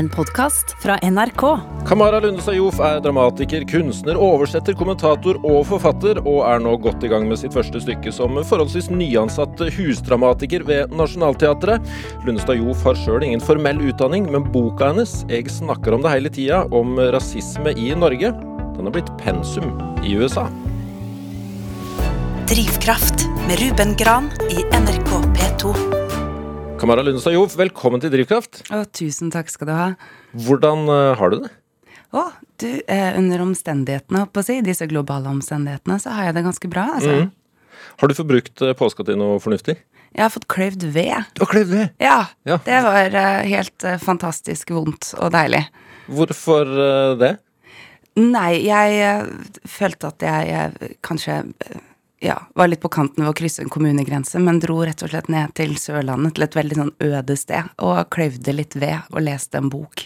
En 0.00 0.08
podkast 0.08 0.76
fra 0.82 0.98
NRK. 1.02 1.58
Kamara 1.86 2.20
Lundestad 2.20 2.54
Jof 2.56 2.78
er 2.80 3.02
dramatiker, 3.04 3.66
kunstner, 3.68 4.16
oversetter, 4.16 4.72
kommentator 4.72 5.36
og 5.44 5.66
forfatter, 5.68 6.22
og 6.24 6.38
er 6.48 6.62
nå 6.64 6.72
godt 6.80 7.04
i 7.04 7.10
gang 7.12 7.26
med 7.28 7.36
sitt 7.36 7.52
første 7.52 7.82
stykke 7.84 8.08
som 8.16 8.38
forholdsvis 8.38 8.88
nyansatt 8.94 9.60
husdramatiker 9.76 10.64
ved 10.64 10.96
Nationaltheatret. 10.96 11.84
Lundestad 12.24 12.62
Jof 12.62 12.80
har 12.88 12.96
sjøl 13.02 13.28
ingen 13.28 13.44
formell 13.44 13.84
utdanning, 13.92 14.24
men 14.32 14.48
boka 14.56 14.88
hennes, 14.94 15.20
'Jeg 15.28 15.52
snakker 15.52 15.92
om 15.92 16.00
det 16.00 16.16
hele 16.16 16.32
tida', 16.32 16.64
om 16.72 16.96
rasisme 16.96 17.76
i 17.76 17.92
Norge, 17.92 18.32
den 18.32 18.84
har 18.88 18.96
blitt 18.96 19.12
pensum 19.20 19.68
i 20.00 20.16
USA. 20.16 20.48
Drivkraft 22.48 23.28
med 23.44 23.60
Ruben 23.60 23.96
Gran 24.00 24.32
i 24.48 24.64
NRK 24.64 25.10
P2. 25.36 25.99
Kamara 26.80 27.02
Lundestad 27.04 27.34
Jov, 27.36 27.52
velkommen 27.60 28.00
til 28.00 28.12
Drivkraft. 28.14 28.62
Å, 28.72 28.82
tusen 28.96 29.28
takk 29.32 29.50
skal 29.52 29.68
du 29.68 29.72
ha. 29.76 29.88
Hvordan 30.46 30.86
eh, 30.88 31.10
har 31.18 31.32
du 31.34 31.42
det? 31.44 31.50
Å, 32.16 32.22
du, 32.62 32.68
eh, 32.88 33.10
under 33.20 33.42
omstendighetene, 33.44 34.22
holdt 34.22 34.32
på 34.36 34.40
å 34.40 34.46
si, 34.46 34.56
disse 34.64 34.88
globale 34.88 35.28
omstendighetene, 35.28 35.98
så 36.00 36.14
har 36.16 36.30
jeg 36.30 36.38
det 36.38 36.44
ganske 36.46 36.70
bra, 36.72 36.86
altså. 36.96 37.18
Mm. 37.18 37.82
Har 38.00 38.08
du 38.10 38.16
fått 38.16 38.30
brukt 38.30 38.64
eh, 38.64 38.72
påska 38.78 39.04
til 39.10 39.20
noe 39.20 39.36
fornuftig? 39.44 39.76
Jeg 40.16 40.24
har 40.24 40.32
fått 40.32 40.48
kløyvd 40.50 40.88
ved. 40.96 41.28
Du 41.36 41.44
har 41.44 41.52
kløyvd 41.52 41.74
ved! 41.74 41.92
Ja, 42.02 42.16
Ja. 42.48 42.56
det 42.64 42.80
var 42.88 43.18
eh, 43.26 43.42
helt 43.52 43.86
fantastisk 44.02 44.72
vondt 44.74 45.12
og 45.20 45.30
deilig. 45.36 45.66
Hvorfor 46.10 46.72
det? 47.20 47.34
Nei, 48.18 48.56
jeg 48.64 49.28
følte 49.70 50.08
at 50.10 50.24
jeg, 50.26 50.96
kanskje 51.06 51.36
ja, 52.20 52.36
var 52.54 52.68
litt 52.68 52.82
på 52.82 52.90
kanten 52.92 53.24
ved 53.24 53.32
å 53.32 53.36
krysse 53.36 53.64
en 53.64 53.72
kommunegrense, 53.72 54.40
men 54.44 54.60
dro 54.60 54.80
rett 54.84 55.02
og 55.04 55.12
slett 55.12 55.30
ned 55.32 55.54
til 55.56 55.76
Sørlandet, 55.80 56.36
til 56.36 56.44
et 56.44 56.56
veldig 56.58 56.76
sånn 56.76 56.96
øde 57.06 57.36
sted, 57.40 57.70
og 57.80 58.02
kløyvde 58.12 58.54
litt 58.56 58.76
ved 58.76 59.08
og 59.08 59.24
leste 59.24 59.60
en 59.60 59.70
bok. 59.72 60.04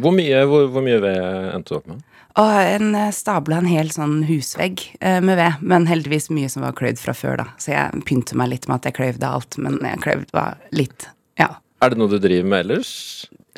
Hvor 0.00 0.14
mye, 0.16 0.44
hvor, 0.48 0.70
hvor 0.72 0.84
mye 0.84 1.00
ved 1.02 1.18
endte 1.52 1.74
du 1.74 1.80
opp 1.80 1.90
med? 1.90 2.06
Og 2.40 2.52
en 2.62 2.94
eh, 2.94 3.10
stabla 3.12 3.58
en 3.58 3.68
hel 3.68 3.90
sånn 3.92 4.22
husvegg 4.28 4.84
eh, 5.02 5.18
med 5.24 5.36
ved, 5.40 5.64
men 5.66 5.88
heldigvis 5.90 6.30
mye 6.32 6.48
som 6.52 6.64
var 6.64 6.76
kløyvd 6.78 7.02
fra 7.02 7.14
før, 7.16 7.42
da. 7.42 7.48
Så 7.60 7.74
jeg 7.74 8.04
pynter 8.08 8.38
meg 8.38 8.52
litt 8.54 8.68
med 8.70 8.78
at 8.78 8.88
jeg 8.88 8.96
kløyvde 9.00 9.32
alt, 9.34 9.58
men 9.60 9.80
jeg 9.84 10.00
kløyvde 10.04 10.32
bare 10.36 10.56
litt. 10.72 11.10
Ja. 11.40 11.52
Er 11.82 11.92
det 11.92 12.00
noe 12.00 12.12
du 12.12 12.20
driver 12.22 12.48
med 12.54 12.64
ellers? 12.64 12.92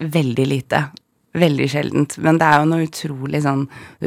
Veldig 0.02 0.48
lite. 0.48 0.86
Veldig 1.32 1.66
sjeldent. 1.72 2.18
Men 2.20 2.36
det 2.40 2.44
er 2.44 2.58
jo 2.60 2.68
noe 2.68 2.84
utrolig 2.84 3.40
sånn 3.44 3.62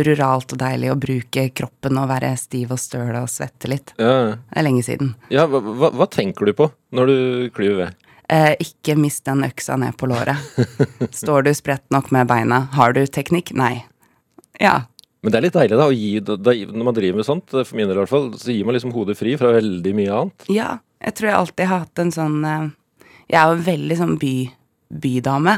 ruralt 0.05 0.53
og 0.53 0.59
deilig 0.61 0.91
å 0.93 0.97
bruke 1.01 1.47
kroppen 1.57 1.97
og 1.97 2.09
være 2.11 2.35
stiv 2.37 2.73
og 2.75 2.81
støl 2.81 3.15
og 3.17 3.29
svette 3.33 3.69
litt. 3.71 3.93
Ja, 3.97 4.35
Det 4.37 4.59
er 4.61 4.67
lenge 4.67 4.83
siden. 4.85 5.15
ja 5.33 5.47
hva, 5.49 5.61
hva, 5.61 5.89
hva 5.89 6.07
tenker 6.11 6.45
du 6.45 6.53
på 6.53 6.69
når 6.93 7.07
du 7.09 7.17
klyver 7.55 7.79
ved? 7.81 7.95
Eh, 8.29 8.53
ikke 8.61 8.95
mist 8.97 9.25
den 9.25 9.43
øksa 9.45 9.75
ned 9.77 9.97
på 9.97 10.07
låret. 10.09 10.37
Står 11.21 11.45
du 11.45 11.51
spredt 11.53 11.85
nok 11.93 12.11
med 12.13 12.27
beina? 12.29 12.67
Har 12.73 12.93
du 12.93 13.03
teknikk? 13.05 13.51
Nei. 13.57 13.83
Ja. 14.61 14.83
Men 15.21 15.33
det 15.33 15.37
er 15.39 15.45
litt 15.47 15.57
deilig 15.57 15.77
da, 15.77 15.85
å 15.89 15.93
gi, 15.93 16.19
da, 16.21 16.37
når 16.37 16.85
man 16.85 16.93
driver 16.97 17.17
med 17.21 17.25
sånt, 17.25 17.49
for 17.49 17.73
min 17.77 17.87
del 17.89 17.97
i 17.97 18.01
hvert 18.03 18.13
fall, 18.13 18.27
så 18.37 18.53
gir 18.53 18.65
man 18.65 18.77
liksom 18.77 18.93
hodet 18.93 19.17
fri 19.17 19.33
fra 19.37 19.49
veldig 19.57 19.93
mye 19.97 20.13
annet. 20.13 20.45
Ja, 20.53 20.75
jeg 21.01 21.17
tror 21.17 21.29
jeg 21.31 21.37
alltid 21.39 21.69
har 21.71 21.81
hatt 21.85 22.01
en 22.01 22.13
sånn 22.13 22.37
eh, 22.45 22.67
Jeg 23.33 23.39
er 23.41 23.49
jo 23.55 23.63
veldig 23.65 23.97
sånn 23.97 24.15
by, 24.21 24.33
bydame, 25.05 25.55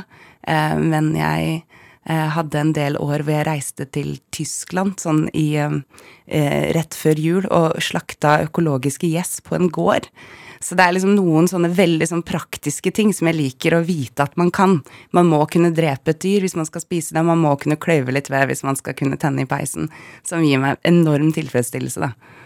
men 0.47 1.11
jeg 1.17 1.61
eh, 2.07 2.27
hadde 2.33 2.59
en 2.59 2.73
del 2.75 2.97
år 3.01 3.23
hvor 3.25 3.35
jeg 3.35 3.47
reiste 3.47 3.87
til 3.91 4.17
Tyskland 4.33 4.99
sånn 5.01 5.25
i 5.35 5.49
eh, 5.59 5.79
eh, 6.25 6.67
rett 6.77 6.97
før 6.97 7.21
jul 7.21 7.47
og 7.51 7.79
slakta 7.83 8.39
økologiske 8.47 9.09
gjess 9.11 9.39
på 9.45 9.57
en 9.59 9.71
gård. 9.73 10.09
Så 10.63 10.73
det 10.73 10.87
er 10.87 10.95
liksom 10.95 11.13
noen 11.13 11.45
sånne 11.49 11.69
veldig 11.77 12.07
sånn 12.09 12.23
praktiske 12.25 12.89
ting 12.95 13.11
som 13.13 13.29
jeg 13.29 13.37
liker 13.37 13.75
å 13.77 13.83
vite 13.85 14.25
at 14.25 14.33
man 14.41 14.49
kan. 14.49 14.79
Man 15.13 15.29
må 15.29 15.43
kunne 15.51 15.69
drepe 15.75 16.15
et 16.15 16.23
dyr 16.23 16.45
hvis 16.45 16.57
man 16.57 16.65
skal 16.69 16.81
spise 16.81 17.13
det, 17.13 17.25
man 17.27 17.43
må 17.43 17.53
kunne 17.61 17.77
kløyve 17.77 18.15
litt 18.15 18.31
ved 18.33 18.49
hvis 18.49 18.65
man 18.65 18.79
skal 18.79 18.97
kunne 18.97 19.19
tenne 19.21 19.45
i 19.45 19.49
peisen, 19.49 19.91
som 20.25 20.45
gir 20.45 20.63
meg 20.63 20.81
enorm 20.87 21.29
tilfredsstillelse, 21.35 22.07
da. 22.07 22.37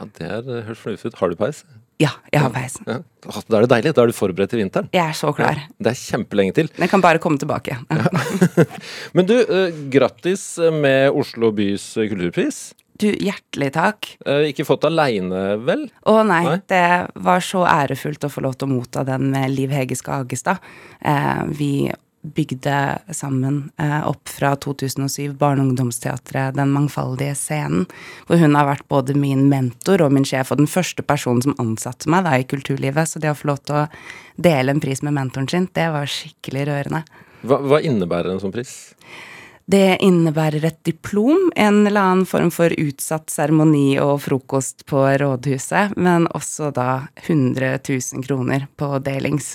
Ja, 0.00 0.08
det 0.16 0.64
høres 0.64 0.80
fornuftig 0.80 1.12
ut. 1.12 1.20
Har 1.20 1.30
du 1.30 1.36
peis? 1.38 1.62
Ja, 2.00 2.14
jeg 2.32 2.40
har 2.40 2.52
peisen. 2.54 2.86
Ja. 2.88 2.98
Da 3.20 3.58
er 3.58 3.66
det 3.66 3.70
deilig. 3.74 3.92
Da 3.96 4.04
er 4.06 4.10
du 4.10 4.16
forberedt 4.16 4.54
til 4.54 4.62
vinteren. 4.62 4.88
Jeg 4.96 5.04
er 5.04 5.16
så 5.16 5.34
klar. 5.36 5.58
Det 5.76 5.92
er 5.92 5.98
kjempelenge 6.00 6.54
til. 6.56 6.70
Den 6.78 6.88
kan 6.88 7.02
bare 7.04 7.20
komme 7.20 7.40
tilbake. 7.40 7.76
Ja. 7.76 8.64
Men 9.16 9.28
du, 9.28 9.36
eh, 9.42 9.82
grattis 9.92 10.54
med 10.72 11.12
Oslo 11.12 11.52
bys 11.56 11.90
eh, 12.00 12.08
kulturpris. 12.08 12.62
Du, 13.00 13.08
hjertelig 13.12 13.70
takk. 13.76 14.10
Eh, 14.28 14.50
ikke 14.50 14.66
fått 14.68 14.84
aleine, 14.88 15.58
vel? 15.64 15.86
Å 16.08 16.16
nei, 16.28 16.42
Nei? 16.48 16.58
det 16.68 16.84
var 17.24 17.44
så 17.44 17.62
ærefullt 17.68 18.26
å 18.28 18.32
få 18.32 18.44
lov 18.44 18.58
til 18.60 18.68
å 18.68 18.74
motta 18.74 19.04
den 19.08 19.30
med 19.32 19.52
Liv 19.54 19.72
Hege 19.72 19.96
Skagestad. 19.96 20.60
Eh, 21.00 21.44
vi 21.56 21.72
bygde 22.22 22.98
sammen 23.16 23.70
eh, 23.80 24.08
opp 24.08 24.28
fra 24.28 24.52
2007 24.56 25.32
Barne- 25.40 25.62
og 25.62 25.70
ungdomsteatret 25.70 26.54
Den 26.56 26.72
mangfoldige 26.74 27.34
scenen, 27.38 27.86
hvor 28.28 28.40
hun 28.40 28.54
har 28.58 28.68
vært 28.68 28.86
både 28.92 29.16
min 29.16 29.46
mentor 29.48 30.04
og 30.04 30.12
min 30.12 30.26
sjef, 30.28 30.52
og 30.52 30.60
den 30.60 30.70
første 30.70 31.02
personen 31.06 31.42
som 31.44 31.56
ansatte 31.62 32.10
meg 32.12 32.26
da 32.28 32.36
i 32.36 32.46
kulturlivet. 32.48 33.08
Så 33.08 33.22
det 33.22 33.32
å 33.32 33.38
få 33.38 33.52
lov 33.52 33.64
til 33.64 33.82
å 33.82 33.88
dele 34.36 34.74
en 34.74 34.84
pris 34.84 35.02
med 35.06 35.16
mentoren 35.16 35.48
sin, 35.48 35.68
det 35.72 35.88
var 35.94 36.10
skikkelig 36.10 36.68
rørende. 36.68 37.04
Hva, 37.40 37.60
hva 37.64 37.80
innebærer 37.80 38.34
en 38.34 38.42
sånn 38.42 38.52
pris? 38.52 38.74
Det 39.70 40.00
innebærer 40.02 40.64
et 40.66 40.80
diplom, 40.84 41.50
en 41.56 41.84
eller 41.86 42.00
annen 42.00 42.26
form 42.26 42.48
for 42.50 42.72
utsatt 42.74 43.30
seremoni 43.30 44.00
og 44.02 44.16
frokost 44.24 44.82
på 44.90 45.04
rådhuset, 45.22 45.94
men 45.96 46.26
også 46.34 46.72
da 46.74 47.04
100 47.22 47.78
000 47.78 48.24
kroner 48.26 48.66
på 48.76 48.88
delings. 49.06 49.54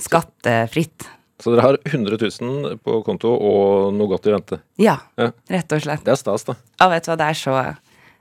Skattefritt. 0.00 1.08
Så 1.40 1.54
dere 1.54 1.64
har 1.64 1.78
100 1.88 2.18
000 2.20 2.80
på 2.84 2.98
konto 3.06 3.30
og 3.34 3.94
noe 3.96 4.10
godt 4.10 4.28
i 4.28 4.34
vente. 4.34 4.60
Ja, 4.80 4.98
Ja. 5.16 5.30
rett 5.50 5.72
og 5.72 5.80
slett. 5.84 6.04
Det 6.04 6.12
er 6.12 6.20
stas, 6.20 6.44
da. 6.44 6.56
Ja, 6.80 6.90
vet 6.92 7.06
du 7.06 7.12
hva, 7.12 7.16
det 7.20 7.30
er 7.32 7.40
så 7.40 7.54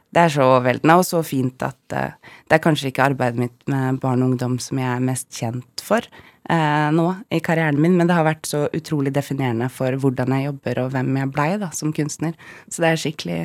det 0.10 0.24
er 0.26 0.32
så 0.34 0.42
overveldende 0.42 0.96
og 0.98 1.06
så 1.06 1.20
fint 1.22 1.62
at 1.62 1.94
uh, 1.94 2.16
det 2.50 2.56
er 2.58 2.64
kanskje 2.64 2.90
ikke 2.90 3.06
arbeidet 3.12 3.38
mitt 3.44 3.68
med 3.70 4.00
barn 4.02 4.24
og 4.24 4.32
ungdom 4.32 4.56
som 4.64 4.80
jeg 4.82 4.90
er 4.90 5.04
mest 5.06 5.28
kjent 5.38 5.84
for 5.86 6.02
uh, 6.50 6.90
nå 6.96 7.06
i 7.30 7.42
karrieren 7.46 7.78
min, 7.78 7.94
men 8.00 8.10
det 8.10 8.18
har 8.18 8.26
vært 8.26 8.50
så 8.50 8.64
utrolig 8.74 9.14
definerende 9.14 9.70
for 9.70 9.94
hvordan 10.02 10.34
jeg 10.34 10.48
jobber 10.50 10.82
og 10.86 10.92
hvem 10.96 11.14
jeg 11.22 11.32
blei 11.36 11.50
da, 11.62 11.70
som 11.78 11.94
kunstner. 11.94 12.34
Så 12.74 12.82
det 12.82 12.90
er 12.90 13.04
skikkelig 13.04 13.40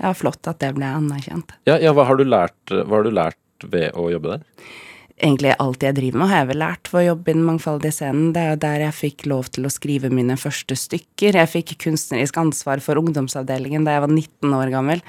ja, 0.00 0.14
flott 0.16 0.48
at 0.48 0.60
det 0.64 0.72
ble 0.78 0.88
anerkjent. 0.88 1.52
Ja, 1.68 1.76
ja 1.82 1.92
hva, 1.96 2.06
har 2.08 2.16
du 2.16 2.24
lært, 2.24 2.56
hva 2.72 2.98
har 2.98 3.04
du 3.04 3.12
lært 3.12 3.68
ved 3.68 3.92
å 3.96 4.08
jobbe 4.12 4.36
der? 4.38 4.72
Egentlig 5.16 5.54
alt 5.56 5.80
jeg 5.80 5.96
driver 5.96 6.20
med, 6.20 6.28
har 6.28 6.42
jeg 6.42 6.48
vel 6.50 6.58
lært 6.60 6.88
ved 6.92 7.00
å 7.00 7.06
jobbe 7.06 7.30
i 7.30 7.34
den 7.38 7.46
mangfoldige 7.46 7.96
scenen. 7.96 8.34
Det 8.36 8.40
er 8.42 8.50
jo 8.50 8.58
der 8.66 8.82
jeg 8.84 8.96
fikk 8.98 9.22
lov 9.32 9.46
til 9.54 9.64
å 9.64 9.72
skrive 9.72 10.10
mine 10.12 10.36
første 10.36 10.76
stykker. 10.76 11.38
Jeg 11.40 11.52
fikk 11.54 11.72
kunstnerisk 11.86 12.36
ansvar 12.42 12.82
for 12.84 13.00
ungdomsavdelingen 13.00 13.86
da 13.86 13.94
jeg 13.96 14.04
var 14.04 14.12
19 14.12 14.56
år 14.58 14.72
gammel. 14.74 15.00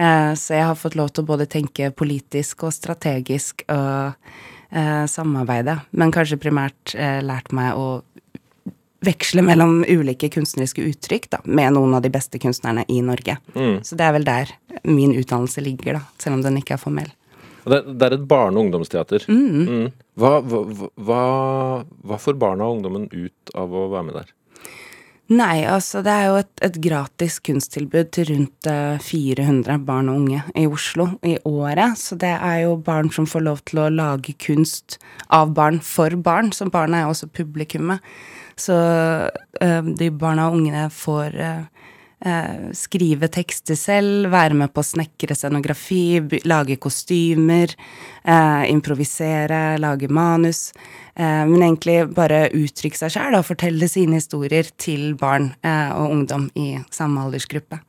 Eh, 0.00 0.32
så 0.40 0.56
jeg 0.56 0.64
har 0.64 0.80
fått 0.80 0.96
lov 0.96 1.12
til 1.12 1.26
å 1.26 1.30
både 1.34 1.48
tenke 1.52 1.90
politisk 1.92 2.64
og 2.64 2.72
strategisk 2.72 3.66
og 3.68 4.16
eh, 4.72 5.04
samarbeide. 5.12 5.76
Men 5.92 6.16
kanskje 6.16 6.40
primært 6.40 6.96
eh, 6.96 7.20
lært 7.20 7.52
meg 7.52 7.76
å 7.76 8.00
veksle 9.04 9.44
mellom 9.44 9.82
ulike 9.84 10.32
kunstneriske 10.32 10.88
uttrykk 10.88 11.30
da, 11.36 11.44
med 11.44 11.76
noen 11.76 12.00
av 12.00 12.04
de 12.04 12.12
beste 12.12 12.40
kunstnerne 12.40 12.88
i 12.88 13.00
Norge. 13.04 13.36
Så 13.84 13.96
det 13.96 14.08
er 14.08 14.16
vel 14.16 14.28
der 14.28 14.56
min 14.88 15.12
utdannelse 15.16 15.64
ligger, 15.64 16.00
da, 16.00 16.02
selv 16.20 16.38
om 16.38 16.44
den 16.44 16.60
ikke 16.60 16.76
er 16.76 16.82
formell. 16.82 17.08
Det, 17.64 17.80
det 18.00 18.08
er 18.08 18.16
et 18.16 18.26
barne- 18.28 18.56
og 18.56 18.68
ungdomsteater. 18.68 19.26
Mm. 19.28 19.90
Hva, 20.20 20.36
hva, 20.40 20.90
hva, 20.96 21.22
hva 22.06 22.20
får 22.20 22.38
barna 22.40 22.68
og 22.68 22.78
ungdommen 22.78 23.08
ut 23.12 23.54
av 23.56 23.72
å 23.72 23.88
være 23.92 24.08
med 24.08 24.20
der? 24.20 24.36
Nei, 25.30 25.60
altså 25.62 26.00
det 26.02 26.10
er 26.10 26.24
jo 26.26 26.38
et, 26.40 26.50
et 26.66 26.76
gratis 26.82 27.36
kunsttilbud 27.46 28.08
til 28.16 28.26
rundt 28.32 28.66
eh, 28.66 28.96
400 28.98 29.76
barn 29.86 30.08
og 30.10 30.24
unge 30.24 30.40
i 30.58 30.64
Oslo 30.66 31.06
i 31.22 31.36
året. 31.46 32.00
Så 32.02 32.18
det 32.18 32.32
er 32.34 32.64
jo 32.64 32.72
barn 32.82 33.12
som 33.14 33.28
får 33.30 33.44
lov 33.46 33.60
til 33.70 33.84
å 33.84 33.92
lage 33.94 34.34
kunst 34.42 34.98
av 35.30 35.52
barn 35.54 35.78
for 35.86 36.16
barn, 36.18 36.50
så 36.50 36.66
barna 36.66 36.98
er 36.98 37.06
jo 37.06 37.12
også 37.14 37.30
publikummet. 37.30 38.02
Så 38.58 38.74
øh, 38.74 39.92
de 40.02 40.10
barna 40.10 40.48
og 40.50 40.58
ungene 40.58 40.88
får 40.90 41.38
eh, 41.38 41.79
eh, 42.24 42.70
skrive 42.76 43.28
tekster 43.32 43.76
selv, 43.78 44.30
være 44.32 44.54
med 44.54 44.72
på 44.74 44.82
å 44.82 44.86
snekre 44.86 45.36
scenografi, 45.36 46.20
lage 46.48 46.76
kostymer, 46.82 47.72
eh, 48.24 48.64
improvisere, 48.72 49.78
lage 49.80 50.08
manus. 50.08 50.72
Eh, 51.14 51.44
men 51.46 51.62
egentlig 51.62 51.98
bare 52.14 52.48
uttrykke 52.56 52.96
seg 52.96 53.14
sjæl 53.16 53.38
og 53.40 53.46
fortelle 53.48 53.88
sine 53.90 54.20
historier 54.20 54.68
til 54.80 55.14
barn 55.20 55.52
eh, 55.62 55.90
og 55.96 56.10
ungdom 56.18 56.50
i 56.56 56.74
samme 56.94 57.24
aldersgruppe. 57.26 57.80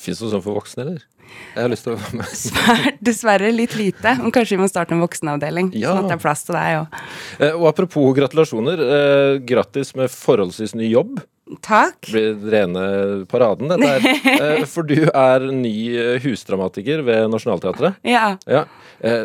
Fins 0.00 0.18
det 0.20 0.26
noe 0.26 0.34
sånt 0.38 0.44
for 0.46 0.56
voksne, 0.60 0.84
eller? 0.86 1.06
Jeg 1.54 1.62
har 1.62 1.70
lyst 1.70 1.84
til 1.86 1.92
å 1.94 1.98
være 2.00 2.18
med. 2.18 2.30
Svært, 2.40 2.96
dessverre 3.06 3.50
litt 3.54 3.74
lite, 3.78 4.16
men 4.18 4.32
kanskje 4.34 4.56
vi 4.56 4.62
må 4.64 4.68
starte 4.70 4.96
en 4.96 5.02
voksenavdeling, 5.04 5.68
Ja. 5.78 5.92
sånn 5.92 6.04
at 6.06 6.08
det 6.10 6.16
er 6.16 6.22
plass 6.24 6.42
til 6.48 6.56
deg 6.58 6.78
òg. 6.80 6.96
Eh, 7.38 7.52
Og 7.54 7.68
apropos 7.70 8.08
gratulasjoner. 8.16 8.82
Eh, 8.96 9.34
grattis 9.46 9.94
med 9.94 10.10
forholdsvis 10.10 10.74
ny 10.74 10.88
jobb. 10.90 11.20
Takk. 11.64 11.98
Det 12.06 12.12
blir 12.12 12.52
rene 12.52 12.84
paraden, 13.30 13.70
dette 13.72 13.88
her. 13.88 14.06
Eh, 14.40 14.62
for 14.68 14.86
du 14.86 15.08
er 15.08 15.42
ny 15.52 15.74
eh, 15.98 16.20
husdramatiker 16.22 17.02
ved 17.04 17.26
Nationaltheatret. 17.32 17.98
Ja. 18.06 18.36
Ja. 18.48 18.62
Eh, 19.00 19.24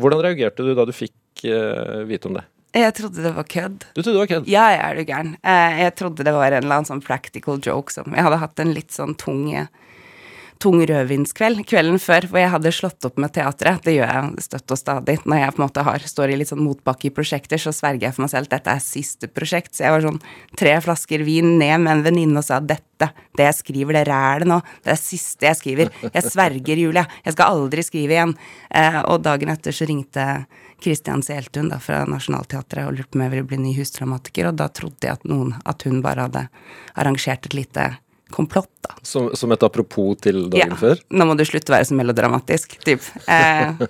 hvordan 0.00 0.22
reagerte 0.24 0.66
du 0.66 0.74
da 0.76 0.84
du 0.88 0.92
fikk 0.96 1.14
vite 1.44 2.28
om 2.30 2.36
det? 2.38 2.44
Jeg 2.74 2.94
trodde 2.96 3.22
det 3.22 3.32
var 3.36 3.46
kødd. 3.50 3.82
Du 3.92 4.00
trodde 4.00 4.14
det 4.14 4.22
var 4.22 4.30
kødd? 4.30 4.46
Ja, 4.50 4.64
jeg 4.72 4.80
er 4.84 4.96
du 4.96 5.10
gæren. 5.10 5.32
Jeg 5.44 5.94
trodde 5.98 6.26
det 6.26 6.32
var 6.34 6.46
en 6.48 6.62
eller 6.62 6.78
annen 6.78 6.88
sånn 6.88 7.02
practical 7.04 7.58
joke 7.62 7.92
som 7.92 8.14
Jeg 8.14 8.24
hadde 8.24 8.38
hatt 8.40 8.62
en 8.62 8.72
litt 8.74 8.94
sånn 8.94 9.12
tung 9.20 9.42
tung 10.64 10.80
rødvinskveld 10.88 11.60
kvelden 11.68 12.00
før, 12.00 12.24
hvor 12.30 12.40
jeg 12.40 12.52
hadde 12.54 12.72
slått 12.72 13.04
opp 13.04 13.18
med 13.20 13.34
teatret. 13.36 13.82
Det 13.84 13.96
gjør 13.98 14.08
jeg 14.08 14.44
støtt 14.46 14.72
og 14.72 14.80
stadig. 14.80 15.18
Når 15.28 15.42
jeg 15.42 15.54
på 15.54 15.60
en 15.60 15.64
måte 15.66 15.84
har, 15.84 16.06
står 16.08 16.32
i 16.32 16.38
litt 16.40 16.50
sånn 16.50 16.64
motbakke 16.64 17.10
i 17.10 17.12
prosjekter, 17.14 17.60
så 17.60 17.72
sverger 17.74 18.08
jeg 18.08 18.16
for 18.16 18.24
meg 18.24 18.32
selv 18.32 18.48
at 18.48 18.56
dette 18.56 18.72
er 18.72 18.84
siste 18.84 19.28
prosjekt. 19.28 19.74
Så 19.76 19.84
jeg 19.84 19.94
var 19.94 20.06
sånn 20.06 20.20
tre 20.56 20.74
flasker 20.84 21.24
vin 21.26 21.56
ned 21.60 21.84
med 21.84 21.92
en 21.98 22.04
venninne 22.06 22.40
og 22.40 22.46
sa 22.46 22.60
dette, 22.64 23.10
det 23.36 23.48
jeg 23.50 23.58
skriver, 23.58 23.98
det 23.98 24.04
rælet 24.08 24.48
nå, 24.48 24.60
det 24.86 24.94
er 24.94 25.00
siste 25.00 25.48
jeg 25.50 25.58
skriver. 25.60 25.90
Jeg 26.06 26.24
sverger, 26.30 26.80
Julia. 26.80 27.04
Jeg 27.26 27.36
skal 27.36 27.58
aldri 27.58 27.84
skrive 27.84 28.16
igjen. 28.16 28.36
Eh, 28.70 29.00
og 29.04 29.24
dagen 29.26 29.52
etter 29.52 29.74
så 29.74 29.88
ringte 29.90 30.28
Kristian 30.84 31.22
Seltun 31.24 31.68
da, 31.72 31.80
fra 31.82 32.02
Nationaltheatret 32.08 32.88
og 32.88 32.96
lurte 32.96 33.12
på 33.12 33.20
om 33.20 33.26
jeg 33.26 33.34
ville 33.34 33.48
bli 33.50 33.60
ny 33.60 33.74
husdramatiker, 33.76 34.48
og 34.50 34.58
da 34.60 34.70
trodde 34.72 35.06
jeg 35.06 35.18
at, 35.18 35.28
noen, 35.28 35.54
at 35.68 35.84
hun 35.88 36.00
bare 36.04 36.26
hadde 36.28 36.46
arrangert 36.96 37.48
et 37.48 37.56
lite 37.56 37.86
komplott, 38.32 38.70
da. 38.84 38.94
Som, 39.02 39.30
som 39.36 39.52
et 39.54 39.62
apropos 39.66 40.16
til 40.24 40.46
dagen 40.52 40.74
ja. 40.74 40.78
før? 40.78 41.00
Nå 41.12 41.26
må 41.28 41.36
du 41.38 41.44
slutte 41.48 41.72
å 41.72 41.76
være 41.76 41.88
så 41.90 41.96
melodramatisk, 41.98 42.78
typ. 42.84 43.04
Eh, 43.28 43.84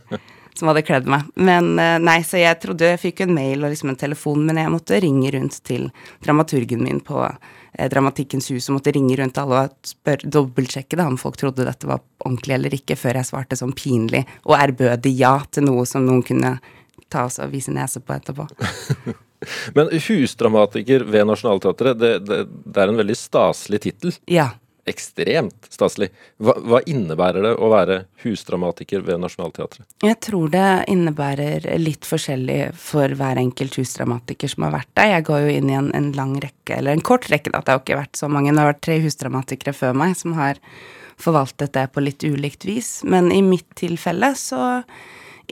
som 0.58 0.70
hadde 0.70 0.84
kledd 0.86 1.08
meg. 1.10 1.26
Men 1.34 1.74
eh, 1.82 1.96
nei, 2.02 2.20
så 2.26 2.38
jeg 2.40 2.60
trodde 2.62 2.92
jeg 2.92 3.02
fikk 3.02 3.24
en 3.24 3.34
mail 3.34 3.64
og 3.64 3.72
liksom 3.72 3.92
en 3.92 4.00
telefon, 4.00 4.44
men 4.46 4.60
jeg 4.60 4.72
måtte 4.72 5.00
ringe 5.02 5.32
rundt 5.34 5.58
til 5.66 5.88
dramaturgen 6.24 6.84
min 6.86 7.00
på 7.04 7.20
eh, 7.24 7.88
Dramatikkens 7.90 8.50
hus 8.54 8.68
og 8.70 8.78
måtte 8.78 8.94
ringe 8.94 9.18
rundt 9.20 9.40
alle 9.42 9.64
og 9.66 9.90
spør, 9.90 10.26
dobbeltsjekke 10.38 11.00
da, 11.00 11.08
om 11.10 11.18
folk 11.20 11.40
trodde 11.40 11.66
dette 11.66 11.90
var 11.90 12.04
ordentlig 12.24 12.58
eller 12.58 12.78
ikke, 12.78 12.98
før 13.00 13.20
jeg 13.20 13.30
svarte 13.30 13.58
sånn 13.58 13.74
pinlig 13.76 14.24
og 14.44 14.56
ærbødig 14.60 15.14
ja 15.18 15.36
til 15.50 15.66
noe 15.68 15.86
som 15.88 16.06
noen 16.06 16.22
kunne 16.26 16.56
ta 17.10 17.26
oss 17.28 17.40
og 17.42 17.52
vise 17.54 17.74
nese 17.74 18.02
på 18.02 18.14
etterpå. 18.14 18.46
Men 19.76 19.92
husdramatiker 19.92 21.06
ved 21.08 21.26
Nationaltheatret, 21.30 21.98
det, 21.98 22.12
det, 22.28 22.44
det, 22.64 22.76
er 22.76 22.92
en 22.92 23.00
veldig 23.00 23.16
staselig 23.18 23.80
tittel. 23.86 24.14
Ja. 24.30 24.50
Ekstremt 24.84 25.70
staselig. 25.72 26.10
Hva, 26.44 26.58
hva, 26.60 26.80
innebærer 26.84 27.46
det 27.46 27.52
å 27.56 27.70
være 27.72 28.02
husdramatiker 28.24 29.00
ved 29.06 29.22
Nationaltheatret? 29.22 29.86
Jeg 30.04 30.18
tror 30.26 30.50
det 30.52 30.66
innebærer 30.92 31.70
litt 31.80 32.04
forskjellig 32.04 32.74
for 32.76 33.14
hver 33.16 33.40
enkelt 33.40 33.78
husdramatiker 33.80 34.52
som 34.52 34.66
har 34.66 34.74
vært 34.76 34.92
der. 34.92 35.14
Jeg 35.14 35.26
går 35.30 35.46
jo 35.46 35.54
inn 35.54 35.72
i 35.72 35.78
en, 35.78 35.88
en 35.96 36.10
lang 36.18 36.36
rekke, 36.42 36.76
eller 36.76 36.92
en 36.92 37.06
kort 37.06 37.30
rekke, 37.32 37.54
da. 37.54 37.62
Det 37.64 37.72
har 37.72 37.80
jo 37.80 37.84
ikke 37.86 38.02
vært 38.02 38.20
så 38.20 38.28
mange. 38.28 38.52
Det 38.52 38.60
har 38.60 38.72
vært 38.74 38.84
tre 38.84 39.00
husdramatikere 39.06 39.76
før 39.78 39.96
meg 40.04 40.18
som 40.20 40.36
har 40.36 40.60
forvaltet 41.20 41.72
det 41.72 41.88
på 41.94 42.04
litt 42.04 42.24
ulikt 42.26 42.68
vis. 42.68 42.98
Men 43.08 43.32
i 43.32 43.40
mitt 43.44 43.70
tilfelle 43.78 44.34
så 44.36 44.82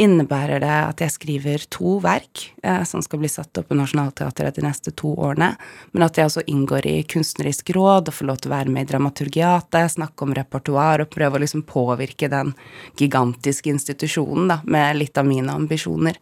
innebærer 0.00 0.62
det 0.62 0.72
at 0.72 1.02
jeg 1.04 1.14
skriver 1.14 1.64
to 1.72 1.98
verk 2.04 2.44
eh, 2.64 2.82
som 2.88 3.02
skal 3.04 3.20
bli 3.22 3.30
satt 3.30 3.58
opp 3.60 3.68
på 3.70 3.78
Nationaltheatret 3.78 4.58
de 4.58 4.64
neste 4.64 4.94
to 4.96 5.12
årene, 5.14 5.52
men 5.92 6.06
at 6.06 6.18
jeg 6.18 6.30
også 6.30 6.44
inngår 6.50 6.88
i 6.88 6.96
kunstnerisk 7.08 7.74
råd 7.76 8.10
og 8.10 8.18
får 8.18 8.28
lov 8.30 8.42
til 8.42 8.52
å 8.52 8.56
være 8.56 8.74
med 8.74 8.86
i 8.86 8.90
dramaturgiatet, 8.92 9.96
snakke 9.96 10.26
om 10.26 10.36
repertoar 10.36 11.04
og 11.04 11.12
prøve 11.12 11.38
å 11.38 11.44
liksom 11.44 11.66
påvirke 11.68 12.30
den 12.32 12.54
gigantiske 13.00 13.72
institusjonen 13.72 14.54
da, 14.54 14.60
med 14.64 15.00
litt 15.00 15.18
av 15.18 15.28
mine 15.28 15.52
ambisjoner. 15.52 16.20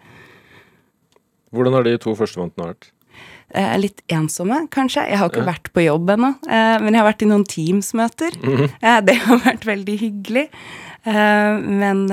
Hvordan 1.50 1.78
har 1.78 1.86
de 1.86 1.98
to 1.98 2.14
første 2.18 2.40
månedene 2.40 2.72
vært? 2.72 2.90
Eh, 3.50 3.72
litt 3.82 4.04
ensomme, 4.14 4.60
kanskje. 4.70 5.08
Jeg 5.10 5.18
har 5.18 5.30
ikke 5.30 5.42
ja. 5.42 5.48
vært 5.48 5.72
på 5.74 5.82
jobb 5.82 6.12
ennå, 6.14 6.28
eh, 6.46 6.76
men 6.78 6.94
jeg 6.94 7.02
har 7.02 7.08
vært 7.08 7.24
i 7.24 7.30
noen 7.30 7.46
Teams-møter. 7.50 8.36
Mm 8.38 8.56
-hmm. 8.56 8.70
eh, 8.80 9.00
det 9.06 9.16
har 9.24 9.40
vært 9.42 9.66
veldig 9.66 9.96
hyggelig. 9.98 10.48
Eh, 11.04 11.58
men 11.58 12.06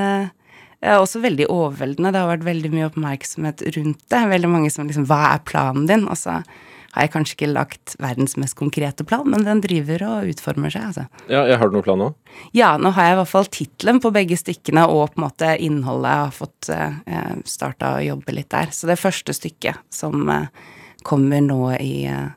eh, 0.82 0.94
er 0.94 1.02
også 1.02 1.24
veldig 1.24 1.50
overveldende. 1.54 2.14
Det 2.14 2.24
har 2.24 2.32
vært 2.36 2.48
veldig 2.48 2.74
mye 2.74 2.88
oppmerksomhet 2.92 3.66
rundt 3.78 4.02
det. 4.14 4.24
Veldig 4.34 4.50
mange 4.52 4.72
som 4.74 4.90
liksom 4.90 5.08
Hva 5.10 5.22
er 5.34 5.46
planen 5.48 5.88
din? 5.90 6.08
Og 6.08 6.20
så 6.20 6.42
har 6.98 7.06
jeg 7.06 7.14
kanskje 7.14 7.36
ikke 7.36 7.52
lagt 7.52 7.94
verdens 8.02 8.34
mest 8.42 8.56
konkrete 8.58 9.06
plan, 9.06 9.28
men 9.30 9.46
den 9.46 9.62
driver 9.62 10.02
og 10.08 10.32
utformer 10.32 10.74
seg, 10.74 10.88
altså. 10.90 11.04
Ja, 11.30 11.44
jeg 11.46 11.60
har 11.62 11.70
du 11.70 11.78
noen 11.78 11.86
plan 11.86 12.02
nå? 12.02 12.08
Ja, 12.58 12.72
nå 12.82 12.90
har 12.96 13.10
jeg 13.10 13.18
i 13.18 13.20
hvert 13.20 13.34
fall 13.34 13.52
tittelen 13.54 14.02
på 14.02 14.14
begge 14.16 14.40
stykkene 14.40 14.88
og 14.90 15.12
på 15.14 15.22
en 15.22 15.28
måte 15.28 15.52
innholdet. 15.62 16.10
Jeg 16.10 16.24
har 16.24 16.34
fått 16.40 16.72
eh, 16.74 17.30
starta 17.46 17.94
å 17.98 18.04
jobbe 18.08 18.34
litt 18.34 18.50
der. 18.54 18.74
Så 18.74 18.90
det 18.90 18.98
første 19.02 19.36
stykket 19.36 19.84
som 19.94 20.26
eh, 20.34 20.50
kommer 21.06 21.44
nå 21.46 21.62
i 21.78 21.94
eh, 22.10 22.28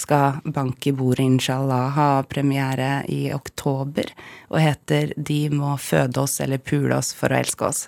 skal 0.00 0.40
bank 0.44 0.86
i 0.86 0.92
bordet, 0.92 1.24
inshallah, 1.24 1.90
ha 1.96 2.10
premiere 2.28 3.02
i 3.08 3.28
oktober 3.34 4.10
og 4.48 4.60
heter 4.62 5.12
De 5.16 5.46
må 5.50 5.76
føde 5.82 6.22
oss 6.22 6.38
eller 6.44 6.62
pule 6.62 6.96
oss 6.96 7.14
for 7.16 7.32
å 7.32 7.40
elske 7.40 7.68
oss. 7.68 7.86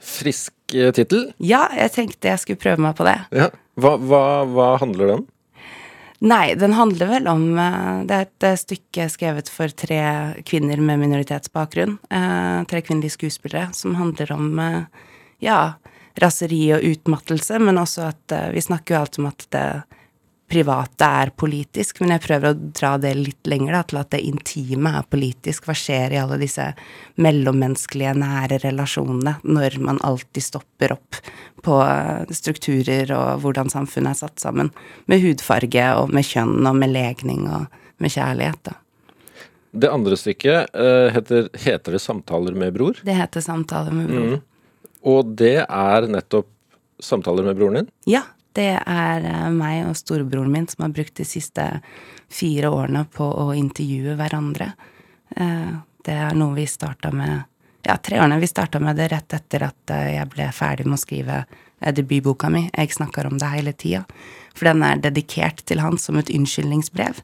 Frisk 0.00 0.74
eh, 0.74 0.92
tittel? 0.96 1.30
Ja, 1.36 1.66
jeg 1.76 1.92
tenkte 1.96 2.32
jeg 2.32 2.42
skulle 2.42 2.62
prøve 2.62 2.82
meg 2.86 2.96
på 2.98 3.06
det. 3.08 3.18
Ja. 3.36 3.50
Hva, 3.80 3.94
hva, 4.00 4.24
hva 4.48 4.70
handler 4.80 5.14
den? 5.14 5.28
Nei, 6.20 6.52
den 6.60 6.74
handler 6.76 7.08
vel 7.08 7.28
om 7.32 7.44
eh, 7.56 8.02
Det 8.08 8.16
er 8.16 8.26
et 8.26 8.48
eh, 8.48 8.58
stykke 8.60 9.08
skrevet 9.12 9.52
for 9.52 9.72
tre 9.72 10.00
kvinner 10.48 10.80
med 10.80 11.04
minoritetsbakgrunn. 11.04 11.98
tre 12.70 12.82
kvinnelige 12.84 13.18
skuespillere, 13.18 13.70
som 13.76 13.96
handler 14.00 14.32
om 14.32 14.60
ja, 15.40 15.60
raseri 16.20 16.64
og 16.76 16.84
utmattelse, 16.84 17.60
men 17.60 17.80
også 17.80 18.10
at 18.10 18.34
vi 18.52 18.60
snakker 18.60 18.94
jo 18.94 19.00
alltid 19.00 19.22
om 19.22 19.30
at 19.30 19.46
det 19.54 19.66
private 20.50 21.06
er 21.22 21.30
politisk, 21.38 22.00
men 22.02 22.14
jeg 22.14 22.24
prøver 22.24 22.50
å 22.50 22.58
dra 22.74 22.96
det 23.00 23.12
litt 23.18 23.48
lenger, 23.48 23.76
da, 23.76 23.82
til 23.86 24.00
at 24.00 24.10
det 24.14 24.20
intime 24.26 24.92
er 24.98 25.06
politisk. 25.10 25.68
Hva 25.68 25.76
skjer 25.78 26.14
i 26.14 26.20
alle 26.20 26.40
disse 26.40 26.66
mellommenneskelige, 27.22 28.16
nære 28.18 28.60
relasjonene 28.64 29.36
når 29.46 29.78
man 29.86 30.02
alltid 30.06 30.46
stopper 30.46 30.96
opp 30.96 31.20
på 31.64 31.78
eh, 31.84 32.34
strukturer 32.34 33.14
og 33.16 33.44
hvordan 33.44 33.72
samfunnet 33.72 34.16
er 34.16 34.20
satt 34.24 34.42
sammen, 34.42 34.72
med 35.10 35.22
hudfarge 35.24 35.88
og 36.00 36.12
med 36.14 36.26
kjønn 36.26 36.66
og 36.66 36.78
med 36.82 36.94
legning 36.94 37.46
og 37.48 37.82
med 38.00 38.16
kjærlighet, 38.16 38.62
da. 38.70 38.78
Det 39.70 39.86
andre 39.86 40.16
stykket 40.18 40.72
uh, 40.74 41.12
heter, 41.14 41.44
heter 41.62 41.94
det 41.94 42.00
'Samtaler 42.02 42.56
med 42.58 42.74
bror'? 42.74 42.98
Det 43.06 43.14
heter 43.14 43.40
'Samtaler 43.40 43.94
med 43.94 44.08
bror'. 44.10 44.40
Mm. 44.40 44.46
Og 45.06 45.36
det 45.38 45.60
er 45.62 46.08
nettopp 46.10 46.48
samtaler 47.00 47.46
med 47.46 47.56
broren 47.56 47.80
din? 47.80 47.88
Ja, 48.10 48.22
det 48.58 48.72
er 48.78 49.26
eh, 49.26 49.50
meg 49.54 49.84
og 49.88 49.98
storebroren 49.98 50.50
min 50.52 50.66
som 50.70 50.84
har 50.86 50.94
brukt 50.94 51.16
de 51.20 51.26
siste 51.28 51.66
fire 52.30 52.70
årene 52.70 53.04
på 53.12 53.24
å 53.24 53.50
intervjue 53.54 54.16
hverandre. 54.18 54.72
Eh, 55.36 55.72
det 56.06 56.16
er 56.16 56.36
noe 56.38 56.56
vi 56.58 56.66
starta 56.70 57.12
med 57.14 57.46
Ja, 57.80 57.94
tre 57.96 58.18
årene. 58.20 58.36
Vi 58.42 58.46
starta 58.46 58.76
med 58.80 58.98
det 59.00 59.06
rett 59.08 59.32
etter 59.32 59.62
at 59.70 59.90
eh, 59.94 60.16
jeg 60.18 60.28
ble 60.34 60.50
ferdig 60.52 60.84
med 60.86 60.98
å 60.98 61.00
skrive 61.00 61.44
debutboka 61.80 62.50
mi. 62.52 62.66
Jeg 62.76 62.92
snakker 62.92 63.26
om 63.26 63.38
det 63.40 63.48
hele 63.54 63.72
tida. 63.72 64.02
For 64.52 64.68
den 64.68 64.84
er 64.84 65.00
dedikert 65.00 65.64
til 65.64 65.80
han 65.80 65.96
som 65.98 66.18
et 66.20 66.28
unnskyldningsbrev. 66.28 67.22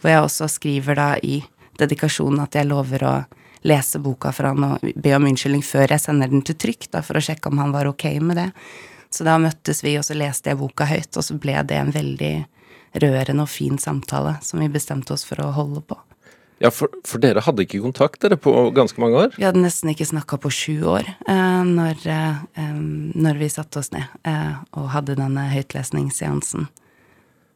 Hvor 0.00 0.10
jeg 0.10 0.22
også 0.24 0.48
skriver 0.48 0.96
da 0.96 1.10
i 1.20 1.42
dedikasjonen 1.78 2.40
at 2.46 2.56
jeg 2.56 2.70
lover 2.70 3.04
å 3.04 3.16
lese 3.68 4.00
boka 4.00 4.32
for 4.32 4.48
han 4.48 4.64
og 4.64 4.92
be 4.96 5.12
om 5.16 5.26
unnskyldning 5.28 5.64
før 5.66 5.92
jeg 5.92 6.04
sender 6.06 6.30
den 6.30 6.44
til 6.46 6.56
trykk, 6.56 6.88
da, 6.94 7.02
for 7.04 7.18
å 7.18 7.24
sjekke 7.24 7.50
om 7.50 7.60
han 7.60 7.74
var 7.74 7.90
ok 7.90 8.06
med 8.22 8.38
det. 8.38 8.48
Så 9.10 9.24
da 9.24 9.38
møttes 9.40 9.80
vi, 9.84 9.96
og 9.98 10.04
så 10.06 10.16
leste 10.18 10.52
jeg 10.52 10.60
boka 10.60 10.86
høyt, 10.88 11.10
og 11.16 11.24
så 11.24 11.36
ble 11.40 11.56
det 11.68 11.78
en 11.78 11.94
veldig 11.94 12.34
rørende 13.02 13.44
og 13.44 13.50
fin 13.52 13.78
samtale 13.80 14.36
som 14.44 14.60
vi 14.62 14.68
bestemte 14.72 15.14
oss 15.14 15.24
for 15.28 15.40
å 15.44 15.52
holde 15.56 15.82
på. 15.84 15.98
Ja, 16.58 16.72
for, 16.74 16.90
for 17.06 17.22
dere 17.22 17.44
hadde 17.46 17.62
ikke 17.62 17.78
kontakt 17.84 18.18
dere 18.24 18.34
på 18.40 18.50
ganske 18.74 18.98
mange 18.98 19.20
år? 19.20 19.36
Vi 19.38 19.46
hadde 19.46 19.62
nesten 19.62 19.92
ikke 19.92 20.08
snakka 20.08 20.40
på 20.42 20.50
sju 20.50 20.74
år 20.90 21.06
eh, 21.06 21.60
når, 21.68 22.02
eh, 22.10 22.72
når, 23.14 23.38
vi 23.38 23.50
satte 23.52 23.78
oss 23.78 23.92
ned 23.94 24.08
eh, 24.26 24.56
og 24.74 24.90
hadde 24.90 25.14
denne 25.20 25.46
høytlesningsseansen. 25.52 26.66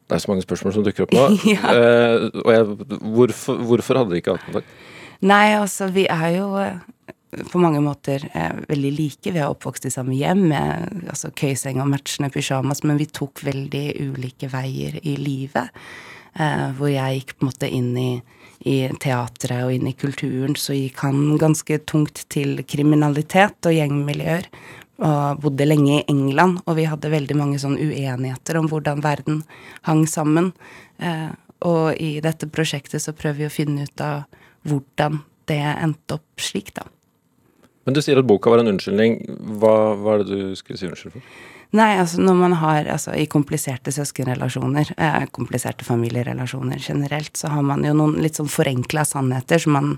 Det 0.06 0.18
er 0.18 0.22
så 0.22 0.30
mange 0.30 0.44
spørsmål 0.46 0.76
som 0.76 0.86
dukker 0.86 1.08
opp 1.08 1.16
nå. 1.16 1.26
ja. 1.50 1.74
Eh, 1.74 2.28
og 2.44 2.52
jeg, 2.54 3.00
hvorfor, 3.16 3.58
hvorfor 3.72 4.02
hadde 4.02 4.14
dere 4.14 4.22
ikke 4.22 4.36
hatt 4.36 4.46
kontakt? 4.46 4.78
Nei, 5.22 5.48
altså, 5.58 5.90
vi 5.94 6.06
er 6.10 6.28
jo 6.36 6.52
på 7.32 7.60
mange 7.62 7.80
måter 7.80 8.24
veldig 8.68 8.92
like. 8.92 9.32
Vi 9.32 9.40
er 9.40 9.48
oppvokst 9.48 9.86
i 9.88 9.92
samme 9.94 10.16
hjem 10.18 10.46
med 10.50 11.06
altså, 11.08 11.30
køyseng 11.32 11.80
og 11.80 11.88
matchende 11.88 12.28
pysjamas, 12.32 12.82
men 12.84 13.00
vi 13.00 13.08
tok 13.08 13.44
veldig 13.46 13.86
ulike 14.10 14.50
veier 14.52 14.98
i 15.02 15.16
livet. 15.16 15.72
Eh, 16.32 16.68
hvor 16.78 16.88
jeg 16.88 17.18
gikk 17.18 17.34
på 17.36 17.44
en 17.44 17.50
måte 17.50 17.68
inn 17.68 17.90
i, 18.00 18.10
i 18.68 18.76
teatret 19.02 19.66
og 19.66 19.74
inn 19.74 19.90
i 19.90 19.96
kulturen, 19.96 20.56
så 20.56 20.76
gikk 20.76 21.02
han 21.04 21.36
ganske 21.40 21.82
tungt 21.88 22.24
til 22.32 22.62
kriminalitet 22.68 23.68
og 23.68 23.76
gjengmiljøer. 23.76 24.48
Og 25.02 25.42
bodde 25.42 25.66
lenge 25.66 25.98
i 25.98 26.04
England, 26.12 26.60
og 26.68 26.76
vi 26.78 26.86
hadde 26.86 27.10
veldig 27.10 27.36
mange 27.36 27.58
sånn 27.58 27.74
uenigheter 27.80 28.60
om 28.60 28.68
hvordan 28.70 29.02
verden 29.02 29.42
hang 29.88 30.04
sammen. 30.08 30.52
Eh, 31.02 31.32
og 31.66 31.98
i 32.00 32.16
dette 32.22 32.48
prosjektet 32.50 33.02
så 33.02 33.14
prøver 33.16 33.42
vi 33.42 33.48
å 33.48 33.54
finne 33.54 33.88
ut 33.88 34.04
av 34.04 34.24
hvordan 34.68 35.20
det 35.50 35.58
endte 35.58 36.20
opp 36.20 36.40
slik, 36.40 36.72
da. 36.76 36.86
Men 37.86 37.96
du 37.96 38.02
sier 38.04 38.20
at 38.20 38.28
boka 38.28 38.52
var 38.52 38.62
en 38.62 38.70
unnskyldning. 38.74 39.18
Hva, 39.58 39.74
hva 39.98 40.16
er 40.16 40.22
det 40.22 40.30
du 40.30 40.58
skulle 40.58 40.78
si 40.78 40.86
unnskyld 40.88 41.16
for? 41.16 41.32
Nei, 41.72 41.94
altså 41.96 42.20
når 42.20 42.34
man 42.36 42.54
har 42.60 42.88
altså 42.92 43.14
i 43.16 43.24
kompliserte 43.32 43.94
søskenrelasjoner, 43.96 44.90
eh, 45.00 45.22
kompliserte 45.32 45.86
familierelasjoner 45.88 46.76
generelt, 46.84 47.32
så 47.36 47.48
har 47.48 47.64
man 47.64 47.86
jo 47.86 47.94
noen 47.96 48.18
litt 48.20 48.36
sånn 48.36 48.50
forenkla 48.52 49.06
sannheter 49.08 49.62
som 49.62 49.78
man 49.78 49.88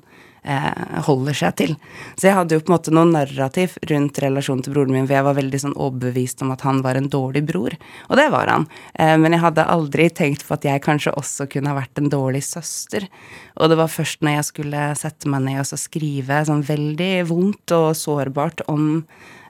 eh, 0.45 1.01
holder 1.09 1.35
seg 1.35 1.57
til. 1.59 1.75
Så 2.15 2.29
jeg 2.29 2.39
hadde 2.39 2.55
jo 2.55 2.63
på 2.63 2.71
en 2.71 2.77
måte 2.77 2.95
noe 2.95 3.11
narrativ 3.11 3.75
rundt 3.91 4.23
relasjonen 4.23 4.63
til 4.63 4.77
broren 4.77 4.95
min, 4.95 5.09
for 5.09 5.17
jeg 5.19 5.27
var 5.27 5.39
veldig 5.41 5.63
sånn 5.65 5.75
overbevist 5.75 6.47
om 6.47 6.55
at 6.55 6.63
han 6.63 6.79
var 6.87 7.01
en 7.01 7.11
dårlig 7.11 7.43
bror. 7.51 7.75
Og 8.07 8.23
det 8.23 8.31
var 8.39 8.55
han. 8.55 8.71
Eh, 8.95 9.17
men 9.19 9.35
jeg 9.35 9.43
hadde 9.49 9.69
aldri 9.75 10.11
tenkt 10.15 10.47
på 10.47 10.55
at 10.55 10.71
jeg 10.71 10.87
kanskje 10.87 11.19
også 11.19 11.51
kunne 11.51 11.75
ha 11.75 11.81
vært 11.83 11.99
en 11.99 12.13
dårlig 12.13 12.47
søster. 12.47 13.11
Og 13.59 13.73
det 13.73 13.83
var 13.83 13.91
først 13.91 14.23
når 14.23 14.39
jeg 14.39 14.53
skulle 14.55 14.91
sette 15.03 15.27
meg 15.27 15.49
ned 15.49 15.65
og 15.65 15.89
skrive 15.89 16.45
sånn 16.47 16.63
veldig 16.71 17.15
vondt 17.35 17.75
og 17.75 17.97
sårbart 17.99 18.69
om 18.71 19.03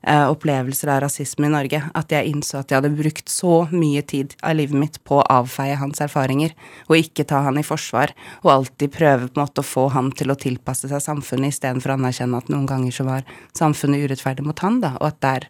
eh, 0.06 0.24
opplevelser 0.30 0.92
av 0.94 1.02
rasisme 1.04 1.48
i 1.48 1.52
Norge, 1.52 1.80
at 1.94 2.14
jeg 2.14 2.30
innså 2.30 2.60
at 2.60 2.70
jeg 2.70 2.80
hadde 2.80 2.94
brukt 2.96 3.32
så 3.32 3.64
mye 3.72 4.04
tid 4.06 4.36
av 4.42 4.56
livet 4.58 4.78
mitt 4.78 4.98
på 5.04 5.20
å 5.20 5.26
avfeie 5.40 5.76
hans 5.80 6.02
erfaringer, 6.04 6.54
og 6.88 6.98
ikke 7.00 7.26
ta 7.28 7.42
han 7.46 7.60
i 7.60 7.66
forsvar, 7.66 8.14
og 8.44 8.54
alltid 8.54 8.94
prøve 8.94 9.28
på 9.28 9.38
en 9.38 9.44
måte 9.44 9.64
å 9.64 9.68
få 9.68 9.88
han 9.94 10.10
til 10.16 10.32
å 10.32 10.38
tilpasse 10.38 10.90
seg 10.90 11.02
samfunnet, 11.04 11.54
istedenfor 11.54 11.94
å 11.94 11.98
anerkjenne 11.98 12.40
at 12.40 12.50
noen 12.52 12.68
ganger 12.70 12.94
så 12.94 13.08
var 13.08 13.28
samfunnet 13.56 14.04
urettferdig 14.04 14.46
mot 14.46 14.64
han, 14.64 14.82
da, 14.84 14.96
og 15.00 15.12
at 15.12 15.22
der 15.24 15.48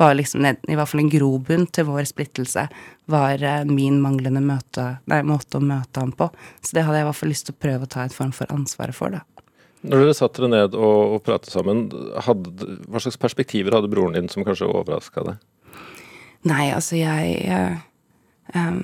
var 0.00 0.14
liksom 0.14 0.46
i 0.46 0.76
hvert 0.76 0.88
fall 0.88 1.02
en 1.04 1.12
grobunn 1.12 1.66
til 1.70 1.86
vår 1.88 2.06
splittelse, 2.10 2.66
var 3.12 3.42
eh, 3.44 3.64
min 3.68 4.00
manglende 4.02 4.42
møte, 4.44 4.86
nei, 5.10 5.20
måte 5.26 5.58
å 5.58 5.64
møte 5.64 6.02
ham 6.02 6.14
på. 6.16 6.30
Så 6.62 6.76
det 6.76 6.86
hadde 6.86 7.00
jeg 7.00 7.06
i 7.06 7.10
hvert 7.10 7.20
fall 7.20 7.32
lyst 7.34 7.48
til 7.48 7.56
å 7.56 7.62
prøve 7.66 7.86
å 7.86 7.92
ta 7.96 8.06
et 8.06 8.16
form 8.16 8.32
for 8.36 8.50
ansvaret 8.54 8.96
for, 8.96 9.14
da. 9.14 9.22
Når 9.82 10.04
dere 10.04 10.14
satte 10.14 10.42
dere 10.42 10.52
ned 10.52 10.76
og, 10.78 11.16
og 11.16 11.22
pratet 11.26 11.50
sammen, 11.50 11.88
hadde, 12.26 12.52
hva 12.86 13.02
slags 13.02 13.18
perspektiver 13.20 13.74
hadde 13.74 13.90
broren 13.90 14.14
din 14.14 14.30
som 14.30 14.44
kanskje 14.46 14.70
overraska 14.70 15.24
deg? 15.26 15.40
Nei, 16.46 16.68
altså 16.74 16.98
jeg, 16.98 17.32
jeg, 17.46 17.80
um, 18.54 18.82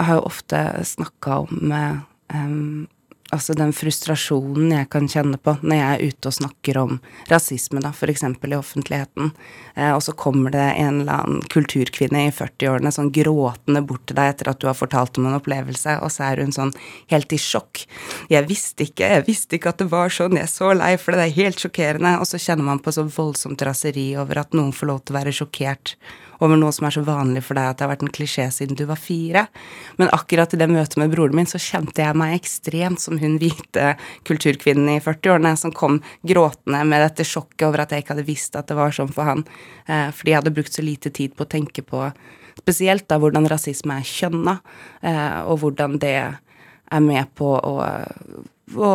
har 0.00 0.18
jo 0.18 0.28
ofte 0.28 0.62
snakka 0.88 1.42
om 1.44 1.72
um, 1.72 2.86
altså 3.34 3.54
den 3.56 3.72
frustrasjonen 3.76 4.72
jeg 4.72 4.88
kan 4.92 5.08
kjenne 5.10 5.38
på 5.42 5.54
når 5.60 5.76
jeg 5.76 5.88
er 5.88 6.12
ute 6.12 6.30
og 6.30 6.36
snakker 6.38 6.78
om 6.80 6.98
rasisme, 7.28 7.82
da, 7.84 7.90
f.eks. 7.92 8.24
i 8.24 8.56
offentligheten, 8.56 9.32
eh, 9.74 9.90
og 9.92 10.02
så 10.04 10.14
kommer 10.16 10.54
det 10.54 10.64
en 10.80 11.02
eller 11.02 11.24
annen 11.24 11.42
kulturkvinne 11.52 12.26
i 12.28 12.34
40-årene 12.34 12.92
sånn 12.94 13.12
gråtende 13.14 13.82
bort 13.86 14.06
til 14.08 14.18
deg 14.18 14.32
etter 14.32 14.52
at 14.52 14.62
du 14.62 14.68
har 14.70 14.78
fortalt 14.78 15.20
om 15.20 15.28
en 15.28 15.38
opplevelse, 15.38 15.98
og 16.04 16.12
så 16.14 16.30
er 16.30 16.42
hun 16.44 16.54
sånn 16.54 16.72
helt 17.12 17.34
i 17.34 17.40
sjokk. 17.42 17.84
Jeg 18.32 18.48
visste 18.48 18.88
ikke, 18.88 19.12
jeg 19.18 19.26
visste 19.28 19.58
ikke 19.58 19.74
at 19.74 19.82
det 19.82 19.90
var 19.92 20.14
sånn, 20.14 20.38
jeg 20.38 20.48
er 20.48 20.54
så 20.54 20.72
lei 20.76 20.94
for 21.00 21.12
det, 21.12 21.20
det 21.20 21.28
er 21.28 21.42
helt 21.42 21.66
sjokkerende, 21.66 22.16
og 22.22 22.30
så 22.30 22.40
kjenner 22.40 22.70
man 22.70 22.82
på 22.84 22.94
så 22.94 23.04
voldsomt 23.04 23.66
raseri 23.66 24.10
over 24.20 24.44
at 24.44 24.56
noen 24.56 24.72
får 24.74 24.92
lov 24.92 25.04
til 25.04 25.14
å 25.14 25.20
være 25.20 25.36
sjokkert 25.36 25.98
over 26.44 26.58
noe 26.58 26.74
som 26.74 26.86
er 26.88 26.94
så 26.94 27.02
vanlig 27.06 27.42
for 27.46 27.58
deg 27.58 27.70
at 27.70 27.78
det 27.78 27.86
har 27.86 27.92
vært 27.92 28.04
en 28.06 28.14
klisjé 28.14 28.46
siden 28.54 28.78
du 28.78 28.84
var 28.88 29.00
fire. 29.00 29.44
Men 30.00 30.12
akkurat 30.14 30.54
i 30.54 30.60
det 30.60 30.70
møtet 30.70 30.98
med 31.00 31.12
broren 31.12 31.36
min 31.38 31.50
så 31.50 31.60
kjente 31.62 32.04
jeg 32.04 32.18
meg 32.18 32.36
ekstremt 32.36 33.02
som 33.02 33.18
hun 33.20 33.38
hvite 33.42 33.94
kulturkvinnen 34.28 34.94
i 34.94 35.02
40-årene 35.04 35.54
som 35.58 35.74
kom 35.74 36.00
gråtende 36.26 36.82
med 36.88 37.04
dette 37.04 37.26
sjokket 37.26 37.68
over 37.68 37.84
at 37.84 37.94
jeg 37.94 38.04
ikke 38.04 38.16
hadde 38.16 38.28
visst 38.28 38.58
at 38.58 38.70
det 38.70 38.78
var 38.78 38.94
sånn 38.94 39.12
for 39.14 39.28
han, 39.28 39.46
eh, 39.86 40.08
fordi 40.14 40.34
jeg 40.34 40.40
hadde 40.42 40.54
brukt 40.58 40.74
så 40.74 40.84
lite 40.86 41.14
tid 41.14 41.34
på 41.36 41.46
å 41.46 41.52
tenke 41.56 41.84
på 41.86 42.06
spesielt 42.58 43.06
da 43.10 43.18
hvordan 43.22 43.46
rasisme 43.50 43.98
er 44.00 44.06
kjønna, 44.06 44.58
eh, 45.06 45.40
og 45.46 45.62
hvordan 45.62 45.98
det 46.02 46.16
er 46.18 47.02
med 47.04 47.30
på 47.38 47.52
å, 47.54 47.74
å 48.74 48.92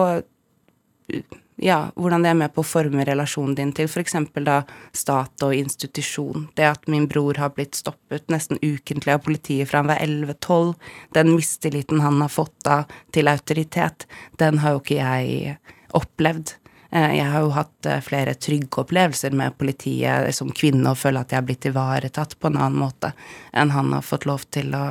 ja, 1.64 1.78
hvordan 1.96 2.26
det 2.26 2.32
er 2.34 2.38
med 2.38 2.52
på 2.54 2.64
å 2.64 2.68
forme 2.68 3.06
relasjonen 3.08 3.56
din 3.56 3.72
til 3.76 3.88
f.eks. 3.88 4.18
da 4.44 4.58
stat 4.92 5.46
og 5.46 5.56
institusjon. 5.56 6.50
Det 6.58 6.66
at 6.68 6.90
min 6.92 7.06
bror 7.08 7.40
har 7.40 7.54
blitt 7.56 7.78
stoppet 7.80 8.28
nesten 8.34 8.60
ukentlig 8.62 9.14
av 9.16 9.22
politiet 9.24 9.70
fra 9.70 9.80
han 9.80 9.92
var 9.92 10.02
11-12, 10.04 10.74
den 11.16 11.32
mistilliten 11.38 12.04
han 12.04 12.20
har 12.22 12.34
fått 12.34 12.58
da 12.68 12.82
til 13.16 13.32
autoritet, 13.32 14.08
den 14.42 14.60
har 14.64 14.76
jo 14.76 14.84
ikke 14.84 15.00
jeg 15.00 15.56
opplevd. 15.96 16.58
Eh, 16.92 17.16
jeg 17.20 17.30
har 17.32 17.46
jo 17.46 17.56
hatt 17.56 17.90
eh, 17.90 18.04
flere 18.04 18.36
trygge 18.36 18.84
opplevelser 18.84 19.34
med 19.40 19.56
politiet 19.58 20.36
som 20.36 20.52
kvinne 20.52 20.92
og 20.92 21.00
føler 21.00 21.24
at 21.24 21.32
jeg 21.32 21.42
har 21.42 21.48
blitt 21.48 21.70
ivaretatt 21.72 22.36
på 22.40 22.52
en 22.52 22.60
annen 22.60 22.84
måte 22.84 23.14
enn 23.56 23.72
han 23.74 23.96
har 23.96 24.04
fått 24.06 24.28
lov 24.30 24.44
til 24.52 24.76
å 24.76 24.84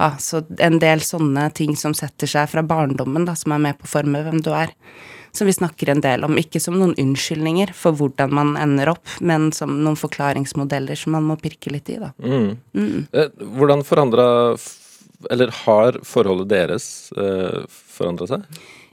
ha. 0.00 0.10
Så 0.18 0.42
en 0.62 0.80
del 0.80 1.04
sånne 1.04 1.50
ting 1.52 1.76
som 1.76 1.92
setter 1.94 2.30
seg 2.30 2.48
fra 2.48 2.64
barndommen, 2.64 3.28
da, 3.28 3.36
som 3.36 3.52
er 3.54 3.64
med 3.68 3.78
på 3.78 3.86
å 3.86 3.94
forme 3.98 4.24
hvem 4.24 4.40
du 4.40 4.54
er 4.56 4.72
som 5.32 5.48
vi 5.48 5.56
snakker 5.56 5.92
en 5.92 6.02
del 6.04 6.26
om. 6.26 6.38
Ikke 6.40 6.60
som 6.62 6.78
noen 6.78 6.94
unnskyldninger 6.98 7.72
for 7.76 7.96
hvordan 7.98 8.34
man 8.34 8.56
ender 8.60 8.92
opp, 8.94 9.06
men 9.20 9.50
som 9.56 9.78
noen 9.84 9.98
forklaringsmodeller 9.98 10.98
som 10.98 11.16
man 11.16 11.28
må 11.28 11.38
pirke 11.40 11.72
litt 11.74 11.90
i, 11.92 11.98
da. 12.02 12.12
Mm. 12.22 12.50
Mm. 12.74 13.06
Eh, 13.12 13.46
hvordan 13.58 13.86
forandra 13.86 14.28
Eller 15.30 15.50
har 15.64 15.96
forholdet 16.06 16.46
deres 16.52 17.10
eh, 17.18 17.64
forandra 17.68 18.28
seg? 18.30 18.44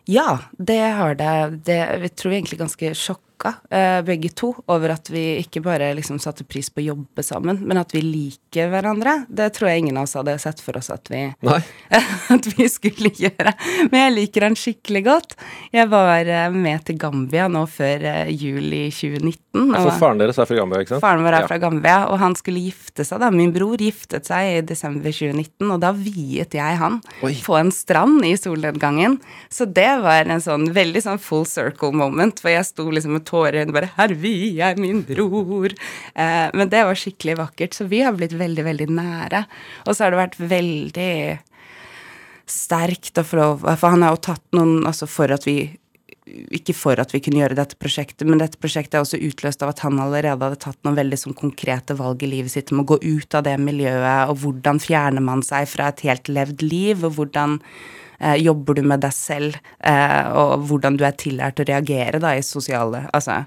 Ja, 0.10 0.40
det 0.58 0.82
har 0.98 1.16
det. 1.18 1.62
Det 1.66 1.78
Jeg 1.78 2.16
tror 2.18 2.34
egentlig 2.34 2.60
ganske 2.60 2.94
sjokk 2.98 3.22
sjokka, 3.36 3.54
eh, 3.70 4.02
begge 4.02 4.30
to, 4.30 4.54
over 4.68 4.90
at 4.90 5.10
vi 5.10 5.40
ikke 5.42 5.62
bare 5.62 5.94
liksom 5.96 6.20
satte 6.20 6.44
pris 6.44 6.70
på 6.70 6.82
å 6.82 6.96
jobbe 6.96 7.24
sammen, 7.24 7.60
men 7.66 7.78
at 7.78 7.92
vi 7.94 8.02
liker 8.02 8.70
hverandre. 8.70 9.26
Det 9.30 9.54
tror 9.54 9.70
jeg 9.70 9.80
ingen 9.80 9.98
av 9.98 10.04
oss 10.04 10.16
hadde 10.16 10.38
sett 10.40 10.62
for 10.62 10.78
oss 10.78 10.90
at 10.90 11.10
vi, 11.10 11.34
at 12.36 12.48
vi 12.58 12.68
skulle 12.70 13.10
gjøre. 13.10 13.54
Men 13.92 14.06
jeg 14.06 14.16
liker 14.16 14.48
han 14.48 14.56
skikkelig 14.56 15.04
godt. 15.06 15.36
Jeg 15.72 15.90
var 15.90 16.26
eh, 16.26 16.50
med 16.52 16.86
til 16.86 16.98
Gambia 16.98 17.48
nå 17.48 17.66
før 17.68 18.04
eh, 18.04 18.32
jul 18.32 18.72
2019. 18.92 19.74
For 19.76 20.00
faren 20.00 20.20
deres 20.20 20.40
er 20.40 20.48
fra 20.50 20.58
Gambia, 20.60 20.82
ikke 20.84 20.96
sant? 20.96 21.04
Faren 21.04 21.26
vår 21.26 21.38
er 21.38 21.46
ja. 21.46 21.50
fra 21.50 21.60
Gambia, 21.62 21.98
og 22.12 22.20
han 22.20 22.36
skulle 22.36 22.64
gifte 22.64 23.06
seg 23.08 23.22
da. 23.24 23.32
Min 23.34 23.54
bror 23.56 23.80
giftet 23.82 24.28
seg 24.28 24.52
i 24.52 24.64
desember 24.66 25.12
2019, 25.12 25.70
og 25.70 25.82
da 25.84 25.92
viet 25.96 26.56
jeg 26.56 26.80
han 26.80 27.00
Oi. 27.26 27.36
på 27.44 27.58
en 27.60 27.72
strand 27.74 28.26
i 28.28 28.36
solnedgangen. 28.40 29.20
Så 29.52 29.68
det 29.68 29.90
var 30.04 30.28
en 30.28 30.44
sånn 30.44 30.70
veldig 30.76 31.04
sånn 31.06 31.22
full 31.22 31.46
circle 31.50 31.96
moment, 31.96 32.40
for 32.42 32.52
jeg 32.52 32.68
sto 32.68 32.88
liksom 32.92 33.16
med 33.16 33.25
tårer 33.26 33.72
bare 33.74 33.92
'Hervi 33.96 34.62
er 34.62 34.78
min 34.80 35.04
bror'. 35.06 35.76
Eh, 36.16 36.50
men 36.54 36.70
det 36.70 36.84
var 36.86 36.96
skikkelig 36.96 37.38
vakkert. 37.38 37.74
Så 37.74 37.88
vi 37.90 38.02
har 38.02 38.14
blitt 38.14 38.34
veldig, 38.34 38.64
veldig 38.64 38.90
nære. 38.90 39.46
Og 39.88 39.96
så 39.96 40.06
har 40.06 40.12
det 40.12 40.24
vært 40.24 40.40
veldig 40.40 41.40
sterkt 42.46 43.18
å 43.18 43.26
få 43.26 43.38
lov 43.40 43.64
For 43.80 43.90
han 43.90 44.04
har 44.06 44.14
jo 44.14 44.22
tatt 44.22 44.44
noen 44.54 44.86
Altså 44.86 45.08
for 45.10 45.32
at 45.34 45.48
vi 45.48 45.80
ikke 46.26 46.74
for 46.74 47.00
at 47.02 47.12
vi 47.14 47.22
kunne 47.22 47.42
gjøre 47.42 47.58
dette 47.58 47.78
prosjektet, 47.78 48.26
men 48.28 48.40
dette 48.42 48.58
prosjektet 48.62 48.98
er 48.98 49.04
også 49.04 49.20
utløst 49.22 49.62
av 49.62 49.74
at 49.74 49.84
han 49.86 50.00
allerede 50.02 50.42
hadde 50.42 50.62
tatt 50.64 50.80
noen 50.86 50.98
veldig 50.98 51.20
sånn 51.22 51.38
konkrete 51.38 51.94
valg 52.00 52.24
i 52.26 52.32
livet 52.32 52.54
sitt 52.54 52.74
om 52.74 52.82
å 52.82 52.88
gå 52.90 52.98
ut 53.04 53.38
av 53.38 53.46
det 53.46 53.54
miljøet, 53.62 54.32
og 54.32 54.40
hvordan 54.42 54.82
fjerner 54.82 55.22
man 55.22 55.46
seg 55.46 55.70
fra 55.70 55.92
et 55.92 56.02
helt 56.08 56.32
levd 56.32 56.66
liv, 56.66 57.06
og 57.06 57.20
hvordan 57.20 57.60
eh, 58.20 58.36
jobber 58.42 58.78
du 58.78 58.84
med 58.88 59.04
deg 59.06 59.16
selv, 59.16 59.58
eh, 59.80 60.28
og 60.32 60.68
hvordan 60.70 61.00
du 61.00 61.06
er 61.08 61.18
tillært 61.20 61.62
å 61.62 61.68
reagere 61.68 62.22
da 62.24 62.36
i 62.36 62.44
sosiale 62.46 63.06
Altså 63.14 63.44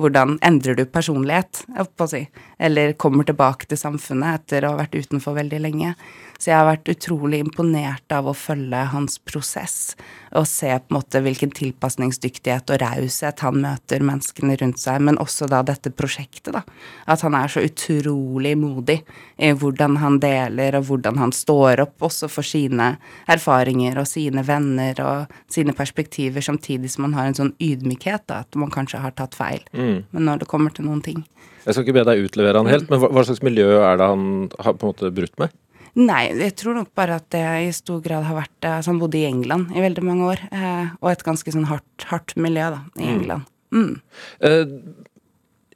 hvordan 0.00 0.38
endrer 0.46 0.76
du 0.78 0.84
personlighet, 0.88 1.64
på 1.96 2.06
å 2.06 2.10
si, 2.10 2.22
eller 2.62 2.94
kommer 3.00 3.26
tilbake 3.28 3.68
til 3.68 3.80
samfunnet 3.80 4.40
etter 4.40 4.64
å 4.64 4.74
ha 4.74 4.80
vært 4.82 4.96
utenfor 4.96 5.36
veldig 5.36 5.60
lenge. 5.60 5.94
Så 6.40 6.48
jeg 6.48 6.56
har 6.56 6.70
vært 6.70 6.88
utrolig 6.88 7.42
imponert 7.44 8.14
av 8.16 8.30
å 8.30 8.32
følge 8.36 8.78
hans 8.94 9.18
prosess 9.28 9.92
og 10.36 10.46
se 10.48 10.70
på 10.70 10.88
en 10.88 10.96
måte 10.96 11.20
hvilken 11.20 11.50
tilpasningsdyktighet 11.52 12.70
og 12.72 12.80
raushet 12.80 13.42
han 13.44 13.58
møter 13.60 14.00
menneskene 14.06 14.56
rundt 14.60 14.80
seg, 14.80 15.02
men 15.04 15.18
også 15.20 15.48
da 15.50 15.60
dette 15.66 15.92
prosjektet, 15.92 16.52
da. 16.54 16.62
At 17.10 17.24
han 17.26 17.36
er 17.36 17.50
så 17.50 17.64
utrolig 17.66 18.54
modig 18.56 19.00
i 19.36 19.50
hvordan 19.52 19.98
han 20.00 20.20
deler, 20.22 20.78
og 20.78 20.86
hvordan 20.88 21.20
han 21.20 21.34
står 21.34 21.82
opp 21.84 22.06
også 22.08 22.30
for 22.32 22.46
sine 22.46 22.94
erfaringer 23.30 23.98
og 24.00 24.08
sine 24.08 24.46
venner 24.46 25.02
og 25.04 25.40
sine 25.50 25.74
perspektiver, 25.76 26.44
samtidig 26.46 26.92
som 26.94 27.08
han 27.08 27.18
har 27.18 27.28
en 27.28 27.40
sånn 27.42 27.56
ydmykhet, 27.60 28.28
da, 28.30 28.44
at 28.46 28.60
man 28.60 28.72
kanskje 28.72 29.02
har 29.02 29.12
tatt 29.18 29.36
feil. 29.36 29.66
Mm. 29.74 30.06
Men 30.14 30.30
når 30.30 30.44
det 30.44 30.52
kommer 30.52 30.72
til 30.72 30.88
noen 30.88 31.02
ting. 31.04 31.24
Jeg 31.66 31.74
skal 31.74 31.84
ikke 31.84 31.98
be 31.98 32.06
deg 32.08 32.22
utlevere 32.24 32.62
han 32.62 32.70
helt, 32.70 32.88
men 32.88 33.02
hva, 33.02 33.10
hva 33.12 33.26
slags 33.26 33.42
miljø 33.44 33.74
er 33.82 33.98
det 34.00 34.08
han 34.08 34.30
har 34.56 34.78
på 34.78 34.86
en 34.86 34.94
måte 34.94 35.12
brutt 35.12 35.36
med? 35.42 35.52
Nei, 35.98 36.28
jeg 36.38 36.54
tror 36.60 36.76
nok 36.78 36.92
bare 36.94 37.18
at 37.18 37.26
det 37.34 37.42
i 37.66 37.70
stor 37.74 37.98
grad 38.04 38.26
har 38.28 38.36
vært 38.38 38.66
altså 38.68 38.92
Han 38.92 39.00
bodde 39.02 39.18
i 39.18 39.26
England 39.26 39.72
i 39.74 39.82
veldig 39.82 40.04
mange 40.06 40.28
år, 40.34 40.42
eh, 40.54 40.92
og 41.00 41.10
et 41.10 41.24
ganske 41.26 41.54
sånn 41.54 41.66
hardt, 41.70 42.06
hardt 42.10 42.36
miljø 42.38 42.68
da, 42.76 42.82
i 43.00 43.06
mm. 43.06 43.14
England. 43.16 43.48
Mm. 43.74 44.00
Eh, 44.46 44.72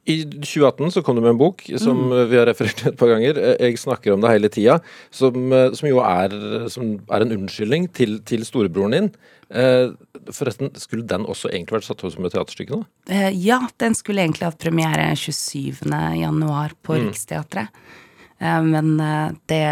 I 0.05 0.15
2018 0.27 0.91
så 0.93 1.03
kom 1.03 1.17
du 1.17 1.23
med 1.23 1.33
en 1.33 1.39
bok 1.39 1.63
som 1.81 1.97
mm. 2.11 2.17
vi 2.29 2.39
har 2.39 2.47
referert 2.49 2.77
til 2.79 2.91
et 2.91 2.99
par 2.99 3.11
ganger. 3.11 3.39
Eh, 3.41 3.55
jeg 3.67 3.81
snakker 3.81 4.15
om 4.15 4.23
det 4.23 4.33
hele 4.35 4.51
tida. 4.53 4.79
Som, 5.09 5.47
eh, 5.49 5.71
som 5.77 5.89
jo 5.89 6.01
er, 6.05 6.35
som 6.71 6.95
er, 7.09 7.25
en 7.25 7.35
unnskyldning 7.39 7.89
til, 7.95 8.19
til 8.27 8.45
storebroren 8.47 8.95
din. 8.95 9.11
Eh, 9.49 9.91
forresten, 10.35 10.71
skulle 10.81 11.07
den 11.09 11.27
også 11.27 11.51
egentlig 11.51 11.79
vært 11.79 11.89
satt 11.89 12.05
opp 12.05 12.15
som 12.15 12.27
et 12.27 12.35
teaterstykke 12.37 12.79
nå? 12.79 12.87
Eh, 13.09 13.31
ja, 13.35 13.59
den 13.81 13.97
skulle 13.97 14.23
egentlig 14.23 14.47
hatt 14.47 14.61
premiere 14.61 15.11
27.1 15.17 16.79
på 16.85 16.95
mm. 16.95 17.05
Riksteatret. 17.09 17.85
men 18.39 18.97
det 19.47 19.65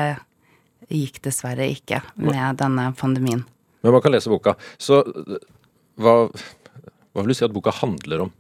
gikk 1.02 1.22
dessverre 1.26 1.68
ikke 1.72 2.02
med 2.16 2.62
denne 2.62 2.92
pandemien. 3.00 3.44
Men 3.84 3.96
man 3.96 4.04
kan 4.04 4.14
lese 4.14 4.32
boka. 4.32 4.56
Så 4.78 5.02
hva, 6.00 6.14
hva 6.30 7.24
vil 7.24 7.34
du 7.34 7.38
si 7.38 7.46
at 7.46 7.56
boka 7.56 7.74
handler 7.82 8.28
om? 8.28 8.32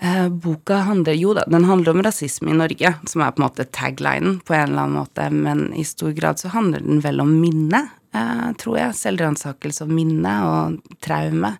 Eh, 0.00 0.28
boka 0.28 0.82
handler 0.84 1.16
jo 1.16 1.32
da, 1.36 1.46
den 1.48 1.64
handler 1.64 1.94
om 1.94 2.02
rasisme 2.04 2.52
i 2.52 2.56
Norge, 2.56 2.92
som 3.08 3.22
er 3.24 3.32
på 3.32 3.40
en 3.40 3.46
måte 3.46 3.64
taglinen 3.72 4.40
på 4.44 4.54
en 4.54 4.68
eller 4.68 4.82
annen 4.84 4.98
måte, 5.00 5.28
men 5.32 5.70
i 5.72 5.86
stor 5.88 6.12
grad 6.16 6.40
så 6.40 6.52
handler 6.52 6.84
den 6.84 7.00
vel 7.04 7.22
om 7.24 7.32
minne, 7.40 7.80
eh, 8.12 8.50
tror 8.60 8.76
jeg. 8.78 8.98
Selvransakelse 8.98 9.86
og 9.86 9.94
minne 9.96 10.34
og 10.44 10.96
traume. 11.00 11.56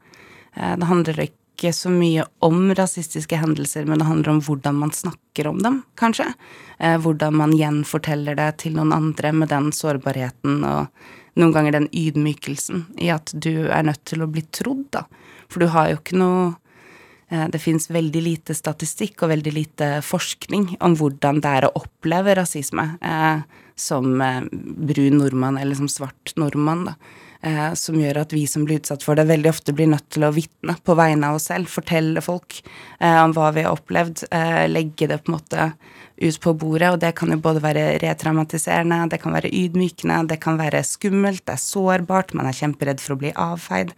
Eh, 0.54 0.76
det 0.76 0.90
handler 0.90 1.22
ikke 1.56 1.72
så 1.74 1.90
mye 1.90 2.26
om 2.44 2.70
rasistiske 2.76 3.40
hendelser, 3.40 3.88
men 3.88 3.98
det 3.98 4.08
handler 4.08 4.36
om 4.36 4.42
hvordan 4.44 4.76
man 4.84 4.92
snakker 4.94 5.48
om 5.50 5.58
dem, 5.64 5.80
kanskje. 5.98 6.28
Eh, 6.78 6.98
hvordan 7.00 7.34
man 7.40 7.56
gjenforteller 7.56 8.36
det 8.38 8.50
til 8.62 8.76
noen 8.76 8.92
andre 8.94 9.32
med 9.32 9.50
den 9.50 9.72
sårbarheten 9.74 10.60
og 10.68 10.92
noen 11.36 11.52
ganger 11.52 11.80
den 11.80 11.90
ydmykelsen 11.92 12.86
i 13.00 13.10
at 13.12 13.32
du 13.32 13.66
er 13.66 13.88
nødt 13.88 14.04
til 14.08 14.22
å 14.24 14.30
bli 14.30 14.44
trodd, 14.54 14.86
da. 14.94 15.06
For 15.50 15.62
du 15.62 15.70
har 15.72 15.90
jo 15.90 15.98
ikke 16.00 16.20
noe 16.20 16.54
Eh, 17.28 17.48
det 17.48 17.58
fins 17.58 17.90
veldig 17.90 18.22
lite 18.22 18.54
statistikk 18.54 19.24
og 19.24 19.32
veldig 19.32 19.52
lite 19.54 19.86
forskning 20.06 20.76
om 20.84 20.94
hvordan 20.98 21.40
det 21.42 21.54
er 21.58 21.66
å 21.66 21.74
oppleve 21.80 22.36
rasisme 22.38 22.84
eh, 23.02 23.40
som 23.74 24.20
eh, 24.22 24.44
brun 24.52 25.18
nordmann 25.18 25.58
eller 25.58 25.78
som 25.78 25.90
svart 25.90 26.36
nordmann, 26.38 26.86
da. 26.92 26.94
Eh, 27.46 27.72
som 27.78 27.98
gjør 28.00 28.24
at 28.24 28.32
vi 28.34 28.42
som 28.50 28.64
blir 28.66 28.80
utsatt 28.80 29.04
for 29.06 29.18
det, 29.18 29.28
veldig 29.28 29.50
ofte 29.52 29.74
blir 29.76 29.86
nødt 29.92 30.08
til 30.10 30.24
å 30.26 30.32
vitne 30.34 30.74
på 30.82 30.96
vegne 30.98 31.28
av 31.28 31.38
oss 31.38 31.46
selv. 31.52 31.70
Fortelle 31.70 32.22
folk 32.24 32.58
eh, 32.98 33.18
om 33.22 33.34
hva 33.36 33.52
vi 33.54 33.62
har 33.62 33.76
opplevd. 33.76 34.24
Eh, 34.34 34.64
legge 34.70 35.06
det 35.06 35.20
på 35.22 35.30
en 35.30 35.36
måte 35.36 35.66
ut 36.16 36.38
på 36.42 36.54
bordet, 36.56 36.88
og 36.90 37.02
det 37.02 37.12
kan 37.18 37.30
jo 37.30 37.36
både 37.44 37.60
være 37.60 37.84
retraumatiserende, 38.00 39.02
det 39.12 39.20
kan 39.20 39.34
være 39.36 39.52
ydmykende, 39.52 40.22
det 40.30 40.38
kan 40.40 40.56
være 40.56 40.80
skummelt, 40.88 41.42
det 41.44 41.58
er 41.58 41.60
sårbart, 41.60 42.32
man 42.32 42.48
er 42.48 42.56
kjemperedd 42.56 43.02
for 43.04 43.14
å 43.14 43.20
bli 43.20 43.34
avfeid. 43.36 43.92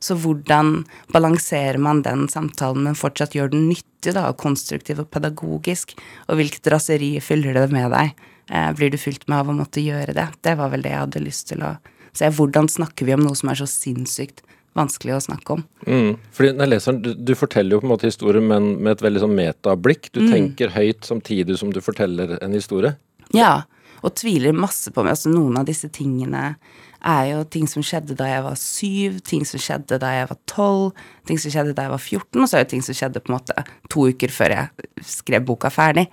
Så 0.00 0.16
hvordan 0.16 0.86
balanserer 1.12 1.76
man 1.82 2.00
den 2.06 2.24
samtalen, 2.32 2.86
men 2.86 2.96
fortsatt 2.98 3.36
gjør 3.36 3.52
den 3.52 3.68
nyttig 3.68 4.14
da, 4.16 4.30
og 4.30 4.40
konstruktiv 4.40 5.04
og 5.04 5.10
pedagogisk? 5.12 5.92
Og 6.30 6.40
hvilket 6.40 6.72
raseri 6.72 7.12
fyller 7.22 7.60
det 7.60 7.68
med 7.74 7.92
deg? 7.92 8.26
Eh, 8.48 8.72
blir 8.78 8.90
du 8.94 8.98
fylt 8.98 9.28
med 9.28 9.42
av 9.42 9.52
å 9.52 9.58
måtte 9.60 9.84
gjøre 9.84 10.16
det? 10.16 10.28
Det 10.42 10.56
var 10.58 10.72
vel 10.72 10.86
det 10.86 10.94
jeg 10.94 11.04
hadde 11.04 11.24
lyst 11.26 11.50
til 11.52 11.66
å 11.68 11.76
se. 12.16 12.30
Hvordan 12.34 12.70
snakker 12.70 13.08
vi 13.08 13.16
om 13.16 13.24
noe 13.24 13.38
som 13.38 13.52
er 13.52 13.60
så 13.60 13.68
sinnssykt 13.70 14.44
vanskelig 14.78 15.16
å 15.16 15.22
snakke 15.28 15.56
om? 15.56 15.64
Mm. 15.86 16.12
Fordi 16.34 16.52
når 16.54 16.66
jeg 16.66 16.74
leser 16.74 17.00
du, 17.02 17.10
du, 17.16 17.34
forteller 17.38 17.76
jo 17.76 17.82
på 17.82 17.88
en 17.88 17.94
måte 17.94 18.10
historien, 18.10 18.46
men 18.50 18.74
med 18.78 18.96
et 18.96 19.06
veldig 19.06 19.24
sånn 19.24 19.36
metablikk. 19.38 20.12
Du 20.14 20.22
mm. 20.24 20.30
tenker 20.34 20.76
høyt 20.76 21.08
samtidig 21.08 21.58
som 21.60 21.72
du 21.74 21.82
forteller 21.84 22.38
en 22.42 22.56
historie. 22.56 22.94
Ja, 23.34 23.62
og 24.02 24.14
tviler 24.18 24.56
masse 24.56 24.92
på 24.94 25.02
meg. 25.02 25.16
Altså 25.16 25.32
noen 25.32 25.58
av 25.60 25.66
disse 25.68 25.90
tingene 25.92 26.52
er 26.98 27.28
jo 27.30 27.42
ting 27.46 27.68
som 27.70 27.84
skjedde 27.86 28.16
da 28.18 28.26
jeg 28.26 28.42
var 28.42 28.56
syv, 28.58 29.18
ting 29.26 29.44
som 29.46 29.62
skjedde 29.62 30.00
da 30.02 30.10
jeg 30.16 30.28
var 30.30 30.38
tolv, 30.50 31.02
ting 31.28 31.38
som 31.38 31.52
skjedde 31.54 31.74
da 31.76 31.86
jeg 31.86 31.94
var 31.94 32.02
14, 32.02 32.42
og 32.42 32.48
så 32.48 32.58
er 32.58 32.64
det 32.64 32.72
ting 32.72 32.82
som 32.84 32.98
skjedde 32.98 33.22
på 33.22 33.30
en 33.30 33.36
måte 33.36 33.64
to 33.92 34.08
uker 34.10 34.34
før 34.34 34.54
jeg 34.56 35.06
skrev 35.06 35.46
boka 35.46 35.70
ferdig. 35.70 36.08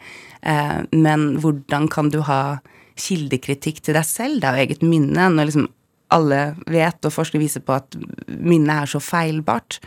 Eh, 0.46 0.80
men 0.94 1.28
hvordan 1.42 1.90
kan 1.92 2.12
du 2.14 2.22
ha 2.28 2.60
kildekritikk 3.02 3.82
til 3.84 3.98
deg 3.98 4.06
selv, 4.08 4.40
det 4.40 4.50
er 4.50 4.60
jo 4.60 4.68
eget 4.68 4.86
minne, 4.86 5.30
når 5.34 5.50
liksom 5.50 5.68
alle 6.14 6.42
vet, 6.70 7.00
og 7.06 7.14
forskning 7.14 7.42
viser 7.42 7.64
på 7.66 7.78
at 7.78 7.98
minnet 8.28 8.84
er 8.84 8.92
så 8.92 9.02
feilbart 9.04 9.80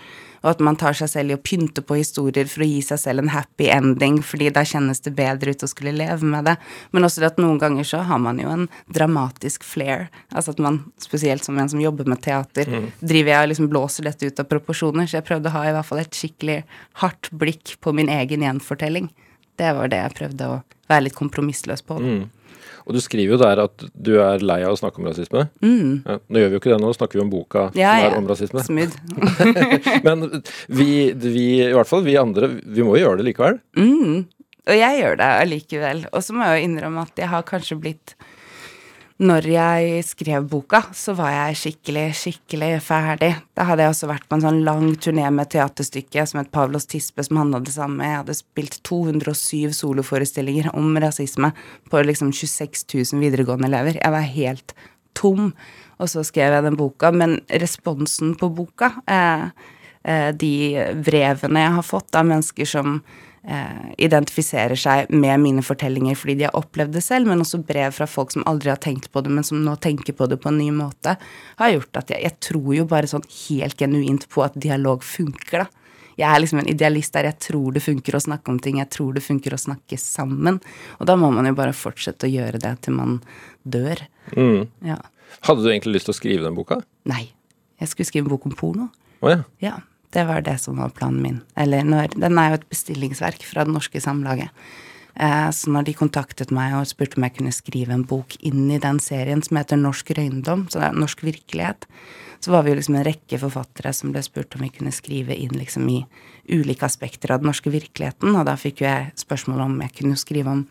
og 0.43 0.51
at 0.53 0.63
man 0.63 0.79
tar 0.79 0.97
seg 0.97 1.11
selv 1.11 1.33
i 1.33 1.37
å 1.37 1.43
pynte 1.43 1.83
på 1.85 1.99
historier 1.99 2.49
for 2.51 2.63
å 2.63 2.69
gi 2.69 2.81
seg 2.85 3.01
selv 3.03 3.25
en 3.25 3.33
happy 3.33 3.69
ending, 3.75 4.21
fordi 4.25 4.51
da 4.55 4.65
kjennes 4.67 5.03
det 5.05 5.15
bedre 5.19 5.55
ut 5.55 5.65
å 5.67 5.71
skulle 5.71 5.95
leve 5.97 6.27
med 6.27 6.47
det. 6.49 6.55
Men 6.95 7.09
også 7.09 7.25
at 7.27 7.41
noen 7.43 7.59
ganger 7.61 7.87
så 7.87 8.05
har 8.07 8.21
man 8.23 8.39
jo 8.43 8.51
en 8.53 8.69
dramatisk 8.95 9.67
flair. 9.67 10.07
Altså 10.31 10.55
at 10.55 10.63
man, 10.63 10.81
spesielt 11.03 11.47
som 11.47 11.59
en 11.59 11.71
som 11.71 11.83
jobber 11.83 12.09
med 12.09 12.23
teater, 12.25 12.71
mm. 12.71 12.89
driver 13.01 13.35
jeg 13.35 13.49
og 13.49 13.53
liksom 13.53 13.71
blåser 13.73 14.09
dette 14.09 14.31
ut 14.31 14.43
av 14.43 14.51
proporsjoner. 14.51 15.11
Så 15.11 15.19
jeg 15.19 15.29
prøvde 15.29 15.51
å 15.51 15.57
ha 15.59 15.67
i 15.67 15.75
hvert 15.75 15.91
fall 15.91 16.05
et 16.05 16.23
skikkelig 16.23 16.61
hardt 17.03 17.33
blikk 17.35 17.77
på 17.83 17.95
min 17.97 18.13
egen 18.13 18.47
gjenfortelling. 18.47 19.11
Det 19.59 19.75
var 19.75 19.91
det 19.91 20.05
jeg 20.05 20.19
prøvde 20.21 20.53
å 20.55 20.61
være 20.89 21.09
litt 21.09 21.19
kompromissløs 21.19 21.83
på. 21.85 21.99
Mm. 21.99 22.27
Og 22.89 22.97
du 22.97 23.03
skriver 23.05 23.35
jo 23.35 23.41
der 23.41 23.61
at 23.67 23.85
du 23.93 24.15
er 24.25 24.41
lei 24.41 24.63
av 24.65 24.73
å 24.73 24.79
snakke 24.81 25.03
om 25.03 25.11
rasisme. 25.11 25.45
Mm. 25.61 25.91
Ja, 26.09 26.17
nå 26.25 26.41
gjør 26.41 26.49
vi 26.49 26.57
jo 26.57 26.61
ikke 26.63 26.73
det, 26.73 26.79
nå 26.81 26.93
snakker 26.97 27.21
vi 27.21 27.25
om 27.27 27.33
boka 27.33 27.67
ja, 27.77 27.93
som 27.93 28.07
er 28.07 28.17
om 28.17 28.31
rasisme. 28.31 28.65
Smid. 28.65 28.97
Men 30.07 30.25
vi, 30.73 30.89
vi, 31.13 31.45
i 31.67 31.75
hvert 31.77 31.91
fall 31.91 32.07
vi 32.07 32.17
andre, 32.17 32.49
vi 32.65 32.87
må 32.87 32.97
jo 32.97 33.05
gjøre 33.05 33.21
det 33.21 33.29
likevel. 33.29 33.61
Mm. 33.77 34.25
Og 34.69 34.77
jeg 34.77 35.03
gjør 35.03 35.21
det 35.21 35.29
allikevel. 35.45 36.03
Og 36.13 36.25
så 36.25 36.37
må 36.37 36.49
jeg 36.49 36.57
jo 36.57 36.71
innrømme 36.71 37.05
at 37.05 37.21
jeg 37.21 37.33
har 37.33 37.45
kanskje 37.49 37.79
blitt 37.85 38.17
når 39.19 39.47
jeg 39.51 40.03
skrev 40.07 40.45
boka, 40.47 40.79
så 40.95 41.11
var 41.19 41.33
jeg 41.33 41.57
skikkelig, 41.59 42.05
skikkelig 42.15 42.69
ferdig. 42.87 43.33
Da 43.59 43.65
hadde 43.67 43.83
jeg 43.83 43.91
også 43.91 44.11
vært 44.13 44.29
på 44.31 44.37
en 44.39 44.45
sånn 44.45 44.61
lang 44.67 44.93
turné 45.03 45.25
med 45.35 45.51
teaterstykket 45.51 46.31
som 46.31 46.39
het 46.39 46.53
Pavlos 46.55 46.87
Tispe, 46.87 47.25
som 47.27 47.41
handla 47.41 47.59
det 47.67 47.75
samme. 47.75 48.07
Jeg 48.07 48.21
hadde 48.21 48.37
spilt 48.39 48.79
207 48.87 49.75
soloforestillinger 49.75 50.71
om 50.71 50.95
rasisme 51.03 51.51
på 51.91 52.05
liksom 52.07 52.31
26 52.31 52.87
000 52.95 53.25
videregående 53.25 53.67
elever. 53.73 53.99
Jeg 53.99 54.15
var 54.15 54.31
helt 54.39 54.77
tom. 55.19 55.51
Og 55.99 56.13
så 56.13 56.23
skrev 56.23 56.55
jeg 56.55 56.69
den 56.69 56.79
boka, 56.79 57.11
men 57.11 57.41
responsen 57.51 58.37
på 58.39 58.53
boka, 58.55 58.93
eh, 59.11 59.49
eh, 60.07 60.29
de 60.31 60.55
brevene 60.95 61.65
jeg 61.65 61.75
har 61.81 61.87
fått 61.91 62.15
av 62.15 62.31
mennesker 62.31 62.71
som 62.71 63.01
identifiserer 63.97 64.77
seg 64.77 65.13
med 65.15 65.41
mine 65.41 65.63
fortellinger 65.65 66.19
fordi 66.19 66.35
de 66.41 66.47
har 66.49 66.57
opplevd 66.59 66.97
det 66.99 67.05
selv, 67.05 67.31
men 67.31 67.41
også 67.45 67.63
brev 67.65 67.95
fra 67.97 68.09
folk 68.11 68.35
som 68.35 68.45
aldri 68.51 68.73
har 68.73 68.81
tenkt 68.83 69.11
på 69.15 69.23
det, 69.25 69.33
men 69.33 69.47
som 69.47 69.63
nå 69.65 69.77
tenker 69.81 70.17
på 70.17 70.27
det 70.29 70.41
på 70.43 70.51
en 70.51 70.59
ny 70.61 70.69
måte, 70.75 71.15
har 71.61 71.73
gjort 71.73 72.03
at 72.03 72.13
jeg, 72.13 72.25
jeg 72.27 72.39
tror 72.45 72.71
jo 72.77 72.87
bare 72.91 73.11
sånn 73.11 73.27
helt 73.47 73.79
genuint 73.79 74.29
på 74.33 74.45
at 74.45 74.59
dialog 74.59 75.07
funker, 75.07 75.65
da. 75.65 75.79
Jeg 76.19 76.27
er 76.27 76.41
liksom 76.43 76.59
en 76.59 76.71
idealist 76.71 77.15
der 77.15 77.29
jeg 77.29 77.39
tror 77.45 77.75
det 77.77 77.85
funker 77.85 78.17
å 78.19 78.21
snakke 78.23 78.51
om 78.51 78.59
ting, 78.59 78.81
jeg 78.83 78.91
tror 78.91 79.15
det 79.15 79.23
funker 79.23 79.55
å 79.55 79.61
snakke 79.61 79.95
sammen. 80.03 80.59
Og 80.99 81.07
da 81.07 81.15
må 81.15 81.31
man 81.31 81.47
jo 81.47 81.55
bare 81.55 81.77
fortsette 81.77 82.27
å 82.27 82.33
gjøre 82.33 82.59
det 82.65 82.73
til 82.83 82.97
man 82.97 83.21
dør. 83.63 84.03
Mm. 84.35 84.67
Ja. 84.89 84.99
Hadde 85.47 85.63
du 85.63 85.71
egentlig 85.71 85.95
lyst 85.95 86.11
til 86.11 86.17
å 86.17 86.19
skrive 86.19 86.49
den 86.49 86.59
boka? 86.59 86.81
Nei. 87.07 87.29
Jeg 87.79 87.93
skulle 87.93 88.09
skrive 88.09 88.27
en 88.27 88.33
bok 88.33 88.49
om 88.51 88.57
porno. 88.59 88.89
Oh, 89.23 89.31
ja. 89.31 89.45
ja. 89.63 89.77
Det 90.15 90.25
var 90.29 90.45
det 90.45 90.57
som 90.63 90.79
var 90.81 90.95
planen 90.97 91.23
min. 91.23 91.41
Eller 91.57 91.85
når 91.85 92.15
Den 92.17 92.39
er 92.39 92.53
jo 92.53 92.61
et 92.61 92.69
bestillingsverk 92.71 93.45
fra 93.45 93.65
Det 93.65 93.75
Norske 93.75 94.01
Samlaget. 94.01 94.49
Eh, 95.19 95.51
så 95.51 95.71
når 95.75 95.89
de 95.89 95.97
kontaktet 95.99 96.53
meg 96.55 96.77
og 96.79 96.87
spurte 96.87 97.19
om 97.19 97.27
jeg 97.27 97.35
kunne 97.39 97.55
skrive 97.55 97.95
en 97.95 98.07
bok 98.07 98.37
inn 98.47 98.69
i 98.71 98.79
den 98.79 99.01
serien 99.03 99.43
som 99.43 99.59
heter 99.59 99.81
Norsk 99.81 100.13
røyndom, 100.15 100.69
så 100.71 100.79
det 100.79 100.89
er 100.89 101.01
norsk 101.01 101.25
virkelighet, 101.27 101.89
så 102.39 102.53
var 102.55 102.63
vi 102.63 102.71
jo 102.71 102.79
liksom 102.79 103.01
en 103.01 103.07
rekke 103.09 103.41
forfattere 103.43 103.91
som 103.97 104.13
ble 104.15 104.23
spurt 104.23 104.55
om 104.55 104.63
vi 104.63 104.71
kunne 104.77 104.95
skrive 104.95 105.35
inn 105.35 105.57
liksom 105.59 105.89
i 105.91 105.99
ulike 106.55 106.87
aspekter 106.87 107.35
av 107.35 107.43
den 107.43 107.51
norske 107.51 107.73
virkeligheten, 107.75 108.37
og 108.39 108.47
da 108.47 108.55
fikk 108.57 108.85
jo 108.85 108.87
jeg 108.87 109.11
spørsmål 109.19 109.65
om 109.67 109.75
jeg 109.83 109.97
kunne 109.99 110.21
skrive 110.21 110.55
om 110.55 110.63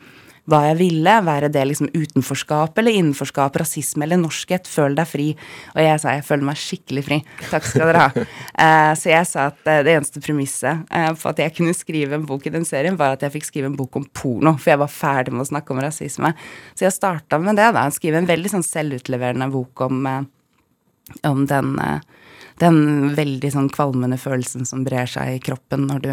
hva 0.47 0.62
jeg 0.69 0.77
ville. 0.79 1.15
Være 1.27 1.49
det 1.51 1.63
liksom 1.67 1.89
utenforskap 1.93 2.79
eller 2.79 2.95
innenforskap, 2.95 3.57
rasisme 3.60 4.05
eller 4.05 4.19
norskhet. 4.21 4.69
Føl 4.71 4.95
deg 4.97 5.10
fri. 5.10 5.27
Og 5.75 5.81
jeg 5.83 6.01
sa 6.03 6.15
jeg 6.15 6.25
føler 6.27 6.49
meg 6.49 6.62
skikkelig 6.62 7.03
fri. 7.07 7.19
Takk 7.51 7.67
skal 7.67 7.91
dere 7.91 8.05
ha. 8.05 8.25
Uh, 8.57 8.93
så 8.99 9.12
jeg 9.12 9.29
sa 9.29 9.49
at 9.51 9.62
uh, 9.67 9.81
det 9.86 9.97
eneste 9.97 10.23
premisset 10.23 10.88
uh, 10.88 11.12
for 11.19 11.33
at 11.33 11.43
jeg 11.43 11.55
kunne 11.60 11.75
skrive 11.77 12.17
en 12.17 12.27
bok 12.27 12.47
i 12.47 12.53
den 12.53 12.67
serien, 12.67 12.99
var 12.99 13.17
at 13.17 13.25
jeg 13.27 13.36
fikk 13.36 13.49
skrive 13.49 13.71
en 13.71 13.79
bok 13.79 13.99
om 13.99 14.07
porno, 14.15 14.55
for 14.57 14.73
jeg 14.73 14.83
var 14.83 14.93
ferdig 14.93 15.36
med 15.36 15.45
å 15.45 15.51
snakke 15.51 15.75
om 15.75 15.83
rasisme. 15.83 16.33
Så 16.73 16.88
jeg 16.88 16.95
starta 16.95 17.41
med 17.41 17.60
det, 17.60 17.69
da. 17.75 17.88
Skrive 17.93 18.21
en 18.21 18.29
veldig 18.29 18.55
sånn 18.55 18.65
selvutleverende 18.65 19.49
bok 19.51 19.88
om, 19.88 20.07
om 21.27 21.43
den 21.49 21.75
den 22.61 23.13
veldig 23.17 23.51
sånn 23.53 23.69
kvalmende 23.73 24.17
følelsen 24.17 24.65
som 24.65 24.83
brer 24.85 25.09
seg 25.09 25.35
i 25.35 25.41
kroppen 25.43 25.85
når 25.89 25.99
du 26.03 26.11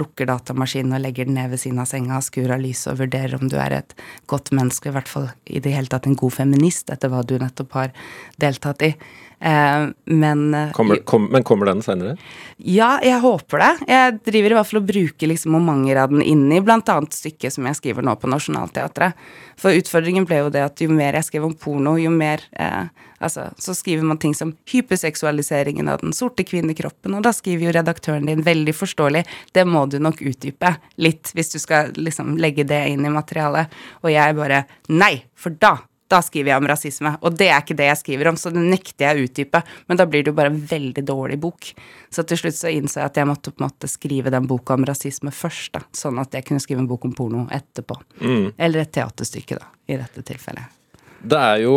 lukker 0.00 0.28
datamaskinen 0.30 0.96
og 0.96 1.02
legger 1.04 1.28
den 1.28 1.36
ned 1.36 1.52
ved 1.52 1.60
siden 1.60 1.82
av 1.82 1.90
senga, 1.90 2.20
skrur 2.24 2.54
av 2.54 2.62
lyset 2.62 2.94
og 2.94 3.02
vurderer 3.02 3.36
om 3.36 3.50
du 3.52 3.58
er 3.60 3.76
et 3.76 3.96
godt 4.32 4.54
menneske, 4.56 4.88
i 4.88 4.96
hvert 4.96 5.10
fall 5.10 5.28
i 5.44 5.60
det 5.60 5.74
hele 5.76 5.92
tatt 5.92 6.08
en 6.08 6.16
god 6.18 6.32
feminist, 6.38 6.88
etter 6.92 7.12
hva 7.12 7.20
du 7.26 7.36
nettopp 7.40 7.76
har 7.76 7.92
deltatt 8.40 8.86
i. 8.88 8.94
Eh, 9.42 9.88
men 10.04 10.54
eh, 10.54 10.72
kommer, 10.72 10.96
kom, 10.96 11.24
Men 11.24 11.42
kommer 11.42 11.66
den 11.66 11.82
senere? 11.82 12.16
Ja, 12.56 13.00
jeg 13.02 13.18
håper 13.20 13.58
det. 13.58 13.70
Jeg 13.88 14.18
driver 14.28 14.52
i 14.52 14.58
hvert 14.58 14.68
fall 14.70 14.80
og 14.82 14.90
bruker 14.90 15.30
liksom 15.32 15.56
momenter 15.56 15.98
av 16.04 16.12
den 16.14 16.22
inn 16.22 16.44
i 16.52 16.60
annet 16.62 17.16
stykket 17.16 17.56
som 17.56 17.66
jeg 17.66 17.80
skriver 17.80 18.06
nå 18.06 18.14
på 18.22 18.30
Nationaltheatret. 18.30 19.18
For 19.58 19.74
utfordringen 19.74 20.28
ble 20.28 20.44
jo 20.44 20.52
det 20.54 20.62
at 20.62 20.82
jo 20.82 20.92
mer 20.94 21.18
jeg 21.18 21.26
skrev 21.26 21.48
om 21.48 21.56
porno, 21.58 21.96
jo 21.98 22.12
mer 22.14 22.44
eh, 22.52 22.86
Altså, 23.22 23.44
så 23.54 23.70
skriver 23.70 24.02
man 24.02 24.18
ting 24.18 24.32
som 24.34 24.48
hyperseksualiseringen 24.66 25.86
av 25.86 26.00
den 26.00 26.10
sorte 26.10 26.42
kvinnekroppen, 26.42 27.14
og 27.14 27.22
da 27.22 27.30
skriver 27.30 27.68
jo 27.68 27.74
redaktøren 27.76 28.26
din 28.26 28.42
veldig 28.42 28.74
forståelig 28.74 29.22
det 29.54 29.62
må 29.62 29.84
du 29.86 30.00
nok 30.02 30.24
utdype 30.26 30.72
litt 30.98 31.30
hvis 31.30 31.54
du 31.54 31.60
skal 31.62 31.94
liksom 31.94 32.34
legge 32.42 32.66
det 32.66 32.80
inn 32.90 33.06
i 33.06 33.14
materialet. 33.14 33.70
Og 34.02 34.10
jeg 34.10 34.34
bare 34.40 34.64
nei, 34.90 35.12
for 35.38 35.54
da 35.54 35.76
da 36.12 36.20
skriver 36.24 36.52
jeg 36.52 36.62
om 36.62 36.68
rasisme. 36.70 37.14
Og 37.24 37.38
det 37.38 37.48
er 37.50 37.62
ikke 37.62 37.78
det 37.78 37.88
jeg 37.88 38.00
skriver 38.02 38.32
om, 38.32 38.38
så 38.40 38.52
det 38.52 38.62
nekter 38.62 39.08
jeg 39.08 39.16
å 39.16 39.26
utdype. 39.28 39.62
Men 39.88 40.00
da 40.00 40.06
blir 40.08 40.24
det 40.24 40.32
jo 40.32 40.38
bare 40.38 40.52
en 40.52 40.60
veldig 40.68 41.06
dårlig 41.08 41.40
bok. 41.42 41.72
Så 42.12 42.26
til 42.28 42.42
slutt 42.42 42.58
så 42.58 42.72
innså 42.72 43.00
jeg 43.00 43.12
at 43.12 43.22
jeg 43.22 43.30
måtte 43.30 43.54
på 43.54 43.62
en 43.62 43.70
måte 43.70 43.90
skrive 43.90 44.32
den 44.34 44.48
boka 44.50 44.76
om 44.76 44.86
rasisme 44.88 45.32
først, 45.34 45.72
da. 45.78 45.86
Sånn 45.96 46.20
at 46.22 46.36
jeg 46.36 46.46
kunne 46.48 46.62
skrive 46.62 46.84
en 46.84 46.90
bok 46.90 47.08
om 47.08 47.16
porno 47.16 47.48
etterpå. 47.52 47.98
Mm. 48.20 48.52
Eller 48.58 48.84
et 48.84 48.94
teaterstykke, 48.94 49.58
da, 49.58 49.72
i 49.88 50.00
dette 50.00 50.24
tilfellet. 50.28 50.78
Det 51.22 51.38
er 51.38 51.60
jo, 51.62 51.74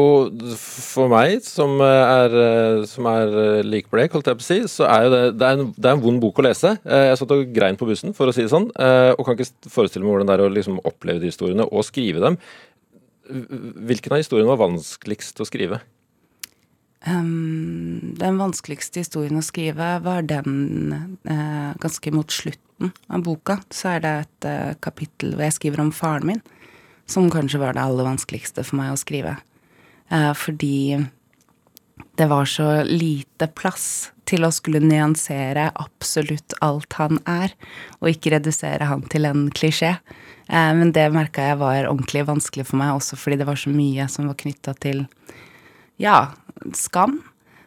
for 0.58 1.06
meg 1.12 1.44
som 1.46 1.78
er, 1.86 2.34
som 2.90 3.06
er 3.12 3.36
likblek, 3.62 4.16
holdt 4.16 4.32
jeg 4.32 4.40
på 4.40 4.42
å 4.42 4.48
si, 4.48 4.58
så 4.72 4.88
er 4.90 5.06
jo 5.06 5.12
det 5.14 5.20
det 5.38 5.46
er, 5.46 5.60
en, 5.60 5.68
det 5.76 5.90
er 5.92 5.94
en 5.94 6.02
vond 6.02 6.18
bok 6.24 6.42
å 6.42 6.48
lese. 6.48 6.72
Jeg 6.82 7.20
satt 7.20 7.34
og 7.36 7.52
grein 7.54 7.78
på 7.78 7.86
bussen, 7.86 8.16
for 8.18 8.32
å 8.32 8.34
si 8.34 8.42
det 8.42 8.50
sånn, 8.50 8.72
og 8.74 9.22
kan 9.22 9.38
ikke 9.38 9.70
forestille 9.70 10.02
meg 10.02 10.16
hvordan 10.16 10.32
det 10.32 10.38
er 10.40 10.46
å 10.48 10.50
liksom 10.56 10.82
oppleve 10.82 11.22
de 11.22 11.30
historiene 11.30 11.68
og 11.70 11.86
skrive 11.86 12.24
dem. 12.26 12.40
Hvilken 13.26 14.14
av 14.14 14.22
historiene 14.22 14.52
var 14.52 14.62
vanskeligst 14.62 15.42
å 15.42 15.48
skrive? 15.48 15.82
Um, 17.06 18.16
den 18.18 18.40
vanskeligste 18.42 19.04
historien 19.04 19.38
å 19.38 19.46
skrive 19.46 20.00
var 20.02 20.26
den 20.26 21.18
uh, 21.30 21.74
ganske 21.82 22.14
mot 22.16 22.32
slutten 22.34 22.94
av 23.14 23.26
boka. 23.26 23.60
Så 23.70 23.94
er 23.94 24.02
det 24.02 24.14
et 24.24 24.48
uh, 24.50 24.78
kapittel 24.82 25.36
hvor 25.36 25.46
jeg 25.46 25.58
skriver 25.60 25.84
om 25.84 25.94
faren 25.94 26.32
min, 26.32 26.42
som 27.10 27.30
kanskje 27.34 27.62
var 27.62 27.78
det 27.78 27.84
aller 27.86 28.10
vanskeligste 28.10 28.66
for 28.66 28.82
meg 28.82 28.96
å 28.96 29.02
skrive. 29.02 29.36
Uh, 30.10 30.34
fordi 30.38 30.98
det 32.18 32.30
var 32.32 32.50
så 32.50 32.82
lite 32.88 33.50
plass 33.54 34.15
til 34.30 34.46
å 34.46 34.54
skulle 34.54 34.84
nyansere 34.84 35.70
absolutt 35.82 36.56
alt 36.66 36.98
han 37.00 37.20
er, 37.30 37.54
og 38.02 38.12
ikke 38.12 38.36
redusere 38.36 38.88
han 38.90 39.06
til 39.12 39.28
en 39.30 39.48
klisjé. 39.56 39.96
Eh, 40.48 40.72
men 40.78 40.94
det 40.96 41.08
merka 41.14 41.50
jeg 41.50 41.62
var 41.62 41.90
ordentlig 41.90 42.26
vanskelig 42.28 42.68
for 42.70 42.82
meg, 42.82 42.96
også 42.96 43.18
fordi 43.20 43.40
det 43.42 43.48
var 43.50 43.60
så 43.60 43.74
mye 43.74 44.08
som 44.12 44.30
var 44.30 44.38
knytta 44.42 44.76
til 44.84 45.06
ja, 46.02 46.32
skam. 46.78 47.22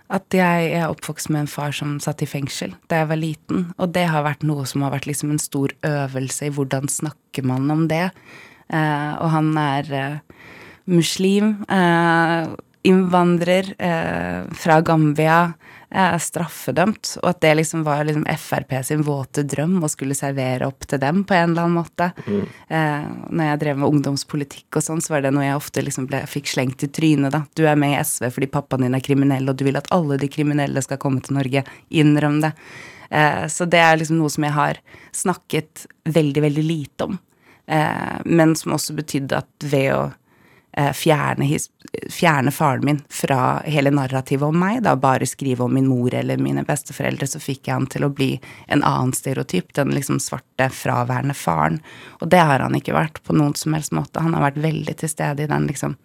At 0.08 0.32
jeg 0.32 0.70
er 0.72 0.88
oppvokst 0.88 1.28
med 1.28 1.42
en 1.44 1.50
far 1.52 1.74
som 1.76 1.98
satt 2.00 2.22
i 2.24 2.28
fengsel 2.28 2.72
da 2.88 3.02
jeg 3.02 3.10
var 3.10 3.20
liten. 3.20 3.66
Og 3.76 3.90
det 3.92 4.06
har 4.08 4.24
vært 4.24 4.46
noe 4.48 4.64
som 4.68 4.86
har 4.86 4.94
vært 4.94 5.08
liksom 5.10 5.34
en 5.34 5.42
stor 5.42 5.74
øvelse 5.84 6.48
i 6.48 6.54
hvordan 6.54 6.88
snakker 6.88 7.44
man 7.44 7.68
om 7.74 7.84
det. 7.90 8.06
Eh, 8.72 9.12
og 9.20 9.28
han 9.34 9.52
er 9.60 9.92
eh, 9.92 10.44
muslim, 10.88 11.58
innvandrer 12.88 13.66
fra 14.56 14.78
Gambia 14.80 15.50
er 15.90 16.18
straffedømt, 16.20 17.14
og 17.22 17.30
at 17.30 17.40
det 17.40 17.54
liksom 17.56 17.84
var 17.86 18.02
liksom 18.04 18.26
Frp 18.38 18.74
sin 18.84 19.04
våte 19.06 19.44
drøm 19.48 19.78
å 19.84 19.88
skulle 19.88 20.16
servere 20.16 20.68
opp 20.68 20.84
til 20.88 21.00
dem 21.00 21.22
på 21.24 21.36
en 21.36 21.52
eller 21.52 21.64
annen 21.64 21.78
måte. 21.78 22.10
Mm. 22.26 22.42
Eh, 22.68 23.06
når 23.30 23.48
jeg 23.50 23.60
drev 23.62 23.80
med 23.80 23.88
ungdomspolitikk 23.88 24.80
og 24.80 24.84
sånn, 24.84 25.00
så 25.04 25.14
var 25.14 25.24
det 25.24 25.32
noe 25.32 25.46
jeg 25.46 25.56
ofte 25.56 25.84
liksom 25.84 26.10
ble, 26.10 26.20
fikk 26.28 26.52
slengt 26.52 26.84
i 26.84 26.90
trynet, 26.92 27.32
da. 27.32 27.42
Du 27.56 27.64
er 27.64 27.80
med 27.80 27.96
i 27.96 28.02
SV 28.02 28.28
fordi 28.36 28.50
pappaen 28.52 28.84
din 28.84 28.98
er 28.98 29.04
kriminell, 29.04 29.48
og 29.48 29.56
du 29.56 29.64
vil 29.68 29.80
at 29.80 29.88
alle 29.94 30.20
de 30.20 30.28
kriminelle 30.32 30.84
skal 30.84 31.00
komme 31.00 31.24
til 31.24 31.38
Norge. 31.40 31.64
Innrøm 31.88 32.42
det. 32.44 32.52
Eh, 33.08 33.46
så 33.48 33.64
det 33.64 33.80
er 33.80 33.96
liksom 33.96 34.20
noe 34.20 34.32
som 34.32 34.44
jeg 34.44 34.56
har 34.58 34.84
snakket 35.16 35.88
veldig, 36.04 36.44
veldig 36.50 36.68
lite 36.68 37.08
om. 37.08 37.20
Eh, 37.64 38.16
men 38.28 38.56
som 38.60 38.76
også 38.76 38.96
betydde 38.98 39.40
at 39.40 39.70
ved 39.72 39.92
å 39.96 40.02
Eh, 40.02 40.14
fjerne, 40.94 41.46
fjerne, 42.10 42.52
faren 42.54 42.84
min 42.84 43.00
fra 43.08 43.62
hele 43.64 43.90
narrativet 43.90 44.46
om 44.46 44.58
meg, 44.58 44.82
da 44.86 44.94
bare 44.96 45.26
skrive 45.26 45.64
om 45.64 45.74
min 45.74 45.88
mor 45.90 46.14
eller 46.14 46.38
mine 46.38 46.62
besteforeldre, 46.68 47.26
så 47.26 47.40
fikk 47.42 47.66
jeg 47.66 47.74
han 47.74 47.88
til 47.90 48.06
å 48.06 48.12
bli 48.14 48.30
en 48.68 48.84
annen 48.86 49.14
stereotyp, 49.16 49.72
den 49.74 49.90
liksom 49.96 50.20
svarte, 50.22 50.70
fraværende 50.70 51.34
faren. 51.34 51.80
Og 52.22 52.30
det 52.30 52.44
har 52.44 52.62
han 52.62 52.78
ikke 52.78 52.96
vært 52.96 53.22
på 53.26 53.36
noen 53.36 53.56
som 53.58 53.74
helst 53.74 53.94
måte. 53.96 54.22
Han 54.22 54.36
har 54.36 54.50
vært 54.50 54.62
veldig 54.68 54.96
til 55.02 55.12
stede 55.12 55.44
i 55.44 55.50
den 55.50 55.66
liksom 55.70 55.98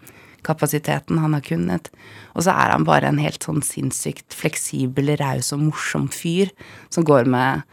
kapasiteten 0.43 1.21
han 1.23 1.37
har 1.37 1.45
kunnet. 1.45 1.89
Og 2.33 2.45
så 2.45 2.51
er 2.51 2.73
han 2.73 2.87
bare 2.87 3.09
en 3.09 3.21
helt 3.21 3.45
sånn 3.45 3.63
sinnssykt 3.63 4.35
fleksibel, 4.35 5.13
raus 5.21 5.53
og 5.55 5.63
morsom 5.69 6.09
fyr 6.11 6.51
som 6.93 7.05
går 7.07 7.29
med 7.29 7.63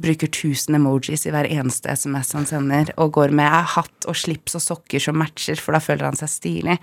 bruker 0.00 0.30
1000 0.30 0.78
emojis 0.78 1.26
i 1.26 1.32
hver 1.34 1.48
eneste 1.50 1.90
SMS 1.90 2.32
han 2.36 2.46
sender, 2.48 2.92
og 2.96 3.16
går 3.18 3.34
med 3.34 3.50
hatt 3.74 4.08
og 4.08 4.16
slips 4.16 4.58
og 4.58 4.64
sokker 4.64 5.02
som 5.02 5.18
matcher, 5.18 5.58
for 5.60 5.76
da 5.76 5.82
føler 5.82 6.08
han 6.08 6.18
seg 6.18 6.32
stilig. 6.32 6.78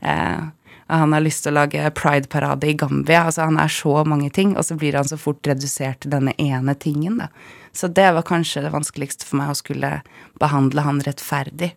Eh, 0.00 0.44
han 0.86 1.16
har 1.16 1.24
lyst 1.24 1.44
til 1.44 1.54
å 1.54 1.60
lage 1.62 1.90
prideparade 1.96 2.68
i 2.68 2.76
Gambia. 2.76 3.24
altså 3.24 3.46
Han 3.48 3.58
er 3.58 3.72
så 3.72 4.04
mange 4.04 4.30
ting, 4.30 4.56
og 4.56 4.64
så 4.64 4.76
blir 4.76 4.96
han 4.98 5.08
så 5.08 5.16
fort 5.16 5.46
redusert 5.46 6.02
til 6.04 6.12
denne 6.12 6.34
ene 6.38 6.74
tingen. 6.74 7.18
da. 7.18 7.28
Så 7.72 7.88
det 7.88 8.12
var 8.12 8.22
kanskje 8.22 8.62
det 8.62 8.74
vanskeligste 8.74 9.24
for 9.24 9.40
meg, 9.40 9.50
å 9.50 9.58
skulle 9.58 10.02
behandle 10.40 10.84
han 10.84 11.00
rettferdig. 11.00 11.72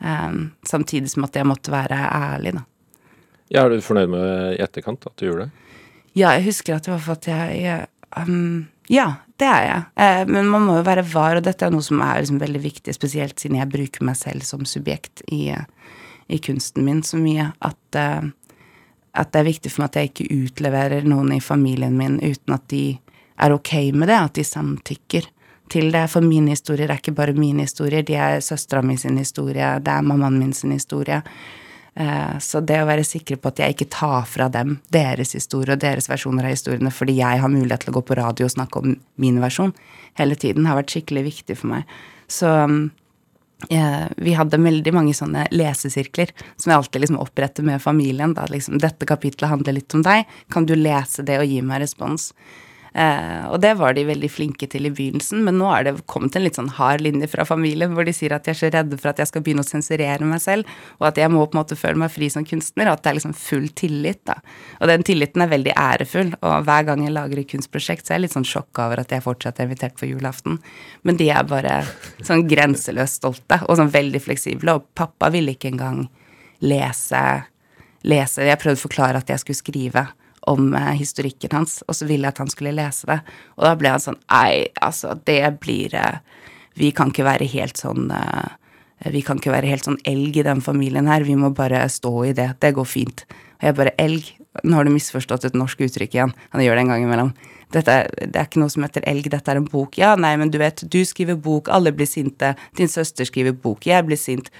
Um, 0.00 0.52
samtidig 0.66 1.10
som 1.12 1.24
at 1.24 1.36
jeg 1.36 1.46
måtte 1.46 1.70
være 1.70 1.94
ærlig, 1.94 2.54
da. 2.56 2.64
Ja, 3.50 3.64
Er 3.64 3.70
du 3.70 3.80
fornøyd 3.80 4.10
med 4.10 4.58
i 4.58 4.62
etterkant 4.62 5.06
at 5.06 5.16
du 5.16 5.26
gjorde 5.26 5.46
det? 5.46 5.50
Ja, 6.14 6.32
jeg 6.34 6.44
husker 6.50 6.76
at 6.76 6.84
det 6.84 6.92
var 6.92 7.02
for 7.04 7.18
at 7.18 7.26
jeg, 7.26 7.62
jeg 7.62 7.86
um, 8.16 8.68
ja, 8.90 9.06
det 9.38 9.46
er 9.46 9.64
jeg. 9.66 9.82
Eh, 10.02 10.22
men 10.26 10.48
man 10.50 10.64
må 10.66 10.78
jo 10.80 10.86
være 10.86 11.06
var, 11.12 11.38
og 11.38 11.46
dette 11.46 11.66
er 11.66 11.72
noe 11.72 11.84
som 11.84 12.00
er 12.02 12.20
liksom 12.20 12.40
veldig 12.42 12.62
viktig, 12.64 12.94
spesielt 12.96 13.38
siden 13.38 13.60
jeg 13.60 13.70
bruker 13.70 14.06
meg 14.06 14.18
selv 14.18 14.42
som 14.46 14.66
subjekt 14.66 15.22
i, 15.30 15.44
i 16.26 16.40
kunsten 16.42 16.86
min 16.86 17.04
så 17.06 17.20
mye, 17.20 17.52
at, 17.62 17.98
eh, 17.98 18.26
at, 19.14 19.30
det 19.30 19.42
er 19.42 19.46
viktig 19.46 19.72
for 19.72 19.84
meg 19.84 19.92
at 19.92 20.00
jeg 20.00 20.10
ikke 20.10 20.40
utleverer 20.40 21.06
noen 21.06 21.36
i 21.36 21.42
familien 21.44 21.94
min 21.98 22.18
uten 22.18 22.56
at 22.56 22.66
de 22.72 22.84
er 23.40 23.54
ok 23.54 23.72
med 23.94 24.10
det, 24.10 24.18
at 24.18 24.34
de 24.40 24.44
samtykker 24.44 25.30
til 25.70 25.94
det. 25.94 26.04
For 26.10 26.26
mine 26.26 26.56
historier 26.56 26.90
er 26.90 26.98
ikke 26.98 27.14
bare 27.16 27.36
mine 27.38 27.68
historier, 27.68 28.02
de 28.02 28.18
er 28.18 28.42
søstera 28.44 28.82
mi 28.82 28.98
sin 28.98 29.22
historie, 29.22 29.76
det 29.78 29.94
er 29.94 30.06
mammaen 30.06 30.38
min 30.42 30.52
sin 30.52 30.74
historie. 30.74 31.22
Eh, 31.94 32.38
så 32.38 32.60
det 32.62 32.78
å 32.82 32.88
være 32.88 33.04
sikker 33.06 33.40
på 33.40 33.50
at 33.50 33.60
jeg 33.62 33.74
ikke 33.74 33.90
tar 33.90 34.28
fra 34.30 34.48
dem 34.52 34.78
deres 34.94 35.34
historie 35.34 35.74
og 35.74 35.82
deres 35.82 36.06
versjoner 36.10 36.46
av 36.46 36.54
historiene 36.54 36.92
fordi 36.94 37.18
jeg 37.18 37.42
har 37.42 37.52
mulighet 37.52 37.84
til 37.84 37.92
å 37.92 37.98
gå 37.98 38.04
på 38.06 38.18
radio 38.20 38.46
og 38.46 38.54
snakke 38.54 38.82
om 38.82 38.94
min 39.20 39.42
versjon 39.42 39.74
hele 40.18 40.38
tiden, 40.38 40.66
har 40.66 40.78
vært 40.78 40.94
skikkelig 40.94 41.26
viktig 41.26 41.58
for 41.58 41.72
meg. 41.74 41.98
Så 42.30 42.48
ja, 43.68 44.08
vi 44.16 44.32
hadde 44.38 44.60
veldig 44.62 44.92
mange 44.96 45.12
sånne 45.16 45.44
lesesirkler 45.52 46.32
som 46.56 46.70
jeg 46.70 46.78
alltid 46.78 47.04
liksom 47.04 47.20
oppretter 47.20 47.66
med 47.66 47.82
familien. 47.82 48.32
Da 48.34 48.46
liksom 48.48 48.78
'Dette 48.78 49.06
kapitlet 49.06 49.50
handler 49.50 49.76
litt 49.76 49.94
om 49.94 50.02
deg. 50.02 50.24
Kan 50.50 50.66
du 50.66 50.74
lese 50.74 51.22
det 51.22 51.38
og 51.38 51.46
gi 51.46 51.60
meg 51.60 51.82
respons?' 51.82 52.32
Eh, 52.94 53.44
og 53.46 53.60
det 53.62 53.76
var 53.78 53.94
de 53.94 54.02
veldig 54.08 54.30
flinke 54.32 54.66
til 54.70 54.88
i 54.88 54.92
begynnelsen, 54.94 55.44
men 55.46 55.58
nå 55.60 55.68
er 55.70 55.86
det 55.86 55.94
kommet 56.10 56.34
en 56.34 56.42
litt 56.42 56.58
sånn 56.58 56.72
hard 56.74 57.04
linje 57.04 57.28
fra 57.30 57.46
familien 57.46 57.94
hvor 57.94 58.06
de 58.06 58.14
sier 58.16 58.34
at 58.34 58.46
de 58.46 58.52
er 58.52 58.58
så 58.58 58.70
redde 58.72 58.98
for 58.98 59.12
at 59.12 59.22
jeg 59.22 59.30
skal 59.30 59.44
begynne 59.46 59.62
å 59.62 59.68
sensurere 59.68 60.26
meg 60.26 60.42
selv, 60.42 60.68
og 60.98 61.10
at 61.10 61.20
jeg 61.20 61.30
må 61.30 61.44
på 61.44 61.54
en 61.54 61.60
måte 61.62 61.78
føle 61.78 62.00
meg 62.02 62.10
fri 62.14 62.30
som 62.32 62.46
kunstner, 62.46 62.90
og 62.90 62.98
at 62.98 63.04
det 63.04 63.12
er 63.12 63.18
liksom 63.20 63.36
full 63.38 63.68
tillit, 63.78 64.22
da. 64.26 64.40
Og 64.80 64.90
den 64.90 65.06
tilliten 65.06 65.44
er 65.44 65.52
veldig 65.52 65.76
ærefull, 65.76 66.34
og 66.40 66.66
hver 66.66 66.88
gang 66.88 67.04
jeg 67.06 67.14
lager 67.14 67.42
et 67.42 67.52
kunstprosjekt, 67.52 68.06
så 68.06 68.14
er 68.14 68.20
jeg 68.20 68.26
litt 68.26 68.38
sånn 68.38 68.48
sjokka 68.48 68.88
over 68.88 69.04
at 69.04 69.14
jeg 69.14 69.26
fortsatt 69.26 69.60
er 69.60 69.70
invitert 69.70 69.98
på 70.00 70.10
julaften. 70.10 70.58
Men 71.06 71.20
de 71.20 71.30
er 71.30 71.46
bare 71.46 71.82
sånn 72.26 72.48
grenseløst 72.50 73.20
stolte, 73.22 73.62
og 73.68 73.78
sånn 73.78 73.94
veldig 73.94 74.24
fleksible, 74.26 74.74
og 74.74 74.90
pappa 74.98 75.30
ville 75.30 75.54
ikke 75.54 75.70
engang 75.74 76.08
lese 76.60 77.22
lese 78.06 78.46
Jeg 78.48 78.60
prøvde 78.60 78.80
å 78.80 78.86
forklare 78.86 79.20
at 79.20 79.28
jeg 79.28 79.42
skulle 79.42 79.60
skrive 79.60 80.06
om 80.48 80.74
eh, 80.74 80.94
historikken 81.00 81.52
hans, 81.52 81.80
og 81.86 81.96
så 81.96 82.08
ville 82.08 82.26
jeg 82.26 82.34
at 82.34 82.42
han 82.42 82.52
skulle 82.52 82.76
lese 82.76 83.08
det. 83.10 83.18
Og 83.58 83.66
da 83.66 83.74
ble 83.78 83.92
han 83.94 84.02
sånn 84.02 84.18
Nei, 84.30 84.70
altså, 84.80 85.14
det 85.28 85.42
blir 85.60 85.94
eh, 85.96 86.18
Vi 86.78 86.92
kan 86.96 87.12
ikke 87.12 87.26
være 87.26 87.48
helt 87.50 87.80
sånn 87.80 88.10
eh, 88.14 89.10
Vi 89.12 89.22
kan 89.26 89.40
ikke 89.40 89.52
være 89.52 89.70
helt 89.70 89.86
sånn 89.88 90.00
elg 90.08 90.36
i 90.40 90.46
den 90.46 90.60
familien 90.64 91.08
her. 91.10 91.24
Vi 91.24 91.36
må 91.36 91.52
bare 91.56 91.86
stå 91.88 92.12
i 92.28 92.34
det. 92.36 92.52
Det 92.60 92.74
går 92.76 92.88
fint. 92.88 93.24
Og 93.60 93.68
jeg 93.68 93.78
bare 93.78 93.96
Elg? 94.00 94.36
Nå 94.66 94.76
har 94.76 94.84
du 94.84 94.90
misforstått 94.90 95.46
et 95.46 95.56
norsk 95.56 95.80
uttrykk 95.86 96.14
igjen. 96.16 96.32
Han 96.50 96.62
gjør 96.64 96.76
det 96.76 96.82
en 96.82 96.90
gang 96.90 97.04
imellom. 97.06 97.28
Dette, 97.70 97.94
det 98.18 98.34
er 98.34 98.48
ikke 98.48 98.58
noe 98.58 98.72
som 98.72 98.82
heter 98.82 99.04
elg, 99.06 99.28
dette 99.30 99.52
er 99.52 99.60
en 99.60 99.68
bok. 99.70 99.94
Ja, 100.00 100.16
nei, 100.18 100.32
men 100.40 100.50
du 100.50 100.58
vet, 100.58 100.82
du 100.90 100.98
skriver 101.06 101.36
bok, 101.38 101.70
alle 101.70 101.92
blir 101.94 102.08
sinte. 102.10 102.56
Din 102.76 102.90
søster 102.90 103.28
skriver 103.28 103.54
bok, 103.54 103.86
jeg 103.86 104.08
blir 104.08 104.18
sint 104.18 104.50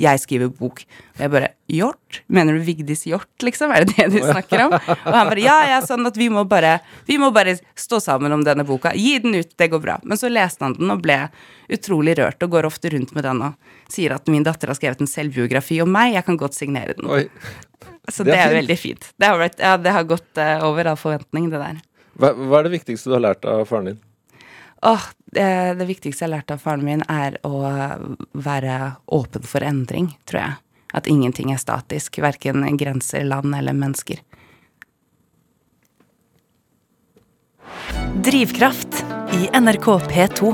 jeg 0.00 0.20
skriver 0.22 0.48
bok. 0.56 0.82
Og 1.16 1.20
jeg 1.20 1.32
bare 1.32 1.48
Hjort? 1.72 2.20
Mener 2.32 2.56
du 2.56 2.64
Vigdis 2.64 3.04
Hjort, 3.08 3.30
liksom? 3.44 3.72
Er 3.72 3.84
det 3.84 3.96
det 3.96 4.08
du 4.12 4.18
snakker 4.24 4.66
om? 4.66 4.74
Og 4.76 5.14
han 5.14 5.30
bare 5.30 5.42
ja, 5.44 5.56
ja, 5.68 5.80
sånn 5.84 6.08
at 6.08 6.16
vi 6.20 6.28
må 6.32 6.44
bare 6.48 6.78
Vi 7.08 7.18
må 7.20 7.30
bare 7.34 7.54
stå 7.78 8.00
sammen 8.02 8.32
om 8.32 8.44
denne 8.44 8.64
boka. 8.68 8.94
Gi 8.96 9.18
den 9.24 9.36
ut, 9.36 9.52
det 9.56 9.68
går 9.72 9.82
bra. 9.84 9.98
Men 10.04 10.20
så 10.20 10.30
leste 10.32 10.64
han 10.64 10.76
den 10.78 10.92
og 10.92 11.02
ble 11.04 11.18
utrolig 11.72 12.16
rørt, 12.18 12.42
og 12.44 12.52
går 12.52 12.68
ofte 12.68 12.92
rundt 12.92 13.14
med 13.16 13.24
den 13.24 13.44
og 13.46 13.92
sier 13.92 14.16
at 14.16 14.28
min 14.32 14.44
datter 14.44 14.72
har 14.72 14.76
skrevet 14.76 15.00
en 15.04 15.10
selvbiografi 15.10 15.80
om 15.84 15.92
meg, 15.92 16.16
jeg 16.16 16.26
kan 16.26 16.38
godt 16.40 16.56
signere 16.56 16.96
den. 16.98 17.08
Oi. 17.08 17.26
Så 18.10 18.24
det 18.26 18.34
er, 18.34 18.36
det 18.36 18.42
er 18.42 18.56
veldig 18.58 18.78
fint. 18.80 19.08
Det 19.16 19.28
har, 19.30 19.44
ja, 19.60 19.76
det 19.80 19.94
har 19.94 20.08
gått 20.08 20.40
uh, 20.40 20.64
over 20.68 20.90
all 20.92 20.98
forventning, 21.00 21.48
det 21.52 21.60
der. 21.62 21.80
Hva, 22.18 22.32
hva 22.36 22.60
er 22.60 22.68
det 22.68 22.74
viktigste 22.76 23.12
du 23.12 23.16
har 23.16 23.24
lært 23.30 23.46
av 23.48 23.64
faren 23.68 23.92
din? 23.92 24.00
Åh, 24.82 25.02
det, 25.24 25.74
det, 25.78 25.86
viktigste 25.86 26.24
jeg 26.24 26.28
har 26.30 26.38
lært 26.40 26.50
av 26.50 26.62
faren 26.62 26.82
min, 26.82 27.02
er 27.06 27.36
å 27.46 27.62
være 28.34 28.78
åpen 29.14 29.44
for 29.46 29.62
endring, 29.62 30.10
tror 30.26 30.40
jeg. 30.40 30.56
At 30.92 31.06
ingenting 31.08 31.52
er 31.54 31.60
statisk. 31.62 32.18
Verken 32.20 32.66
grenser, 32.76 33.22
land 33.24 33.54
eller 33.56 33.76
mennesker. 33.78 34.18
Drivkraft 38.26 39.04
i 39.38 39.46
NRK 39.54 39.86
P2. 40.10 40.50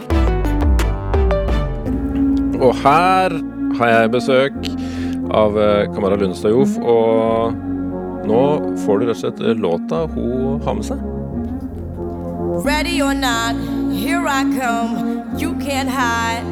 Og 2.58 2.74
her 2.84 3.34
har 3.80 3.94
jeg 3.94 4.12
besøk 4.12 4.60
av 5.34 5.56
eh, 5.58 5.88
Kamara 5.94 6.20
Lundstad 6.20 6.52
Joff, 6.52 6.76
og 6.78 7.56
nå 8.28 8.44
får 8.84 9.00
du 9.00 9.08
rett 9.08 9.16
og 9.16 9.20
slett 9.24 9.42
låta 9.58 10.04
hun 10.12 10.60
har 10.66 10.78
med 10.78 10.88
seg. 10.92 11.02
Ready 12.66 13.00
or 13.02 13.14
not, 13.14 13.77
here 13.90 14.26
I 14.26 14.42
come. 14.58 15.38
You 15.38 15.54
can't 15.56 15.88
hide. 15.88 16.44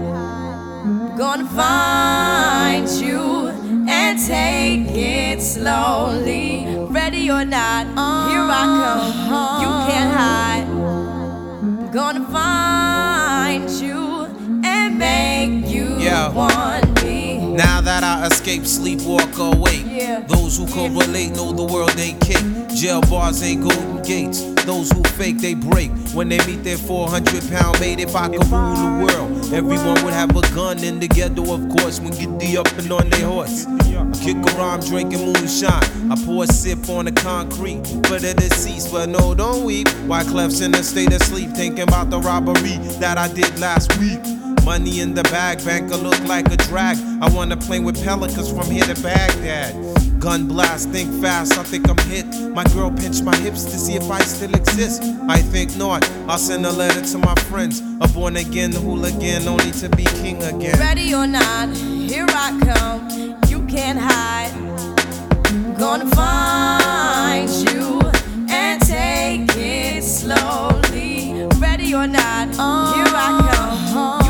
Gonna 1.16 1.46
find 1.46 2.88
you 2.88 3.48
and 3.88 4.18
take 4.18 4.90
it 4.90 5.40
slowly. 5.42 6.66
Ready 6.90 7.30
or 7.30 7.44
not, 7.44 7.86
here 8.28 8.46
I 8.48 8.64
come. 8.82 9.60
You 9.62 9.70
can't 9.88 10.12
hide. 10.22 11.92
Gonna 11.92 12.26
find 12.28 13.70
you 13.70 14.26
and 14.64 14.98
make 14.98 15.72
you 15.72 15.98
me. 15.98 16.85
Now 17.56 17.80
that 17.80 18.04
I 18.04 18.26
escape, 18.26 18.66
sleep, 18.66 19.00
walk 19.00 19.38
awake. 19.38 19.86
Those 20.28 20.58
who 20.58 20.66
can 20.66 20.94
relate 20.94 21.30
know 21.30 21.52
the 21.52 21.64
world 21.64 21.98
ain't 21.98 22.20
kick. 22.20 22.44
Jail 22.76 23.00
bars 23.00 23.42
ain't 23.42 23.62
golden 23.62 24.02
gates. 24.02 24.42
Those 24.66 24.92
who 24.92 25.02
fake, 25.16 25.38
they 25.38 25.54
break. 25.54 25.90
When 26.12 26.28
they 26.28 26.36
meet 26.46 26.64
their 26.64 26.76
400 26.76 27.48
pound 27.48 27.80
mate, 27.80 27.98
if 27.98 28.14
I 28.14 28.28
could 28.28 28.46
rule 28.48 28.74
the 28.74 29.06
world, 29.06 29.54
everyone 29.54 30.04
would 30.04 30.12
have 30.12 30.36
a 30.36 30.42
gun 30.54 30.84
in 30.84 31.00
the 31.00 31.08
ghetto, 31.08 31.54
of 31.54 31.66
course, 31.70 31.98
when 31.98 32.12
get 32.12 32.38
the 32.38 32.58
up 32.58 32.70
and 32.76 32.92
on 32.92 33.08
their 33.08 33.26
horse. 33.26 33.64
Kick 34.22 34.36
around 34.54 34.86
drinking 34.86 35.24
moonshine. 35.24 36.12
I 36.12 36.16
pour 36.26 36.44
a 36.44 36.46
sip 36.46 36.86
on 36.90 37.06
the 37.06 37.12
concrete 37.12 37.86
for 38.06 38.18
the 38.18 38.34
deceased, 38.36 38.92
but 38.92 39.08
no, 39.08 39.34
don't 39.34 39.64
weep. 39.64 39.88
Why 40.06 40.24
Clef's 40.24 40.60
in 40.60 40.74
a 40.74 40.82
state 40.82 41.14
of 41.14 41.22
sleep, 41.22 41.52
thinking 41.52 41.84
about 41.84 42.10
the 42.10 42.20
robbery 42.20 42.76
that 43.00 43.16
I 43.16 43.28
did 43.28 43.58
last 43.58 43.98
week. 43.98 44.35
Money 44.66 44.98
in 44.98 45.14
the 45.14 45.22
bag, 45.22 45.64
banker 45.64 45.96
look 45.96 46.18
like 46.24 46.52
a 46.52 46.56
drag. 46.56 46.98
I 47.22 47.28
wanna 47.32 47.56
play 47.56 47.78
with 47.78 48.02
pelicans 48.02 48.50
from 48.50 48.68
here 48.68 48.82
to 48.82 49.00
Baghdad. 49.00 49.72
Gun 50.18 50.48
blast, 50.48 50.88
think 50.88 51.08
fast, 51.22 51.56
I 51.56 51.62
think 51.62 51.88
I'm 51.88 51.96
hit. 52.10 52.26
My 52.50 52.64
girl 52.74 52.90
pinched 52.90 53.22
my 53.22 53.36
hips 53.36 53.62
to 53.62 53.78
see 53.78 53.94
if 53.94 54.10
I 54.10 54.18
still 54.22 54.52
exist. 54.56 55.04
I 55.28 55.38
think 55.38 55.76
not. 55.76 56.02
I'll 56.26 56.36
send 56.36 56.66
a 56.66 56.72
letter 56.72 57.00
to 57.00 57.18
my 57.18 57.36
friends. 57.48 57.80
A 58.00 58.08
born 58.08 58.38
again 58.38 58.72
hooligan, 58.72 59.46
only 59.46 59.70
to 59.70 59.88
be 59.90 60.02
king 60.20 60.42
again. 60.42 60.76
Ready 60.80 61.14
or 61.14 61.28
not, 61.28 61.68
here 61.76 62.26
I 62.28 62.58
come. 62.66 63.38
You 63.48 63.64
can't 63.66 64.00
hide. 64.00 64.50
Gonna 65.78 66.10
find 66.10 67.48
you 67.70 68.00
and 68.50 68.82
take 68.82 69.48
it 69.56 70.02
slowly. 70.02 71.46
Ready 71.60 71.94
or 71.94 72.08
not, 72.08 72.48
here 72.96 73.14
I 73.14 73.48
come. 73.94 74.25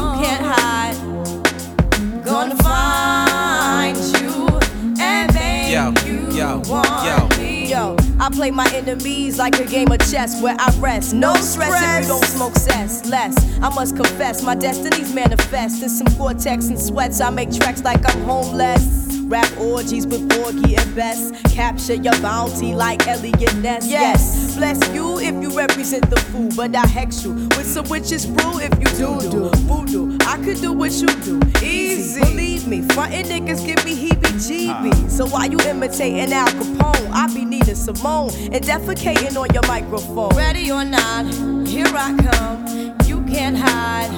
Yo, 6.64 7.28
yo. 7.66 7.96
I 8.18 8.30
play 8.30 8.50
my 8.50 8.68
enemies 8.72 9.38
like 9.38 9.58
a 9.58 9.64
game 9.64 9.90
of 9.90 9.98
chess 10.10 10.40
where 10.42 10.56
I 10.58 10.74
rest. 10.78 11.14
No, 11.14 11.34
stress, 11.34 11.82
if 11.82 12.02
you 12.02 12.08
don't 12.08 12.24
smoke 12.24 12.56
cess. 12.56 13.06
Less, 13.06 13.36
I 13.60 13.68
must 13.74 13.96
confess, 13.96 14.42
my 14.42 14.54
destinies 14.54 15.12
manifest. 15.14 15.82
In 15.82 15.88
some 15.88 16.08
cortex 16.16 16.68
and 16.68 16.80
sweats, 16.80 17.20
I 17.20 17.30
make 17.30 17.52
tracks 17.52 17.82
like 17.82 18.04
I'm 18.08 18.22
homeless. 18.22 19.05
Rap 19.26 19.50
orgies 19.58 20.06
with 20.06 20.28
Borgie 20.28 20.78
and 20.80 20.94
Best. 20.94 21.34
Capture 21.52 21.94
your 21.94 22.16
bounty 22.20 22.74
like 22.74 23.08
Elliot 23.08 23.56
Ness. 23.56 23.88
Yes. 23.88 24.56
Bless 24.56 24.78
you 24.94 25.18
if 25.18 25.34
you 25.42 25.50
represent 25.50 26.08
the 26.08 26.16
fool, 26.16 26.48
but 26.54 26.74
I 26.76 26.86
hex 26.86 27.24
you 27.24 27.32
with 27.32 27.66
some 27.66 27.88
witches 27.88 28.24
brew 28.24 28.60
if 28.60 28.72
you 28.78 28.86
do 28.96 29.20
do 29.28 29.50
voodoo. 29.66 30.16
I 30.20 30.36
could 30.44 30.60
do 30.60 30.72
what 30.72 30.92
you 30.92 31.08
do, 31.24 31.40
easy. 31.60 32.20
Believe 32.20 32.68
me, 32.68 32.82
frontin' 32.82 33.26
niggas 33.26 33.66
give 33.66 33.84
me 33.84 34.08
heebie-jeebies. 34.08 35.10
So 35.10 35.26
why 35.26 35.46
you 35.46 35.58
imitating 35.60 36.32
Al 36.32 36.46
Capone? 36.46 37.10
I 37.10 37.26
be 37.34 37.44
needing 37.44 37.74
Simone 37.74 38.30
and 38.52 38.64
defecating 38.64 39.36
on 39.36 39.52
your 39.52 39.66
microphone. 39.66 40.36
Ready 40.36 40.70
or 40.70 40.84
not, 40.84 41.26
here 41.66 41.86
I 41.88 42.16
come. 42.30 42.96
You 43.06 43.22
can't 43.24 43.56
hide. 43.56 44.12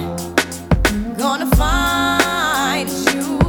Gonna 1.17 1.49
find 1.55 2.89
you 2.89 3.48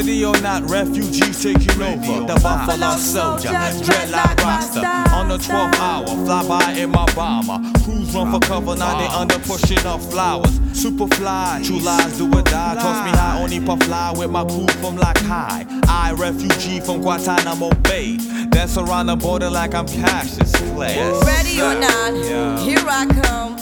Ready 0.00 0.24
or 0.24 0.40
not, 0.40 0.62
refugees 0.70 1.42
taking 1.42 1.82
over. 1.82 2.26
The 2.26 2.40
Buffalo 2.42 2.96
Soldier, 2.96 3.50
dreadlock 3.50 4.42
roster. 4.42 5.14
On 5.14 5.28
the 5.28 5.36
12th 5.36 5.74
hour, 5.78 6.06
fly 6.24 6.48
by 6.48 6.72
in 6.72 6.88
my 6.88 7.04
bomber. 7.12 7.60
Crews 7.84 8.14
run 8.14 8.32
for 8.32 8.40
cover, 8.40 8.74
now 8.76 8.98
they 8.98 9.06
under 9.14 9.38
pushing 9.40 9.84
up 9.86 10.00
flowers. 10.00 10.58
Superfly, 10.72 11.66
true 11.66 11.80
lies 11.80 12.16
do 12.16 12.26
or 12.28 12.40
die. 12.40 12.76
Toss 12.76 13.04
me 13.04 13.10
high, 13.10 13.42
only 13.42 13.60
puff 13.60 13.82
fly 13.82 14.14
with 14.16 14.30
my 14.30 14.42
crew 14.46 14.66
from 14.80 14.96
like 14.96 15.18
high. 15.18 15.66
I, 15.86 16.14
refugee 16.16 16.80
from 16.80 17.02
Guantanamo 17.02 17.68
Bay. 17.82 18.16
Dance 18.48 18.78
around 18.78 19.08
the 19.08 19.16
border 19.16 19.50
like 19.50 19.74
I'm 19.74 19.86
Cassius 19.86 20.56
Clay. 20.72 20.96
Ready 21.26 21.60
or 21.60 21.74
not, 21.78 22.14
Yeah. 22.14 22.58
here 22.60 22.86
I 22.88 23.04
come. 23.04 23.59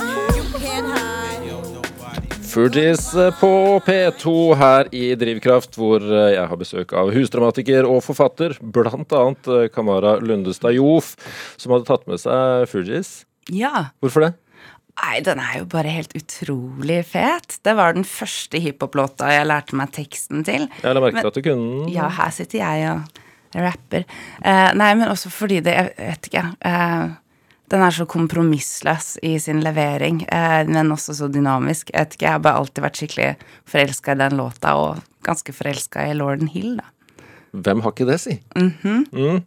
Fugees 2.49 3.11
på 3.41 3.51
P2 3.85 4.33
her 4.57 4.89
i 4.97 5.13
Drivkraft, 5.21 5.77
hvor 5.77 6.01
eh, 6.01 6.33
jeg 6.33 6.49
har 6.49 6.59
besøk 6.61 6.95
av 6.97 7.13
husdramatiker 7.13 7.85
og 7.85 8.01
forfatter, 8.07 8.57
annet 8.63 9.51
eh, 9.53 9.67
Kamara 9.75 10.15
Lundestad 10.25 10.73
Jof, 10.79 11.13
som 11.61 11.75
hadde 11.75 11.89
tatt 11.91 12.09
med 12.09 12.23
seg 12.23 12.65
Fugees. 12.71 13.11
Ja. 13.53 13.91
Hvorfor 14.01 14.25
det? 14.25 14.33
Nei, 14.99 15.21
den 15.27 15.45
er 15.45 15.61
jo 15.61 15.69
bare 15.71 15.93
helt 15.93 16.17
utrolig 16.19 17.03
fet. 17.13 17.61
Det 17.63 17.77
var 17.79 17.95
den 17.95 18.09
første 18.09 18.59
hiphop-låta 18.65 19.31
jeg 19.35 19.47
lærte 19.47 19.79
meg 19.79 19.93
teksten 19.95 20.43
til. 20.49 20.67
Jeg 20.83 20.97
la 20.97 21.05
merke 21.05 21.21
til 21.21 21.31
at 21.31 21.39
du 21.39 21.45
kunne 21.45 21.69
den. 21.85 21.93
Ja, 21.95 22.09
her 22.17 22.33
sitter 22.35 22.65
jeg 22.65 22.91
og 22.95 23.23
rapper. 23.69 24.09
Uh, 24.43 24.71
nei, 24.77 24.91
men 24.99 25.09
også 25.09 25.31
fordi 25.33 25.61
det 25.65 25.77
Jeg 25.77 25.95
vet 25.97 26.31
ikke. 26.31 26.45
Eh, 26.65 27.09
den 27.69 27.85
er 27.85 27.95
så 27.95 28.07
kompromissløs 28.09 29.17
i 29.27 29.35
sin 29.43 29.61
levering, 29.65 30.23
eh, 30.33 30.63
men 30.69 30.95
også 30.95 31.17
så 31.19 31.29
dynamisk. 31.33 31.93
Jeg 31.95 32.15
ikke, 32.15 32.25
jeg 32.25 32.35
har 32.37 32.43
bare 32.45 32.63
alltid 32.63 32.85
vært 32.85 33.01
skikkelig 33.01 33.29
forelska 33.69 34.15
i 34.15 34.23
den 34.23 34.39
låta, 34.41 34.75
og 34.79 35.05
ganske 35.27 35.53
forelska 35.53 36.09
i 36.09 36.17
Lorden 36.17 36.51
Hill, 36.53 36.79
da. 36.81 36.89
Hvem 37.53 37.81
har 37.85 37.95
ikke 37.95 38.09
det, 38.09 38.21
si? 38.25 38.41
Mhm. 38.57 39.07
mm. 39.13 39.47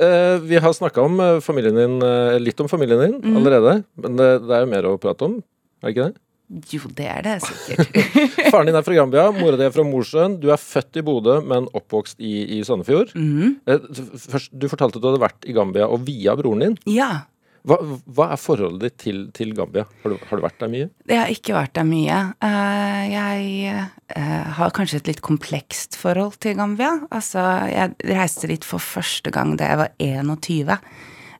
Eh, 0.00 0.38
vi 0.46 0.56
har 0.56 0.72
snakka 0.72 1.02
om 1.04 1.20
eh, 1.20 1.40
familien 1.44 1.76
din, 1.76 2.00
eh, 2.06 2.38
litt 2.40 2.60
om 2.62 2.68
familien 2.70 3.00
din 3.02 3.16
mm. 3.20 3.36
allerede, 3.36 3.82
men 4.00 4.16
det, 4.16 4.28
det 4.46 4.54
er 4.56 4.64
jo 4.64 4.70
mer 4.70 4.86
å 4.88 4.98
prate 5.02 5.26
om, 5.26 5.34
er 5.82 5.90
det 5.90 5.92
ikke 5.92 6.06
det? 6.06 6.22
Jo, 6.50 6.88
det 6.98 7.06
er 7.06 7.22
det 7.22 7.36
sikkert. 7.44 7.98
Faren 8.50 8.66
din 8.66 8.78
er 8.78 8.82
fra 8.82 8.94
Gambia, 8.96 9.28
mora 9.36 9.58
di 9.58 9.66
er 9.68 9.74
fra 9.74 9.84
Mosjøen. 9.86 10.32
Du 10.42 10.48
er 10.50 10.58
født 10.58 10.98
i 10.98 11.04
Bodø, 11.06 11.36
men 11.46 11.68
oppvokst 11.78 12.18
i, 12.18 12.32
i 12.56 12.62
Sandefjord. 12.66 13.12
Eh, 13.14 13.84
Først, 14.24 14.50
du 14.50 14.66
fortalte 14.70 14.98
at 14.98 15.04
du 15.04 15.06
hadde 15.12 15.22
vært 15.22 15.46
i 15.46 15.54
Gambia 15.54 15.86
og 15.86 16.02
via 16.08 16.34
broren 16.40 16.64
din. 16.64 16.74
Ja. 16.90 17.28
Hva, 17.68 17.76
hva 18.08 18.30
er 18.32 18.40
forholdet 18.40 18.82
ditt 18.86 18.96
til, 19.02 19.20
til 19.36 19.52
Gambia? 19.56 19.84
Har 20.02 20.14
du, 20.14 20.16
har 20.30 20.40
du 20.40 20.44
vært 20.44 20.60
der 20.62 20.70
mye? 20.72 20.88
Jeg 21.10 21.20
har 21.20 21.32
ikke 21.34 21.56
vært 21.56 21.74
der 21.76 21.86
mye. 21.88 22.18
Eh, 22.46 23.02
jeg 23.12 23.74
eh, 24.16 24.50
har 24.56 24.74
kanskje 24.76 25.02
et 25.02 25.10
litt 25.12 25.22
komplekst 25.24 25.98
forhold 26.00 26.38
til 26.40 26.56
Gambia. 26.60 26.94
Altså, 27.12 27.44
jeg 27.68 27.94
reiste 28.08 28.48
dit 28.50 28.64
for 28.66 28.82
første 28.82 29.32
gang 29.34 29.56
da 29.60 29.68
jeg 29.68 29.80
var 29.82 29.92
21. 30.00 30.76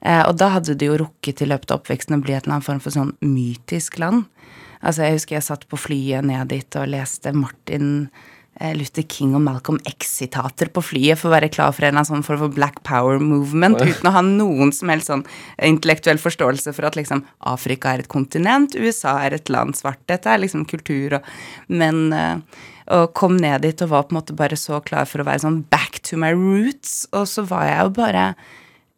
Eh, 0.00 0.22
og 0.26 0.34
da 0.40 0.50
hadde 0.56 0.76
det 0.80 0.90
jo 0.90 0.98
rukket 1.06 1.40
i 1.44 1.48
løpet 1.48 1.72
av 1.72 1.80
oppveksten 1.80 2.18
å 2.18 2.20
bli 2.24 2.36
et 2.36 2.44
eller 2.44 2.58
annet 2.58 2.68
form 2.68 2.82
for 2.84 2.96
sånn 2.96 3.14
mytisk 3.24 4.00
land. 4.02 4.26
Altså, 4.80 5.06
jeg 5.06 5.18
husker 5.18 5.38
jeg 5.38 5.48
satt 5.48 5.66
på 5.68 5.80
flyet 5.80 6.28
ned 6.28 6.52
dit 6.52 6.80
og 6.80 6.92
leste 6.92 7.32
Martin 7.36 8.10
Luther 8.76 9.06
King 9.08 9.34
og 9.38 9.44
Malcolm 9.44 9.78
X-sitater 9.88 10.68
på 10.72 10.82
flyet 10.84 11.20
for 11.20 11.30
å 11.30 11.34
være 11.36 11.48
klar 11.52 11.72
for 11.72 11.86
en 11.86 11.94
eller 11.94 12.02
annen 12.02 12.10
sånn 12.10 12.26
form 12.26 12.42
for 12.42 12.56
black 12.56 12.82
power 12.86 13.20
movement, 13.22 13.80
uten 13.80 14.10
å 14.10 14.14
ha 14.14 14.24
noen 14.26 14.74
som 14.76 14.92
helst 14.92 15.08
sånn 15.08 15.24
intellektuell 15.64 16.20
forståelse 16.20 16.74
for 16.76 16.88
at 16.88 16.98
liksom 16.98 17.24
Afrika 17.48 17.94
er 17.94 18.04
et 18.04 18.12
kontinent, 18.12 18.76
USA 18.76 19.16
er 19.24 19.38
et 19.38 19.52
land, 19.52 19.78
svart, 19.78 20.02
dette 20.10 20.28
er 20.28 20.44
liksom 20.44 20.66
kultur 20.68 21.20
og 21.20 21.32
Men 21.70 22.12
eh, 22.12 22.60
og 22.90 23.12
kom 23.14 23.36
ned 23.38 23.62
dit 23.62 23.82
og 23.84 23.92
var 23.92 24.06
på 24.06 24.14
en 24.14 24.18
måte 24.18 24.34
bare 24.36 24.56
så 24.58 24.80
klar 24.82 25.06
for 25.06 25.22
å 25.22 25.26
være 25.28 25.44
sånn 25.44 25.60
back 25.70 26.00
to 26.06 26.18
my 26.18 26.32
roots, 26.34 27.04
og 27.14 27.28
så 27.30 27.44
var 27.46 27.68
jeg 27.68 27.84
jo 27.84 27.92
bare 28.00 28.24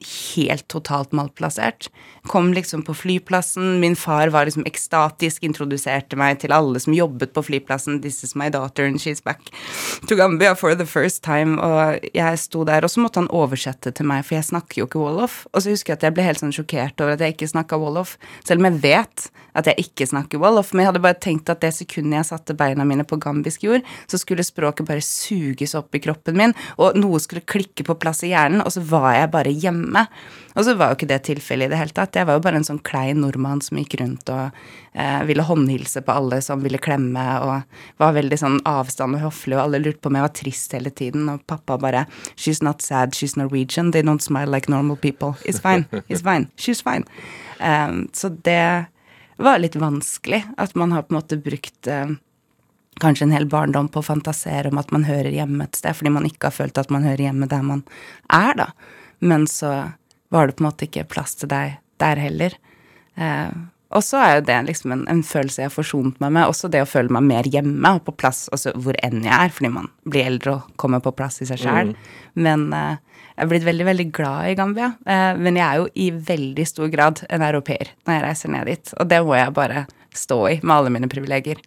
helt 0.07 0.67
totalt 0.69 1.13
malplassert. 1.13 1.89
Kom 2.31 2.53
liksom 2.55 2.85
på 2.87 2.95
flyplassen, 2.95 3.81
min 3.81 3.97
far 3.99 4.31
var 4.35 4.47
liksom 4.47 4.67
ekstatisk, 4.69 5.43
introduserte 5.43 6.19
meg 6.19 6.39
til 6.43 6.55
alle 6.55 6.81
som 6.83 6.95
jobbet 6.95 7.33
på 7.35 7.43
flyplassen. 7.43 8.01
'This 8.01 8.23
is 8.25 8.35
my 8.35 8.49
daughter, 8.49 8.85
and 8.85 9.01
she's 9.01 9.23
back 9.25 9.41
to 10.09 10.17
Gambia 10.17 10.55
for 10.55 10.75
the 10.75 10.87
first 10.87 11.25
time'. 11.25 11.59
Og 11.59 12.01
jeg 12.15 12.39
sto 12.39 12.65
der, 12.65 12.85
og 12.85 12.91
så 12.91 13.01
måtte 13.01 13.21
han 13.21 13.31
oversette 13.31 13.91
til 13.91 14.07
meg, 14.07 14.25
for 14.25 14.35
jeg 14.35 14.45
snakker 14.45 14.83
jo 14.83 14.87
ikke 14.87 15.03
wolof. 15.03 15.47
Og 15.53 15.63
så 15.63 15.71
husker 15.71 15.93
jeg 15.93 15.99
at 15.99 16.03
jeg 16.09 16.15
ble 16.15 16.23
helt 16.23 16.43
sånn 16.43 16.55
sjokkert 16.55 17.01
over 17.01 17.13
at 17.13 17.21
jeg 17.21 17.35
ikke 17.37 17.51
snakka 17.53 17.79
wolof, 17.79 18.17
selv 18.45 18.63
om 18.63 18.71
jeg 18.71 18.83
vet 18.83 19.31
at 19.59 19.69
jeg 19.69 19.85
ikke 19.85 20.07
snakker 20.09 20.41
wolof. 20.41 20.73
Men 20.73 20.85
jeg 20.85 20.93
hadde 20.93 21.05
bare 21.05 21.21
tenkt 21.21 21.51
at 21.53 21.61
det 21.61 21.73
sekundet 21.77 22.23
jeg 22.23 22.31
satte 22.31 22.57
beina 22.57 22.87
mine 22.89 23.05
på 23.05 23.19
gambisk 23.21 23.67
jord, 23.67 23.85
så 24.09 24.21
skulle 24.21 24.47
språket 24.47 24.89
bare 24.89 25.05
suges 25.05 25.75
opp 25.79 25.95
i 25.95 26.01
kroppen 26.03 26.39
min, 26.39 26.55
og 26.79 26.97
noe 26.99 27.21
skulle 27.21 27.45
klikke 27.45 27.85
på 27.87 27.99
plass 28.01 28.23
i 28.25 28.33
hjernen, 28.33 28.65
og 28.65 28.73
så 28.73 28.81
var 28.87 29.13
jeg 29.19 29.33
bare 29.35 29.53
hjemme. 29.53 29.92
Hjemme. 29.93 30.07
Og 30.55 30.65
så 30.65 30.75
var 30.77 30.91
jo 30.91 30.99
ikke 30.99 31.09
det 31.09 31.23
tilfellet 31.25 31.67
i 31.67 31.73
det 31.73 31.79
hele 31.81 31.95
tatt. 31.97 32.17
Jeg 32.17 32.27
var 32.29 32.37
jo 32.37 32.45
bare 32.45 32.59
en 32.61 32.67
sånn 32.67 32.83
klein 32.85 33.23
nordmann 33.23 33.63
som 33.65 33.79
gikk 33.79 33.97
rundt 34.01 34.29
og 34.29 34.51
eh, 34.93 35.23
ville 35.25 35.43
håndhilse 35.43 36.03
på 36.05 36.13
alle 36.13 36.43
som 36.45 36.61
ville 36.61 36.79
klemme, 36.79 37.25
og 37.41 37.63
var 38.03 38.13
veldig 38.13 38.39
sånn 38.39 38.59
avstand 38.69 39.17
og 39.17 39.25
høflig, 39.27 39.57
og 39.57 39.65
alle 39.65 39.81
lurte 39.81 40.03
på 40.03 40.13
om 40.13 40.19
jeg 40.19 40.27
var 40.27 40.35
trist 40.37 40.77
hele 40.77 40.91
tiden, 40.91 41.29
og 41.33 41.45
pappa 41.49 41.79
bare 41.81 42.07
She's 42.37 42.63
not 42.63 42.83
sad, 42.83 43.15
she's 43.15 43.37
Norwegian, 43.37 43.93
they 43.93 44.03
don't 44.03 44.23
smile 44.23 44.51
like 44.51 44.69
normal 44.69 44.97
people. 44.97 45.37
It's 45.45 45.61
fine, 45.61 45.87
it's 46.09 46.23
fine, 46.23 46.51
she's 46.57 46.83
fine. 46.83 47.05
Um, 47.61 48.09
så 48.13 48.29
det 48.29 48.87
var 49.37 49.59
litt 49.59 49.77
vanskelig, 49.77 50.45
at 50.61 50.75
man 50.77 50.93
har 50.93 51.07
på 51.07 51.15
en 51.15 51.21
måte 51.23 51.41
brukt 51.41 51.89
um, 51.89 52.19
kanskje 53.01 53.25
en 53.25 53.33
hel 53.33 53.49
barndom 53.49 53.89
på 53.89 54.03
å 54.03 54.07
fantasere 54.07 54.69
om 54.69 54.81
at 54.81 54.93
man 54.93 55.07
hører 55.09 55.33
hjemme 55.33 55.65
et 55.65 55.79
sted, 55.79 55.97
fordi 55.97 56.13
man 56.13 56.29
ikke 56.29 56.51
har 56.51 56.59
følt 56.59 56.79
at 56.79 56.93
man 56.93 57.07
hører 57.07 57.31
hjemme 57.31 57.49
der 57.49 57.65
man 57.65 57.87
er, 58.29 58.53
da. 58.59 58.69
Men 59.23 59.47
så 59.51 59.73
var 60.33 60.49
det 60.49 60.59
på 60.59 60.65
en 60.65 60.71
måte 60.71 60.89
ikke 60.89 61.09
plass 61.13 61.37
til 61.39 61.51
deg 61.53 61.79
der 62.03 62.19
heller. 62.19 62.57
Eh, 63.21 63.53
og 63.93 64.01
så 64.01 64.21
er 64.25 64.35
jo 64.39 64.45
det 64.49 64.59
liksom 64.71 64.95
en, 64.95 65.03
en, 65.11 65.21
følelse 65.27 65.61
jeg 65.61 65.69
har 65.69 65.75
forsont 65.75 66.21
meg 66.23 66.33
med. 66.33 66.49
Også 66.49 66.71
det 66.73 66.81
å 66.83 66.89
føle 66.89 67.13
meg 67.13 67.27
mer 67.29 67.49
hjemme 67.53 67.95
og 67.99 68.07
på 68.07 68.15
plass 68.23 68.47
altså 68.55 68.73
hvor 68.81 68.97
enn 69.05 69.21
jeg 69.27 69.35
er, 69.37 69.53
fordi 69.53 69.73
man 69.75 69.91
blir 70.09 70.31
eldre 70.31 70.57
og 70.57 70.71
kommer 70.81 71.03
på 71.05 71.13
plass 71.17 71.43
i 71.45 71.49
seg 71.49 71.61
sjæl. 71.61 71.93
Mm. 71.93 72.07
Men 72.47 72.65
eh, 72.77 72.95
jeg 73.33 73.45
er 73.45 73.51
blitt 73.53 73.67
veldig, 73.69 73.89
veldig 73.91 74.07
glad 74.17 74.49
i 74.49 74.57
Gambia. 74.57 74.93
Eh, 75.05 75.29
men 75.41 75.61
jeg 75.61 75.67
er 75.67 75.83
jo 75.83 75.91
i 75.93 76.09
veldig 76.33 76.67
stor 76.69 76.89
grad 76.93 77.23
en 77.29 77.45
europeer 77.45 77.93
når 78.07 78.17
jeg 78.17 78.25
reiser 78.27 78.55
ned 78.57 78.73
dit. 78.73 78.95
Og 78.97 79.13
det 79.13 79.21
må 79.29 79.37
jeg 79.37 79.57
bare 79.61 79.85
stå 80.17 80.41
i 80.49 80.57
med 80.63 80.75
alle 80.79 80.95
mine 80.97 81.13
privilegier. 81.13 81.61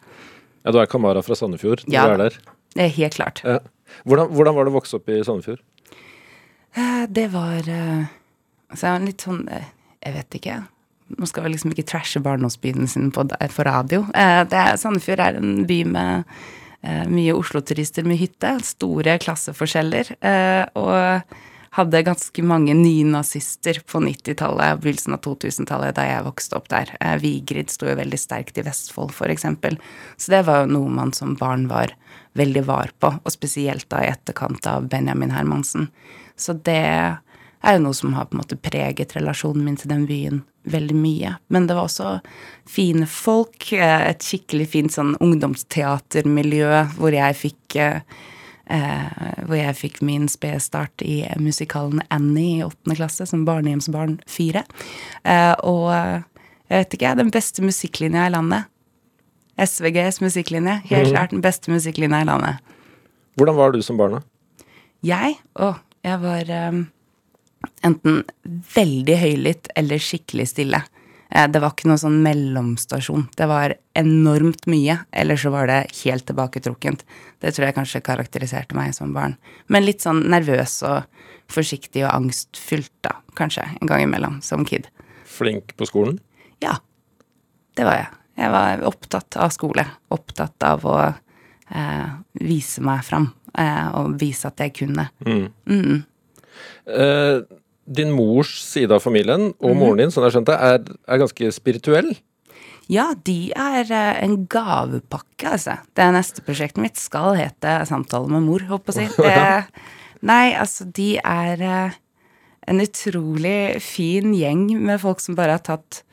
Ja, 0.66 0.74
du 0.74 0.82
er 0.82 0.90
Kamara 0.90 1.22
fra 1.26 1.38
Sandefjord? 1.38 1.86
Ja, 1.86 2.08
du 2.10 2.18
er 2.18 2.26
der. 2.26 2.42
det 2.74 2.88
er 2.88 2.94
helt 2.98 3.18
klart. 3.22 3.46
Ja. 3.46 3.60
Hvordan, 4.04 4.34
hvordan, 4.34 4.56
var 4.58 4.66
det 4.66 4.74
å 4.74 4.78
vokse 4.80 4.98
opp 4.98 5.14
i 5.14 5.22
Sandefjord? 5.26 5.62
Eh, 6.76 7.04
det 7.10 7.28
var 7.32 7.70
eh, 7.72 8.04
så 8.76 8.88
jeg 8.88 8.96
var 8.98 9.06
litt 9.06 9.24
sånn 9.24 9.46
eh, 9.48 9.72
Jeg 10.04 10.16
vet 10.18 10.38
ikke. 10.40 10.60
Nå 11.16 11.30
skal 11.30 11.46
vi 11.46 11.54
liksom 11.54 11.72
ikke 11.72 11.88
trashe 11.88 12.20
barndomsbyen 12.22 12.90
sin 12.90 13.12
på, 13.16 13.24
på 13.30 13.66
radio. 13.66 14.04
Er, 14.18 14.50
Sandefjord 14.82 15.22
er 15.22 15.40
en 15.40 15.66
by 15.70 15.80
med 15.88 16.38
mye 17.10 17.34
Oslo-turister 17.34 18.06
med 18.06 18.20
hytte. 18.20 18.52
Store 18.66 19.16
klasseforskjeller. 19.22 20.12
Og 20.78 21.38
hadde 21.78 22.02
ganske 22.06 22.46
mange 22.46 22.74
nynazister 22.78 23.80
på 23.90 24.02
90-tallet, 24.06 24.82
begynnelsen 24.82 25.18
av 25.18 25.24
2000-tallet, 25.26 25.96
da 25.98 26.06
jeg 26.06 26.26
vokste 26.28 26.58
opp 26.58 26.70
der. 26.74 26.94
Vigrid 27.22 27.74
sto 27.74 27.90
jo 27.90 27.98
veldig 28.02 28.22
sterkt 28.22 28.62
i 28.62 28.66
Vestfold, 28.66 29.14
f.eks. 29.14 29.46
Så 30.18 30.34
det 30.34 30.44
var 30.50 30.64
jo 30.64 30.74
noe 30.76 30.94
man 30.94 31.14
som 31.18 31.34
barn 31.40 31.66
var 31.70 31.94
veldig 32.38 32.66
var 32.70 32.94
på, 33.02 33.14
og 33.18 33.34
spesielt 33.34 33.90
da 33.94 34.04
i 34.06 34.12
etterkant 34.14 34.70
av 34.70 34.90
Benjamin 34.92 35.34
Hermansen. 35.34 35.90
Så 36.38 36.58
det 36.68 36.82
er 37.66 37.78
jo 37.78 37.86
noe 37.86 37.98
som 37.98 38.14
har 38.14 38.28
på 38.30 38.36
en 38.36 38.44
måte 38.44 38.60
preget 38.60 39.16
relasjonen 39.16 39.66
min 39.66 39.80
til 39.80 39.92
den 39.92 40.06
byen 40.10 40.44
veldig 40.70 40.98
mye. 40.98 41.36
Men 41.54 41.68
det 41.68 41.78
var 41.78 41.88
også 41.88 42.20
fine 42.70 43.08
folk, 43.10 43.72
eh, 43.74 44.10
et 44.10 44.24
skikkelig 44.26 44.70
fint 44.74 44.94
sånn 44.94 45.16
ungdomsteatermiljø 45.22 46.86
hvor 46.98 47.16
jeg 47.16 47.38
fikk 47.40 47.80
eh, 47.82 48.00
hvor 49.46 49.58
jeg 49.60 49.78
fikk 49.78 50.00
min 50.02 50.26
spedstart 50.32 51.04
i 51.06 51.20
musikalen 51.38 52.02
Annie 52.10 52.60
i 52.60 52.64
åttende 52.66 52.98
klasse 52.98 53.28
som 53.30 53.44
barnehjemsbarn 53.46 54.18
fire. 54.26 54.66
Eh, 55.24 55.54
og 55.62 55.92
jeg 56.66 56.80
vet 56.80 56.96
ikke, 56.98 57.18
den 57.22 57.34
beste 57.34 57.62
musikklinja 57.62 58.26
i 58.26 58.34
landet. 58.34 58.72
SVGs 59.62 60.18
musikklinje. 60.20 60.80
Helt 60.90 61.08
mhm. 61.08 61.14
klart 61.14 61.36
den 61.36 61.46
beste 61.46 61.72
musikklinja 61.72 62.24
i 62.24 62.28
landet. 62.28 62.58
Hvordan 63.38 63.56
var 63.56 63.72
du 63.72 63.82
som 63.86 64.00
barn, 64.00 64.18
da? 64.18 64.66
Jeg? 65.06 65.38
Å, 65.62 65.76
jeg 66.06 66.22
var 66.22 66.52
um, 66.70 66.84
enten 67.86 68.22
veldig 68.76 69.16
høylytt 69.22 69.72
eller 69.78 70.02
skikkelig 70.02 70.48
stille. 70.52 70.82
Eh, 71.30 71.48
det 71.50 71.62
var 71.62 71.74
ikke 71.74 71.90
noe 71.90 72.02
sånn 72.02 72.20
mellomstasjon. 72.26 73.28
Det 73.38 73.48
var 73.50 73.76
enormt 73.98 74.68
mye, 74.72 75.00
eller 75.12 75.40
så 75.40 75.52
var 75.54 75.70
det 75.72 75.80
helt 76.04 76.28
tilbaketrukkent. 76.30 77.06
Det 77.42 77.54
tror 77.56 77.68
jeg 77.68 77.78
kanskje 77.78 78.04
karakteriserte 78.06 78.78
meg 78.78 78.94
som 78.98 79.16
barn. 79.16 79.38
Men 79.68 79.88
litt 79.88 80.06
sånn 80.06 80.24
nervøs 80.32 80.78
og 80.88 81.10
forsiktig 81.52 82.06
og 82.06 82.14
angstfylt, 82.14 82.94
da, 83.06 83.18
kanskje, 83.38 83.66
en 83.80 83.90
gang 83.90 84.06
imellom, 84.06 84.40
som 84.46 84.66
kid. 84.68 84.88
Flink 85.30 85.76
på 85.78 85.90
skolen? 85.90 86.20
Ja, 86.64 86.78
det 87.78 87.88
var 87.88 88.00
jeg. 88.00 88.12
Jeg 88.36 88.52
var 88.52 88.82
opptatt 88.88 89.38
av 89.40 89.52
skole. 89.56 89.86
Opptatt 90.12 90.64
av 90.68 90.86
å 90.88 90.98
eh, 91.06 92.10
vise 92.44 92.84
meg 92.84 93.04
fram, 93.08 93.30
og 93.96 94.18
vise 94.20 94.50
at 94.50 94.60
jeg 94.60 94.74
kunne. 94.82 95.08
Mm. 95.26 95.48
Mm. 95.70 96.04
Eh, 96.86 97.42
din 97.86 98.12
mors 98.14 98.52
side 98.66 98.94
av 98.94 99.04
familien 99.04 99.52
og 99.60 99.74
mm. 99.74 99.82
moren 99.82 100.02
din, 100.02 100.14
sånn 100.14 100.26
jeg 100.28 100.38
skjønte, 100.38 100.56
er, 100.58 100.96
er 101.06 101.22
ganske 101.22 101.52
spirituell? 101.54 102.16
Ja, 102.92 103.12
de 103.26 103.50
er 103.58 103.90
uh, 103.90 104.16
en 104.22 104.44
gavepakke, 104.50 105.56
altså. 105.56 105.80
Det 105.98 106.06
neste 106.14 106.44
prosjektet 106.46 106.82
mitt 106.84 107.00
skal 107.02 107.34
hete 107.38 107.80
'Samtale 107.86 108.30
med 108.30 108.46
mor', 108.46 108.66
håper 108.70 108.94
jeg 108.94 109.10
å 109.10 109.16
si. 109.18 109.86
Nei, 110.30 110.54
altså, 110.58 110.86
de 110.94 111.16
er 111.22 111.64
uh, 111.66 111.96
en 112.70 112.82
utrolig 112.82 113.82
fin 113.82 114.34
gjeng 114.38 114.68
med 114.86 115.02
folk 115.02 115.22
som 115.22 115.38
bare 115.38 115.58
har 115.58 115.66
tatt 115.66 116.04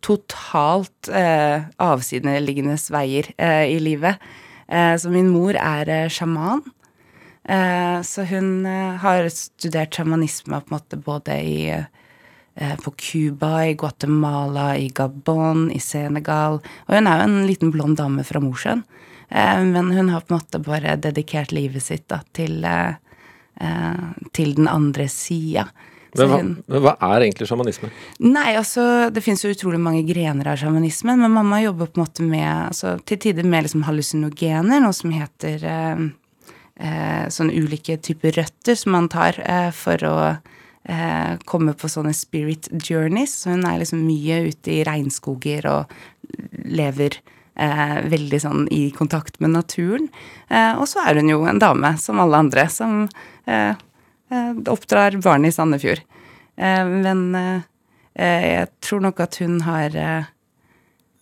totalt 0.00 1.10
eh, 1.12 1.66
avsideliggende 1.76 2.72
veier 2.88 3.26
i 3.68 3.76
livet. 3.84 4.16
så 4.66 5.10
min 5.12 5.28
mor 5.28 5.52
er 5.60 6.08
sjaman. 6.08 6.62
Eh, 7.50 8.02
så 8.02 8.22
hun 8.22 8.66
eh, 8.66 8.94
har 9.02 9.28
studert 9.28 9.94
sjamanisme 9.94 10.60
på 10.60 10.70
en 10.70 10.76
måte 10.76 10.96
både 10.96 11.34
i 11.42 11.70
eh, 11.70 12.76
på 12.84 12.90
Cuba, 12.96 13.66
i 13.66 13.74
Guatemala, 13.74 14.76
i 14.78 14.88
Gabon, 14.88 15.70
i 15.74 15.80
Senegal. 15.80 16.60
Og 16.86 16.94
hun 16.94 17.08
er 17.10 17.18
jo 17.18 17.26
en 17.26 17.48
liten 17.48 17.72
blond 17.74 17.98
dame 17.98 18.22
fra 18.26 18.42
Mosjøen. 18.42 18.84
Men 19.30 19.92
hun 19.94 20.08
har 20.10 20.24
på 20.26 20.34
en 20.34 20.40
måte 20.40 20.58
bare 20.58 20.96
dedikert 20.98 21.52
livet 21.54 21.84
sitt 21.84 22.08
da, 22.10 22.16
til, 22.34 22.64
til 24.34 24.56
den 24.56 24.66
andre 24.66 25.06
sida. 25.06 25.68
Men 26.18 26.32
hva, 26.32 26.40
men 26.42 26.82
hva, 26.82 26.96
er 27.06 27.28
egentlig 27.28 27.46
sjamanisme? 27.46 27.92
Nei, 28.26 28.56
altså 28.58 28.82
Det 29.14 29.22
fins 29.22 29.44
jo 29.44 29.52
utrolig 29.54 29.78
mange 29.78 30.02
grener 30.08 30.50
av 30.50 30.58
sjamanismen, 30.58 31.22
men 31.22 31.30
mamma 31.30 31.60
jobber 31.62 31.92
på 31.92 32.00
en 32.00 32.02
måte 32.08 32.26
med 32.26 32.48
altså, 32.50 32.96
til 33.06 33.22
tider 33.22 33.46
med 33.46 33.68
liksom 33.68 33.86
hallusinogener, 33.86 34.82
noe 34.82 34.98
som 34.98 35.14
heter 35.14 35.62
sånne 36.80 37.56
ulike 37.60 37.98
typer 38.00 38.38
røtter 38.38 38.78
som 38.78 38.94
man 38.96 39.10
tar 39.12 39.36
eh, 39.44 39.68
for 39.76 40.00
å 40.08 40.16
eh, 40.30 41.34
komme 41.44 41.74
på 41.76 41.90
sånne 41.92 42.14
spirit 42.16 42.70
journeys. 42.80 43.34
Så 43.42 43.54
hun 43.54 43.66
er 43.68 43.80
liksom 43.82 44.06
mye 44.06 44.40
ute 44.48 44.78
i 44.78 44.84
regnskoger 44.88 45.68
og 45.70 45.92
lever 46.70 47.18
eh, 47.60 47.96
veldig 48.10 48.40
sånn 48.42 48.66
i 48.72 48.82
kontakt 48.96 49.40
med 49.42 49.54
naturen. 49.56 50.08
Eh, 50.48 50.72
og 50.76 50.88
så 50.90 51.04
er 51.04 51.20
hun 51.20 51.30
jo 51.32 51.44
en 51.48 51.60
dame, 51.62 51.94
som 52.00 52.20
alle 52.22 52.44
andre, 52.46 52.66
som 52.72 53.04
eh, 53.46 53.74
oppdrar 54.70 55.18
barn 55.22 55.46
i 55.48 55.52
Sandefjord. 55.52 56.04
men 56.60 57.62
jeg 58.14 58.66
tror 58.84 59.00
nok 59.00 59.20
at 59.24 59.38
hun 59.40 59.56
har 59.64 59.94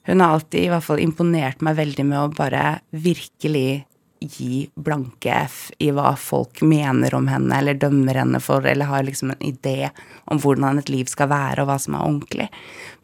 hun 0.08 0.20
har 0.20 0.34
alltid 0.34 0.64
i 0.64 0.68
hvert 0.72 0.84
fall 0.84 1.00
imponert 1.00 1.62
meg 1.64 1.76
veldig 1.78 2.04
med 2.04 2.18
å 2.18 2.32
bare 2.34 2.80
virkelig 2.90 3.86
gi 4.20 4.68
blanke 4.74 5.32
F 5.46 5.58
i 5.78 5.90
hva 5.94 6.12
folk 6.18 6.62
mener 6.66 7.14
om 7.14 7.28
henne, 7.30 7.52
eller 7.58 7.78
dømmer 7.78 8.18
henne 8.18 8.40
for, 8.42 8.66
eller 8.66 8.90
har 8.90 9.06
liksom 9.06 9.32
en 9.34 9.46
idé 9.46 9.90
om 10.26 10.40
hvordan 10.42 10.80
et 10.82 10.92
liv 10.92 11.10
skal 11.10 11.30
være, 11.30 11.62
og 11.62 11.70
hva 11.70 11.78
som 11.82 11.96
er 11.96 12.04
ordentlig. 12.04 12.48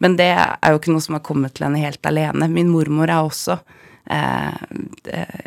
Men 0.03 0.19
det 0.21 0.33
er 0.35 0.73
jo 0.73 0.81
ikke 0.81 0.95
noe 0.95 1.05
som 1.05 1.19
har 1.19 1.25
kommet 1.27 1.55
til 1.57 1.69
henne 1.69 1.83
helt 1.85 2.07
alene. 2.11 2.51
Min 2.51 2.73
mormor 2.73 3.11
er 3.11 3.23
også 3.23 3.59
eh, 4.11 4.55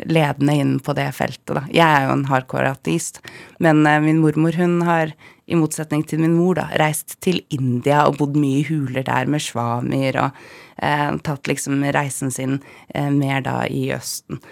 ledende 0.08 0.56
inn 0.58 0.76
på 0.84 0.94
det 0.98 1.10
feltet, 1.16 1.54
da. 1.56 1.64
Jeg 1.72 1.86
er 1.86 2.06
jo 2.08 2.14
en 2.16 2.28
hardcore 2.30 2.72
ateist, 2.74 3.20
men 3.62 3.84
eh, 3.86 4.00
min 4.04 4.22
mormor, 4.24 4.56
hun 4.58 4.80
har 4.88 5.12
i 5.48 5.56
motsetning 5.56 6.02
til 6.04 6.20
min 6.20 6.36
mor, 6.36 6.58
da, 6.58 6.68
reist 6.80 7.16
til 7.24 7.40
India 7.54 8.04
og 8.08 8.18
bodd 8.20 8.36
mye 8.40 8.62
i 8.62 8.66
huler 8.68 9.06
der 9.06 9.28
med 9.30 9.44
svamir, 9.44 10.18
og 10.20 10.40
eh, 10.82 11.12
tatt 11.24 11.48
liksom 11.50 11.84
reisen 11.96 12.32
sin 12.34 12.58
eh, 12.94 13.08
mer 13.12 13.44
da 13.46 13.62
i 13.68 13.88
Østen. 13.96 14.42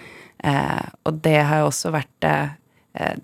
Eh, 0.47 0.89
og 1.03 1.21
det 1.25 1.39
har 1.49 1.65
jo 1.65 1.71
også 1.73 1.91
vært 1.95 2.27
eh, 2.29 2.51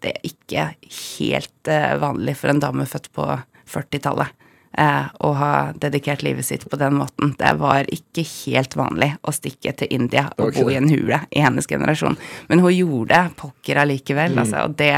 Det 0.03 0.11
er 0.11 0.25
ikke 0.27 0.65
helt 0.99 1.71
eh, 1.71 1.95
vanlig 2.03 2.35
for 2.41 2.53
en 2.53 2.63
dame 2.63 2.87
født 2.89 3.13
på 3.15 3.27
40-tallet 3.73 4.39
å 4.73 5.31
ha 5.37 5.49
dedikert 5.77 6.23
livet 6.25 6.47
sitt 6.47 6.63
på 6.65 6.79
den 6.81 6.95
måten. 6.97 7.35
Det 7.37 7.51
var 7.61 7.85
ikke 7.93 8.23
helt 8.25 8.73
vanlig 8.73 9.11
å 9.21 9.35
stikke 9.37 9.75
til 9.77 9.91
India 9.93 10.23
og 10.41 10.57
bo 10.57 10.65
i 10.73 10.79
en 10.79 10.89
hule 10.89 11.19
i 11.29 11.43
hennes 11.45 11.69
generasjon. 11.69 12.17
Men 12.49 12.63
hun 12.65 12.73
gjorde 12.73 13.19
pokker 13.37 13.83
allikevel, 13.83 14.33
mm. 14.33 14.41
altså. 14.41 14.63
Og 14.65 14.79
det, 14.81 14.89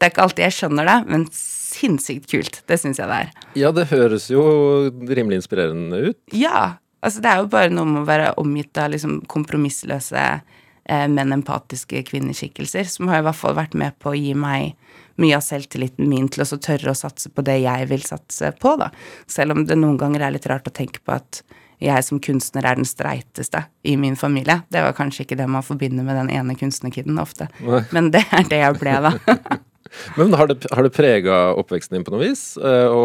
det 0.00 0.08
er 0.08 0.10
ikke 0.10 0.24
alltid 0.24 0.44
jeg 0.48 0.56
skjønner 0.56 0.90
det, 0.90 0.96
men 1.14 1.28
sinnssykt 1.30 2.26
kult. 2.32 2.58
Det 2.66 2.80
syns 2.82 2.98
jeg 2.98 3.12
det 3.12 3.20
er. 3.22 3.30
Ja, 3.62 3.70
det 3.76 3.86
høres 3.94 4.26
jo 4.34 4.42
rimelig 4.90 5.44
inspirerende 5.44 6.10
ut. 6.10 6.18
Ja. 6.34 6.80
Altså, 6.98 7.22
det 7.22 7.30
er 7.30 7.44
jo 7.44 7.52
bare 7.54 7.70
noe 7.70 7.86
med 7.86 8.02
å 8.02 8.10
være 8.10 8.34
omgitt 8.42 8.82
av 8.82 8.90
liksom 8.96 9.20
kompromissløse 9.30 10.26
eh, 10.26 10.62
men 11.08 11.32
empatiske 11.32 12.02
kvinneskikkelser, 12.10 12.84
som 12.90 13.08
har 13.08 13.22
i 13.22 13.26
hvert 13.26 13.38
fall 13.40 13.56
vært 13.56 13.74
med 13.78 13.96
på 14.02 14.12
å 14.12 14.18
gi 14.18 14.34
meg 14.36 14.74
mye 15.16 15.36
av 15.38 15.44
selvtilliten 15.46 16.08
min 16.10 16.26
til 16.28 16.42
å 16.44 16.58
tørre 16.58 16.90
å 16.90 16.98
satse 16.98 17.30
på 17.30 17.44
det 17.46 17.60
jeg 17.62 17.86
vil 17.88 18.02
satse 18.02 18.50
på, 18.60 18.74
da. 18.80 18.90
Selv 19.30 19.54
om 19.54 19.64
det 19.68 19.76
noen 19.78 19.96
ganger 20.00 20.26
er 20.26 20.34
litt 20.34 20.48
rart 20.50 20.66
å 20.68 20.74
tenke 20.74 21.00
på 21.06 21.14
at 21.14 21.42
jeg 21.84 22.04
som 22.06 22.20
kunstner 22.22 22.64
er 22.68 22.78
den 22.78 22.86
streiteste 22.88 23.64
i 23.84 23.96
min 24.00 24.14
familie. 24.16 24.60
Det 24.72 24.80
var 24.84 24.94
kanskje 24.96 25.24
ikke 25.26 25.36
det 25.40 25.46
man 25.50 25.64
forbinder 25.66 26.06
med 26.06 26.16
den 26.16 26.30
ene 26.32 26.54
kunstnerkiden 26.58 27.18
ofte, 27.20 27.48
Nei. 27.64 27.82
men 27.92 28.10
det 28.14 28.22
er 28.32 28.46
det 28.50 28.60
jeg 28.62 28.78
ble, 28.80 28.98
da. 29.08 29.14
Men 30.18 30.32
har 30.34 30.48
det, 30.50 30.56
har 30.74 30.82
det 30.82 30.90
prega 30.96 31.34
oppveksten 31.54 31.94
din 31.94 32.02
på 32.06 32.10
noe 32.10 32.24
vis? 32.24 32.56
eh, 32.58 32.88
Å 32.90 33.02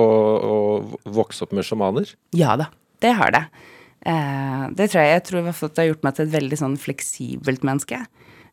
å 0.50 0.54
vokse 1.14 1.44
opp 1.46 1.52
med 1.54 1.68
sjamaner? 1.68 2.10
Ja 2.34 2.56
da, 2.58 2.66
det 3.04 3.12
har 3.20 3.30
det. 3.36 3.44
Eh, 4.06 4.64
det 4.76 4.90
tror 4.90 5.04
jeg. 5.04 5.12
Jeg 5.16 5.26
tror 5.28 5.42
i 5.42 5.46
hvert 5.48 5.60
fall 5.60 5.72
at 5.72 5.76
det 5.76 5.84
har 5.84 5.92
gjort 5.92 6.08
meg 6.08 6.16
til 6.16 6.28
et 6.28 6.36
veldig 6.38 6.60
sånn 6.62 6.80
fleksibelt 6.80 7.68
menneske. 7.68 8.00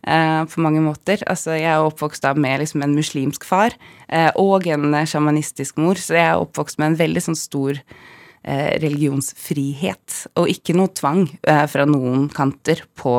Eh, 0.07 0.43
på 0.51 0.63
mange 0.63 0.83
måter. 0.85 1.23
Altså, 1.31 1.55
jeg 1.59 1.71
er 1.71 1.85
oppvokst 1.87 2.27
da 2.27 2.35
med 2.39 2.61
liksom 2.63 2.85
en 2.85 2.97
muslimsk 2.97 3.47
far 3.47 3.75
eh, 4.09 4.31
og 4.39 4.67
en 4.71 4.95
sjamanistisk 5.07 5.81
mor, 5.83 5.99
så 5.99 6.19
jeg 6.19 6.29
er 6.29 6.43
oppvokst 6.43 6.79
med 6.83 6.93
en 6.93 7.01
veldig 7.05 7.25
sånn 7.31 7.39
stor 7.39 7.83
religionsfrihet, 8.47 10.13
og 10.39 10.47
ikke 10.47 10.77
noe 10.79 10.93
tvang 10.95 11.25
fra 11.67 11.83
noen 11.83 12.29
kanter 12.31 12.85
på 12.95 13.17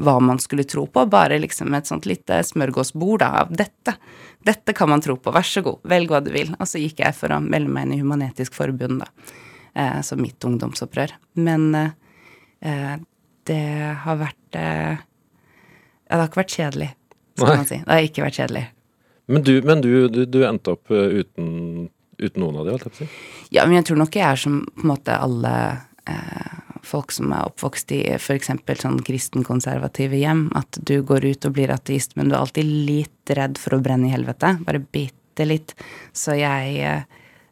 hva 0.00 0.14
man 0.24 0.40
skulle 0.40 0.64
tro 0.64 0.86
på, 0.88 1.02
bare 1.12 1.36
liksom 1.42 1.76
et 1.76 1.90
sånt 1.90 2.08
lite 2.08 2.38
smørgåsbord 2.48 3.26
av 3.26 3.52
dette. 3.52 3.92
Dette 4.40 4.72
kan 4.72 4.88
man 4.88 5.04
tro 5.04 5.18
på, 5.20 5.34
vær 5.36 5.44
så 5.44 5.60
god, 5.66 5.82
velg 5.84 6.08
hva 6.08 6.22
du 6.24 6.32
vil. 6.32 6.54
Og 6.56 6.64
så 6.64 6.80
gikk 6.80 7.04
jeg 7.04 7.12
for 7.18 7.28
å 7.28 7.42
melde 7.44 7.68
meg 7.68 7.90
inn 7.90 7.98
i 7.98 8.00
Human-Etisk 8.00 8.56
Forbund, 8.56 9.04
da, 9.04 9.10
eh, 9.74 10.00
som 10.06 10.22
mitt 10.22 10.44
ungdomsopprør. 10.44 11.14
Men 11.40 11.68
eh, 11.76 12.96
det 13.48 13.62
har 14.04 14.20
vært 14.20 14.58
eh, 14.58 14.98
Ja, 16.10 16.16
det 16.16 16.20
har 16.24 16.28
ikke 16.28 16.42
vært 16.42 16.56
kjedelig, 16.58 16.90
skal 17.36 17.52
Nei. 17.52 17.56
man 17.56 17.68
si. 17.68 17.80
Det 17.84 17.94
har 17.94 18.08
ikke 18.08 18.24
vært 18.26 18.40
kjedelig. 18.40 18.64
Men 19.30 19.44
du, 19.46 19.52
men 19.62 19.84
du, 19.84 19.92
du, 20.10 20.24
du 20.26 20.40
endte 20.42 20.72
opp 20.74 20.90
uten, 20.90 21.86
uten 22.18 22.42
noen 22.42 22.58
av 22.58 22.66
de, 22.66 22.72
holdt 22.74 22.88
jeg 22.88 22.90
på 22.90 22.98
å 22.98 23.02
si? 23.04 23.10
Ja, 23.54 23.62
men 23.66 23.78
jeg 23.78 23.86
tror 23.90 24.00
nok 24.02 24.18
jeg 24.18 24.26
er 24.26 24.40
som 24.42 24.64
på 24.74 24.82
en 24.82 24.90
måte 24.90 25.14
alle 25.14 25.54
eh, 26.10 26.56
folk 26.82 27.14
som 27.14 27.30
er 27.36 27.46
oppvokst 27.46 27.94
i 27.94 28.00
f.eks. 28.16 28.50
sånn 28.82 29.00
kristenkonservative 29.06 30.18
hjem, 30.18 30.48
at 30.58 30.80
du 30.86 31.00
går 31.06 31.28
ut 31.28 31.46
og 31.46 31.54
blir 31.56 31.72
ateist, 31.74 32.16
men 32.18 32.30
du 32.30 32.34
er 32.34 32.40
alltid 32.42 32.66
litt 32.90 33.34
redd 33.36 33.60
for 33.60 33.76
å 33.76 33.82
brenne 33.84 34.08
i 34.08 34.14
helvete. 34.14 34.56
Bare 34.66 34.82
bitte 34.82 35.46
litt. 35.46 35.76
Så 36.16 36.34
jeg 36.40 37.04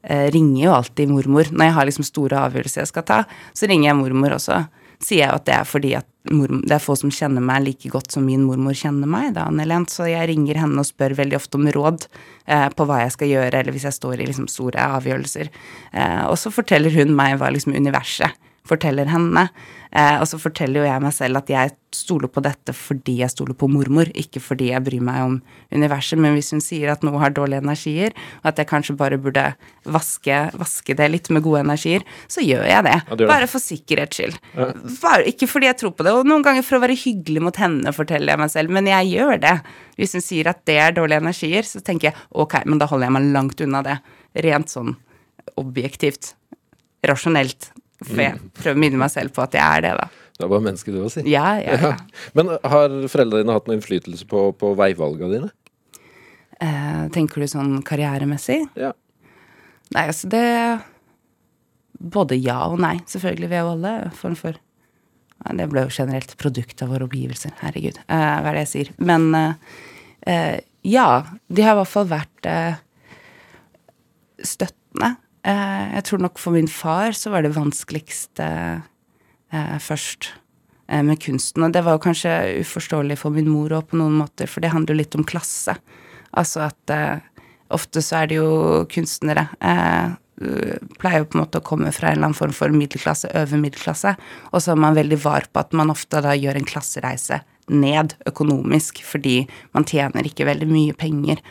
ringer 0.09 0.65
jo 0.65 0.75
alltid 0.77 1.11
mormor. 1.13 1.51
Når 1.53 1.69
jeg 1.69 1.77
har 1.77 1.89
liksom 1.89 2.07
store 2.09 2.43
avgjørelser 2.49 2.85
jeg 2.85 2.91
skal 2.93 3.07
ta, 3.09 3.23
så 3.53 3.69
ringer 3.69 3.91
jeg 3.91 3.99
mormor, 3.99 4.37
og 4.39 4.43
så 4.43 4.63
sier 5.03 5.25
jeg 5.25 5.35
at 5.35 5.47
det 5.47 5.55
er 5.55 5.67
fordi 5.69 5.93
at 5.99 6.07
mor, 6.35 6.51
det 6.51 6.75
er 6.75 6.83
få 6.83 6.97
som 6.99 7.13
kjenner 7.15 7.45
meg 7.45 7.63
like 7.65 7.91
godt 7.93 8.13
som 8.15 8.25
min 8.27 8.43
mormor 8.47 8.77
kjenner 8.77 9.09
meg, 9.11 9.31
da, 9.37 9.47
Anne 9.49 9.79
så 9.91 10.09
jeg 10.11 10.29
ringer 10.33 10.59
henne 10.61 10.83
og 10.83 10.89
spør 10.89 11.15
veldig 11.19 11.39
ofte 11.39 11.61
om 11.61 11.69
råd 11.75 12.09
eh, 12.47 12.67
på 12.75 12.89
hva 12.89 13.03
jeg 13.05 13.15
skal 13.15 13.33
gjøre, 13.33 13.61
eller 13.61 13.75
hvis 13.75 13.87
jeg 13.89 13.99
står 13.99 14.19
i 14.19 14.29
liksom 14.29 14.49
store 14.51 14.91
avgjørelser. 14.99 15.53
Eh, 15.93 16.25
og 16.27 16.37
så 16.41 16.53
forteller 16.53 16.95
hun 16.99 17.15
meg 17.17 17.39
hva 17.39 17.53
liksom 17.55 17.77
universet 17.79 18.35
forteller 18.69 19.09
henne. 19.11 19.49
Eh, 19.89 20.17
og 20.21 20.27
så 20.29 20.37
forteller 20.41 20.83
jo 20.83 20.89
jeg 20.89 21.01
meg 21.01 21.15
selv 21.17 21.41
at 21.41 21.49
jeg 21.49 21.73
stoler 21.97 22.29
på 22.29 22.43
dette 22.45 22.75
fordi 22.77 23.15
jeg 23.23 23.33
stoler 23.33 23.57
på 23.57 23.71
mormor, 23.73 24.11
ikke 24.13 24.43
fordi 24.45 24.69
jeg 24.75 24.85
bryr 24.85 25.05
meg 25.05 25.23
om 25.25 25.39
universet. 25.73 26.21
Men 26.21 26.37
hvis 26.37 26.53
hun 26.53 26.61
sier 26.65 26.93
at 26.93 27.05
noe 27.07 27.21
har 27.23 27.33
dårlige 27.35 27.63
energier, 27.65 28.13
og 28.43 28.51
at 28.53 28.61
jeg 28.61 28.69
kanskje 28.69 28.99
bare 29.01 29.21
burde 29.23 29.47
vaske, 29.89 30.43
vaske 30.61 30.97
det 30.99 31.09
litt 31.15 31.33
med 31.33 31.47
gode 31.47 31.65
energier, 31.65 32.05
så 32.29 32.45
gjør 32.45 32.67
jeg 32.69 32.87
det. 32.89 32.97
Ja, 33.01 33.19
det. 33.23 33.31
bare 33.33 33.49
for 33.51 33.65
sikkerhets 33.65 34.21
skyld. 34.21 34.39
Bare, 35.01 35.25
ikke 35.33 35.49
fordi 35.51 35.71
jeg 35.71 35.81
tror 35.81 35.97
på 35.97 36.07
det, 36.07 36.15
og 36.15 36.29
noen 36.29 36.45
ganger 36.45 36.67
for 36.67 36.79
å 36.79 36.85
være 36.85 36.99
hyggelig 36.99 37.45
mot 37.49 37.61
henne, 37.61 37.97
forteller 37.97 38.35
jeg 38.35 38.45
meg 38.45 38.55
selv, 38.55 38.77
men 38.77 38.93
jeg 38.93 39.13
gjør 39.17 39.43
det. 39.49 39.57
Hvis 39.99 40.15
hun 40.15 40.25
sier 40.25 40.53
at 40.53 40.63
det 40.69 40.79
er 40.85 40.97
dårlige 40.97 41.25
energier, 41.25 41.67
så 41.67 41.81
tenker 41.85 42.11
jeg 42.11 42.25
ok, 42.31 42.61
men 42.69 42.81
da 42.83 42.91
holder 42.91 43.09
jeg 43.09 43.17
meg 43.17 43.33
langt 43.35 43.65
unna 43.65 43.85
det. 43.87 43.99
Rent 44.45 44.71
sånn 44.71 44.95
objektivt. 45.59 46.35
Rasjonelt. 47.07 47.73
For 48.05 48.23
jeg 48.23 48.39
prøver 48.55 48.77
å 48.77 48.83
minne 48.85 49.01
meg 49.01 49.11
selv 49.11 49.35
på 49.35 49.43
at 49.43 49.57
jeg 49.59 49.65
er 49.65 49.85
det, 49.85 49.95
da. 49.99 50.09
Det 50.39 50.47
er 50.47 50.51
bare 50.53 50.63
menneske, 50.69 50.93
du, 50.95 51.01
å 51.03 51.11
si. 51.11 51.25
Ja, 51.27 51.57
ja, 51.59 51.79
ja. 51.83 51.95
Men 52.39 52.53
har 52.55 52.93
foreldrene 53.11 53.43
dine 53.43 53.57
hatt 53.57 53.67
noen 53.67 53.81
innflytelse 53.81 54.29
på, 54.31 54.45
på 54.55 54.71
veivalgene 54.79 55.33
dine? 55.33 55.51
Eh, 56.63 57.03
tenker 57.15 57.43
du 57.43 57.51
sånn 57.51 57.81
karrieremessig? 57.87 58.61
Ja. 58.79 58.93
Nei, 59.95 60.05
altså 60.05 60.31
det 60.31 60.47
Både 61.99 62.37
ja 62.39 62.61
og 62.69 62.79
nei. 62.79 63.01
Selvfølgelig. 63.11 63.51
Vi 63.51 63.57
er 63.59 63.65
jo 63.65 63.75
alle 63.75 63.93
form 64.15 64.37
for 64.39 64.59
Nei, 65.39 65.55
Det 65.59 65.69
ble 65.71 65.85
jo 65.87 65.95
generelt 65.95 66.35
produkt 66.39 66.83
av 66.83 66.93
våre 66.95 67.07
omgivelser. 67.07 67.55
Herregud. 67.63 67.99
Eh, 68.07 68.35
hva 68.43 68.51
er 68.51 68.59
det 68.59 68.65
jeg 68.67 68.73
sier? 68.73 68.93
Men 68.99 69.29
eh, 69.35 69.79
eh, 70.31 70.57
ja. 70.87 71.09
De 71.47 71.67
har 71.67 71.75
i 71.75 71.81
hvert 71.81 71.91
fall 71.91 72.09
vært 72.11 72.49
eh, 72.51 72.79
støttende. 74.47 75.17
Eh, 75.49 75.87
jeg 75.97 76.05
tror 76.09 76.23
nok 76.27 76.41
for 76.43 76.57
min 76.57 76.69
far 76.69 77.17
så 77.17 77.33
var 77.33 77.45
det 77.45 77.55
vanskeligste 77.57 78.49
eh, 79.53 79.79
først 79.81 80.33
eh, 80.89 81.03
med 81.03 81.21
kunsten. 81.25 81.65
Og 81.65 81.73
det 81.73 81.85
var 81.87 81.97
jo 81.97 82.05
kanskje 82.05 82.35
uforståelig 82.61 83.21
for 83.23 83.35
min 83.35 83.49
mor 83.49 83.73
òg 83.79 83.91
på 83.91 84.01
noen 84.01 84.19
måter, 84.21 84.51
for 84.51 84.65
det 84.65 84.75
handler 84.75 84.95
jo 84.95 85.03
litt 85.03 85.19
om 85.19 85.27
klasse. 85.29 85.79
Altså 86.37 86.67
at 86.69 86.95
eh, 86.95 87.45
ofte 87.73 88.05
så 88.05 88.23
er 88.23 88.31
det 88.31 88.41
jo 88.41 88.51
kunstnere 88.93 89.49
eh, 89.65 90.17
pleier 90.39 91.23
jo 91.23 91.29
på 91.33 91.39
en 91.39 91.43
måte 91.43 91.59
å 91.59 91.67
komme 91.67 91.91
fra 91.95 92.11
en 92.11 92.19
eller 92.19 92.29
annen 92.29 92.39
form 92.39 92.53
for 92.55 92.71
middelklasse, 92.71 93.31
øvre 93.35 93.59
middelklasse, 93.59 94.15
og 94.53 94.63
så 94.63 94.75
er 94.75 94.83
man 94.85 94.95
veldig 94.99 95.19
var 95.25 95.49
på 95.51 95.65
at 95.65 95.75
man 95.75 95.91
ofte 95.91 96.23
da 96.23 96.37
gjør 96.39 96.61
en 96.61 96.69
klassereise 96.69 97.41
ned 97.69 98.15
økonomisk, 98.29 99.03
fordi 99.05 99.41
man 99.77 99.87
tjener 99.89 100.29
ikke 100.29 100.47
veldig 100.49 100.69
mye 100.71 100.95
penger 100.99 101.43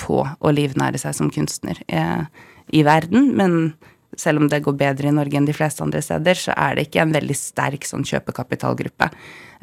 på 0.00 0.22
å 0.22 0.52
livnære 0.52 1.00
seg 1.00 1.16
som 1.16 1.30
kunstner 1.32 1.78
eh, 1.88 2.24
i 2.72 2.82
verden, 2.86 3.32
men 3.38 3.74
selv 4.18 4.42
om 4.42 4.48
det 4.50 4.62
går 4.64 4.76
bedre 4.76 5.08
i 5.08 5.14
Norge 5.14 5.38
enn 5.38 5.48
de 5.48 5.54
fleste 5.56 5.84
andre 5.84 6.02
steder, 6.04 6.36
så 6.36 6.54
er 6.56 6.76
det 6.76 6.88
ikke 6.88 7.04
en 7.04 7.14
veldig 7.14 7.36
sterk 7.36 7.86
sånn 7.88 8.04
kjøpekapitalgruppe. 8.08 9.08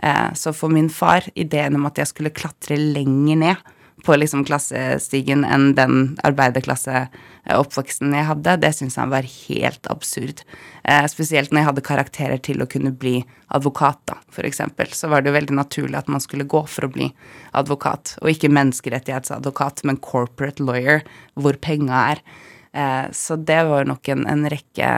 Eh, 0.02 0.30
så 0.34 0.54
for 0.58 0.74
min 0.74 0.90
far, 0.94 1.28
ideen 1.36 1.78
om 1.78 1.86
at 1.90 2.02
jeg 2.02 2.12
skulle 2.14 2.34
klatre 2.34 2.80
lenger 2.80 3.44
ned 3.44 3.76
på 4.06 4.16
liksom 4.16 4.46
klassestigen 4.48 5.44
enn 5.46 5.74
den 5.78 6.16
arbeiderklasseoppveksten 6.28 8.16
jeg 8.16 8.28
hadde, 8.30 8.56
det 8.64 8.72
syntes 8.78 8.98
han 9.00 9.12
var 9.12 9.28
helt 9.28 9.90
absurd. 9.92 10.44
Eh, 10.84 11.06
spesielt 11.12 11.52
når 11.52 11.62
jeg 11.62 11.70
hadde 11.70 11.86
karakterer 11.90 12.42
til 12.44 12.64
å 12.64 12.70
kunne 12.70 12.94
bli 12.96 13.20
advokat, 13.56 14.00
da, 14.10 14.18
eksempel. 14.46 14.92
Så 14.94 15.10
var 15.12 15.22
det 15.22 15.32
jo 15.32 15.38
veldig 15.38 15.58
naturlig 15.58 16.00
at 16.00 16.12
man 16.12 16.24
skulle 16.24 16.48
gå 16.50 16.64
for 16.70 16.88
å 16.88 16.94
bli 16.94 17.10
advokat, 17.58 18.16
og 18.22 18.32
ikke 18.32 18.52
menneskerettighetsadvokat, 18.56 19.84
men 19.84 20.02
corporate 20.04 20.64
lawyer, 20.64 21.04
hvor 21.36 21.60
penga 21.62 22.04
er. 22.14 22.24
Eh, 22.72 23.06
så 23.12 23.36
det 23.36 23.64
var 23.68 23.90
nok 23.90 24.12
en, 24.14 24.28
en 24.30 24.46
rekke 24.50 24.90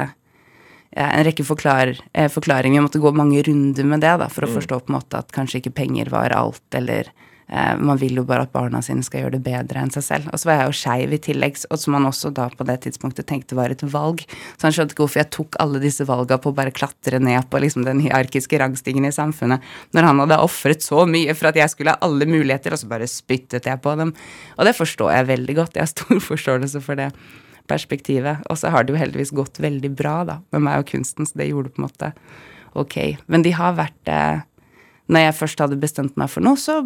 ja, 0.91 1.08
en 1.08 1.24
rekke 1.24 1.45
forklar, 1.47 1.93
eh, 2.14 2.28
forklaringer. 2.28 2.82
Jeg 2.82 2.84
måtte 2.84 2.99
gå 2.99 3.12
mange 3.16 3.41
runder 3.47 3.88
med 3.88 4.02
det 4.04 4.12
da, 4.20 4.28
for 4.28 4.43
å 4.43 4.52
forstå 4.52 4.82
på 4.82 4.91
en 4.91 4.97
måte 4.97 5.22
at 5.22 5.32
kanskje 5.32 5.62
ikke 5.62 5.78
penger 5.80 6.12
var 6.12 6.36
alt, 6.36 6.66
eller 6.76 7.08
eh, 7.08 7.30
man 7.52 7.99
vil 7.99 8.16
jo 8.16 8.24
bare 8.24 8.45
at 8.45 8.54
barna 8.54 8.80
sine 8.86 9.04
skal 9.04 9.26
gjøre 9.26 9.34
det 9.36 9.43
bedre 9.43 9.82
enn 9.82 9.91
seg 9.91 10.06
selv. 10.06 10.30
Og 10.32 10.39
så 10.39 10.47
var 10.47 10.60
jeg 10.60 10.70
jo 10.70 10.78
skeiv 10.80 11.16
i 11.16 11.20
tillegg, 11.26 11.58
og 11.68 11.82
som 11.82 11.97
han 11.97 12.08
også 12.08 12.32
da 12.36 12.45
på 12.56 12.68
det 12.70 12.78
tidspunktet 12.86 13.28
tenkte 13.28 13.58
var 13.60 13.74
et 13.74 13.84
valg. 13.91 14.24
Så 14.56 14.70
han 14.70 14.76
skjønte 14.76 14.95
ikke 14.95 15.04
hvorfor 15.04 15.24
jeg 15.24 15.32
tok 15.36 15.58
alle 15.60 15.82
disse 15.84 16.08
valga 16.08 16.39
på 16.39 16.54
å 16.54 16.56
bare 16.56 16.72
klatre 16.72 17.20
ned 17.20 17.49
på 17.52 17.60
liksom 17.60 17.84
den 17.88 17.99
hierarkiske 18.06 18.62
rangstigen 18.62 19.08
i 19.08 19.12
samfunnet, 19.12 19.64
når 19.91 20.08
han 20.08 20.24
hadde 20.24 20.39
ofret 20.45 20.86
så 20.86 21.04
mye 21.10 21.36
for 21.36 21.52
at 21.52 21.60
jeg 21.60 21.74
skulle 21.74 21.95
ha 21.95 22.08
alle 22.08 22.30
muligheter, 22.30 22.72
og 22.72 22.80
så 22.80 22.91
bare 22.91 23.10
spyttet 23.12 23.68
jeg 23.68 23.84
på 23.84 23.95
dem. 23.99 24.16
Og 24.56 24.68
det 24.68 24.78
forstår 24.78 25.12
jeg 25.18 25.32
veldig 25.34 25.58
godt. 25.60 25.76
Jeg 25.76 25.89
har 25.89 25.91
stor 25.91 26.24
forståelse 26.32 26.84
for 26.88 26.99
det 26.99 27.12
perspektivet. 27.72 28.45
Og 28.49 28.60
så 28.60 28.72
har 28.72 28.86
det 28.86 28.95
jo 28.95 29.02
heldigvis 29.02 29.34
gått 29.36 29.62
veldig 29.64 29.91
bra, 29.97 30.22
da, 30.28 30.39
med 30.56 30.66
meg 30.68 30.84
og 30.84 30.89
kunsten, 30.91 31.28
så 31.28 31.41
det 31.41 31.52
gjorde 31.52 31.72
det 31.72 31.78
på 31.78 31.84
en 31.84 31.89
måte 31.89 32.14
ok. 32.80 32.97
Men 33.32 33.45
de 33.45 33.54
har 33.56 33.78
vært 33.80 34.12
eh, 34.12 34.47
Når 35.12 35.26
jeg 35.26 35.36
først 35.36 35.60
hadde 35.60 35.80
bestemt 35.82 36.16
meg 36.16 36.30
for 36.32 36.45
noe, 36.45 36.56
så 36.56 36.78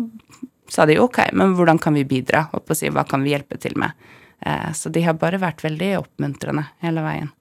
sa 0.72 0.86
de 0.90 1.00
ok, 1.00 1.20
men 1.34 1.56
hvordan 1.58 1.80
kan 1.82 1.96
vi 1.98 2.06
bidra? 2.08 2.48
Og 2.54 2.66
på 2.66 2.76
å 2.76 2.78
si, 2.78 2.90
hva 2.94 3.06
kan 3.08 3.24
vi 3.26 3.34
hjelpe 3.36 3.60
til 3.62 3.78
med? 3.80 3.96
Eh, 4.46 4.72
så 4.74 4.92
de 4.94 5.04
har 5.06 5.18
bare 5.20 5.42
vært 5.42 5.64
veldig 5.66 5.96
oppmuntrende 6.02 6.68
hele 6.86 7.06
veien. 7.06 7.32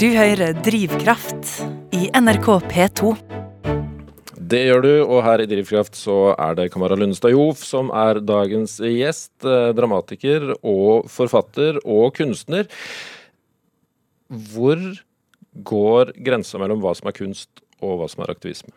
Du 0.00 0.08
hører 0.16 0.56
Drivkraft 0.64 1.52
i 1.94 2.08
NRK 2.16 2.48
P2. 2.72 3.12
Det 4.52 4.60
gjør 4.66 4.82
du, 4.84 4.92
og 5.06 5.22
her 5.24 5.40
i 5.40 5.46
Drivkraft 5.48 5.96
så 5.96 6.34
er 6.34 6.56
det 6.58 6.68
Kamara 6.74 6.96
Lundstad 6.98 7.32
Jof 7.32 7.62
som 7.64 7.92
er 7.96 8.20
dagens 8.20 8.78
gjest. 8.82 9.32
eh, 9.44 9.72
Dramatiker 9.76 10.52
og 10.58 11.08
forfatter 11.08 11.78
og 11.84 12.12
kunstner. 12.18 12.68
Hvor 14.28 14.80
går 15.52 16.12
grensa 16.24 16.58
mellom 16.60 16.80
hva 16.80 16.94
som 16.96 17.08
er 17.08 17.16
kunst 17.16 17.64
og 17.80 18.00
hva 18.00 18.08
som 18.10 18.24
er 18.24 18.32
aktivisme? 18.34 18.72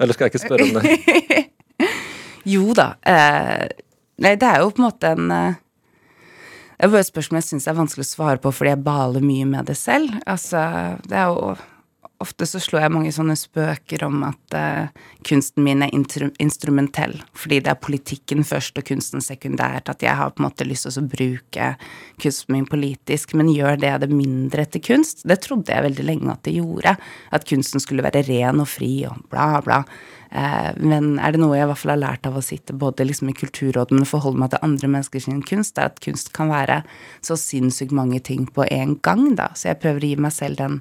Eller 0.00 0.16
skal 0.16 0.26
jeg 0.26 0.34
ikke 0.34 0.46
spørre 0.46 0.68
om 0.68 0.78
det? 0.78 1.42
Jo 2.52 2.72
da. 2.74 2.88
Eh, 3.06 3.68
nei, 4.22 4.32
det 4.34 4.48
er 4.48 4.62
jo 4.64 4.72
på 4.74 4.82
en 4.82 4.86
måte 4.88 5.12
en 5.14 5.28
eh, 5.30 5.60
Det 6.74 6.88
er 6.88 6.90
bare 6.90 7.04
et 7.04 7.10
spørsmål 7.12 7.38
jeg 7.38 7.46
syns 7.52 7.68
er 7.70 7.76
vanskelig 7.78 8.06
å 8.08 8.10
svare 8.10 8.40
på 8.42 8.50
fordi 8.50 8.72
jeg 8.72 8.82
baler 8.82 9.22
mye 9.22 9.46
med 9.46 9.68
det 9.70 9.76
selv. 9.78 10.16
Altså, 10.26 10.58
det 11.06 11.20
er 11.20 11.30
jo 11.30 11.52
ofte 12.22 12.46
så 12.48 12.60
slår 12.62 12.84
jeg 12.84 12.94
mange 12.94 13.12
sånne 13.14 13.36
spøker 13.38 14.04
om 14.06 14.22
at 14.28 14.56
uh, 14.56 15.02
kunsten 15.26 15.64
min 15.66 15.84
er 15.84 15.92
instrumentell, 15.92 17.18
fordi 17.38 17.60
det 17.64 17.72
er 17.72 17.82
politikken 17.82 18.46
først 18.46 18.78
og 18.80 18.86
kunsten 18.88 19.24
sekundært, 19.24 19.90
at 19.92 20.04
jeg 20.04 20.16
har 20.18 20.32
på 20.32 20.42
en 20.42 20.48
måte 20.48 20.66
lyst 20.68 20.88
til 20.88 21.02
å 21.02 21.10
bruke 21.12 21.68
kunsten 22.22 22.56
min 22.56 22.68
politisk, 22.70 23.36
men 23.38 23.52
gjør 23.52 23.80
det 23.82 23.92
det 24.04 24.10
mindre 24.12 24.66
til 24.70 24.84
kunst? 24.92 25.26
Det 25.28 25.40
trodde 25.44 25.74
jeg 25.74 25.86
veldig 25.88 26.08
lenge 26.08 26.32
at 26.32 26.42
det 26.46 26.56
gjorde, 26.56 26.96
at 27.34 27.46
kunsten 27.48 27.82
skulle 27.82 28.06
være 28.06 28.24
ren 28.30 28.62
og 28.62 28.70
fri 28.70 28.94
og 29.08 29.22
bla, 29.32 29.60
bla. 29.64 29.82
Eh, 30.32 30.70
men 30.80 31.18
er 31.20 31.34
det 31.34 31.40
noe 31.42 31.58
jeg 31.58 31.66
i 31.66 31.70
hvert 31.70 31.80
fall 31.82 31.92
har 31.92 32.00
lært 32.00 32.26
av 32.28 32.38
å 32.38 32.44
sitte 32.44 32.76
både 32.76 33.04
liksom 33.04 33.28
i 33.28 33.36
Kulturrådet, 33.36 33.92
men 33.96 34.08
forholde 34.08 34.40
meg 34.40 34.52
til 34.54 34.64
andre 34.64 34.88
menneskers 34.94 35.28
kunst, 35.48 35.78
er 35.78 35.90
at 35.90 36.00
kunst 36.04 36.32
kan 36.36 36.52
være 36.52 36.80
så 37.24 37.36
sinnssykt 37.36 37.92
mange 37.96 38.22
ting 38.24 38.46
på 38.48 38.64
en 38.70 38.96
gang, 39.04 39.34
da. 39.36 39.50
Så 39.56 39.70
jeg 39.70 39.82
prøver 39.82 40.00
å 40.00 40.12
gi 40.12 40.22
meg 40.24 40.32
selv 40.36 40.60
den 40.62 40.80